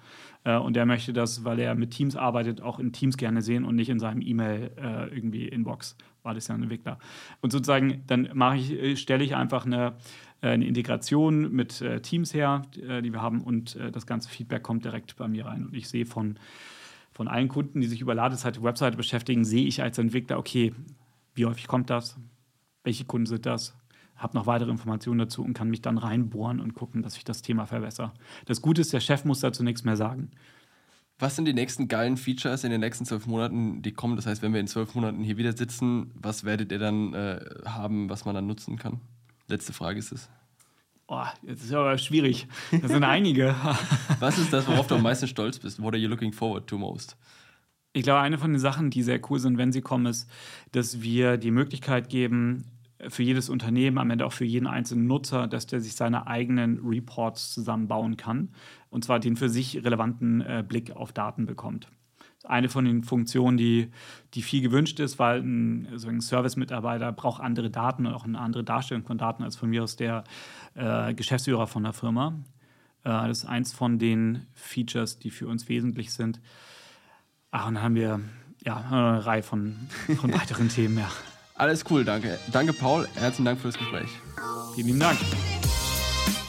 Äh, 0.44 0.56
und 0.58 0.76
der 0.76 0.86
möchte 0.86 1.12
das, 1.12 1.44
weil 1.44 1.58
er 1.58 1.74
mit 1.74 1.90
Teams 1.90 2.16
arbeitet, 2.16 2.60
auch 2.60 2.78
in 2.78 2.92
Teams 2.92 3.16
gerne 3.16 3.42
sehen 3.42 3.64
und 3.64 3.76
nicht 3.76 3.88
in 3.88 3.98
seinem 3.98 4.20
E-Mail 4.20 4.70
äh, 4.76 5.14
irgendwie 5.14 5.48
Inbox, 5.48 5.96
weil 6.22 6.34
das 6.34 6.48
ja 6.48 6.54
ein 6.54 6.62
Entwickler. 6.62 6.98
Und 7.40 7.52
sozusagen, 7.52 8.02
dann 8.06 8.28
mache 8.34 8.58
ich, 8.58 8.72
äh, 8.72 8.96
stelle 8.96 9.24
ich 9.24 9.34
einfach 9.34 9.64
eine, 9.64 9.94
eine 10.40 10.66
Integration 10.66 11.52
mit 11.52 11.80
äh, 11.80 12.00
Teams 12.00 12.32
her, 12.32 12.62
äh, 12.76 13.02
die 13.02 13.12
wir 13.12 13.22
haben, 13.22 13.42
und 13.42 13.76
äh, 13.76 13.90
das 13.90 14.06
ganze 14.06 14.28
Feedback 14.28 14.62
kommt 14.62 14.84
direkt 14.84 15.16
bei 15.16 15.28
mir 15.28 15.46
rein. 15.46 15.66
Und 15.66 15.74
ich 15.74 15.88
sehe 15.88 16.06
von, 16.06 16.38
von 17.12 17.28
allen 17.28 17.48
Kunden, 17.48 17.80
die 17.80 17.88
sich 17.88 18.00
über 18.00 18.14
Ladezeit 18.14 18.56
der 18.56 18.62
Webseite 18.62 18.96
beschäftigen, 18.96 19.44
sehe 19.44 19.66
ich 19.66 19.82
als 19.82 19.98
Entwickler, 19.98 20.38
okay, 20.38 20.74
wie 21.34 21.46
häufig 21.46 21.66
kommt 21.66 21.90
das? 21.90 22.16
Welche 22.84 23.04
Kunden 23.04 23.26
sind 23.26 23.46
das? 23.46 23.74
Habe 24.16 24.36
noch 24.36 24.46
weitere 24.46 24.70
Informationen 24.70 25.18
dazu 25.18 25.42
und 25.44 25.54
kann 25.54 25.70
mich 25.70 25.82
dann 25.82 25.98
reinbohren 25.98 26.60
und 26.60 26.74
gucken, 26.74 27.02
dass 27.02 27.16
ich 27.16 27.24
das 27.24 27.42
Thema 27.42 27.66
verbessere. 27.66 28.12
Das 28.46 28.62
Gute 28.62 28.80
ist, 28.80 28.92
der 28.92 29.00
Chef 29.00 29.24
muss 29.24 29.40
dazu 29.40 29.62
nichts 29.62 29.84
mehr 29.84 29.96
sagen. 29.96 30.30
Was 31.20 31.34
sind 31.34 31.46
die 31.46 31.54
nächsten 31.54 31.88
geilen 31.88 32.16
Features 32.16 32.62
in 32.62 32.70
den 32.70 32.80
nächsten 32.80 33.04
zwölf 33.04 33.26
Monaten, 33.26 33.82
die 33.82 33.92
kommen? 33.92 34.14
Das 34.14 34.26
heißt, 34.26 34.40
wenn 34.40 34.52
wir 34.52 34.60
in 34.60 34.68
zwölf 34.68 34.94
Monaten 34.94 35.22
hier 35.24 35.36
wieder 35.36 35.56
sitzen, 35.56 36.12
was 36.14 36.44
werdet 36.44 36.70
ihr 36.70 36.78
dann 36.78 37.12
äh, 37.14 37.40
haben, 37.64 38.08
was 38.08 38.24
man 38.24 38.36
dann 38.36 38.46
nutzen 38.46 38.76
kann? 38.76 39.00
Letzte 39.48 39.72
Frage 39.72 39.98
ist 39.98 40.12
es. 40.12 40.30
Oh, 41.06 41.24
jetzt 41.42 41.64
ist 41.64 41.72
aber 41.72 41.96
schwierig. 41.96 42.46
Das 42.70 42.90
sind 42.92 43.02
einige. 43.02 43.54
Was 44.20 44.38
ist 44.38 44.52
das, 44.52 44.68
worauf 44.68 44.86
du 44.86 44.94
am 44.94 45.02
meisten 45.02 45.26
stolz 45.26 45.58
bist? 45.58 45.82
What 45.82 45.94
are 45.94 46.02
you 46.02 46.08
looking 46.08 46.32
forward 46.32 46.66
to 46.66 46.76
most? 46.76 47.16
Ich 47.94 48.02
glaube, 48.02 48.20
eine 48.20 48.36
von 48.36 48.52
den 48.52 48.60
Sachen, 48.60 48.90
die 48.90 49.02
sehr 49.02 49.20
cool 49.30 49.38
sind, 49.38 49.56
wenn 49.56 49.72
sie 49.72 49.80
kommen, 49.80 50.06
ist, 50.06 50.30
dass 50.72 51.00
wir 51.00 51.38
die 51.38 51.50
Möglichkeit 51.50 52.10
geben, 52.10 52.64
für 53.08 53.22
jedes 53.22 53.48
Unternehmen, 53.48 53.98
am 53.98 54.10
Ende 54.10 54.26
auch 54.26 54.32
für 54.32 54.44
jeden 54.44 54.66
einzelnen 54.66 55.06
Nutzer, 55.06 55.46
dass 55.46 55.66
der 55.66 55.80
sich 55.80 55.94
seine 55.94 56.26
eigenen 56.26 56.80
Reports 56.84 57.54
zusammenbauen 57.54 58.16
kann. 58.16 58.50
Und 58.90 59.04
zwar 59.04 59.20
den 59.20 59.36
für 59.36 59.48
sich 59.48 59.84
relevanten 59.84 60.40
äh, 60.40 60.64
Blick 60.66 60.90
auf 60.90 61.12
Daten 61.12 61.46
bekommt. 61.46 61.88
Eine 62.48 62.68
von 62.68 62.84
den 62.84 63.02
Funktionen, 63.02 63.56
die, 63.56 63.90
die 64.34 64.42
viel 64.42 64.62
gewünscht 64.62 64.98
ist, 65.00 65.18
weil 65.18 65.40
ein, 65.40 65.88
so 65.96 66.08
ein 66.08 66.20
Service-Mitarbeiter 66.20 67.12
braucht 67.12 67.42
andere 67.42 67.70
Daten 67.70 68.06
und 68.06 68.14
auch 68.14 68.24
eine 68.24 68.38
andere 68.38 68.64
Darstellung 68.64 69.04
von 69.04 69.18
Daten 69.18 69.42
als 69.42 69.56
von 69.56 69.68
mir 69.68 69.82
aus 69.82 69.96
der 69.96 70.24
äh, 70.74 71.14
Geschäftsführer 71.14 71.66
von 71.66 71.84
der 71.84 71.92
Firma. 71.92 72.34
Äh, 73.04 73.10
das 73.28 73.38
ist 73.38 73.44
eins 73.44 73.72
von 73.72 73.98
den 73.98 74.46
Features, 74.54 75.18
die 75.18 75.30
für 75.30 75.46
uns 75.46 75.68
wesentlich 75.68 76.12
sind. 76.12 76.40
Ach, 77.50 77.68
und 77.68 77.74
dann 77.74 77.82
haben 77.82 77.94
wir 77.94 78.20
ja, 78.64 78.76
eine 78.76 79.26
Reihe 79.26 79.42
von, 79.42 79.76
von 80.20 80.32
weiteren 80.32 80.68
Themen, 80.74 80.98
ja. 80.98 81.10
Alles 81.54 81.84
cool, 81.90 82.04
danke. 82.04 82.38
Danke, 82.52 82.72
Paul. 82.72 83.08
Herzlichen 83.14 83.44
Dank 83.44 83.60
für 83.60 83.68
das 83.68 83.78
Gespräch. 83.78 84.08
Vielen 84.74 84.86
lieben 84.86 85.00
Dank. 85.00 85.18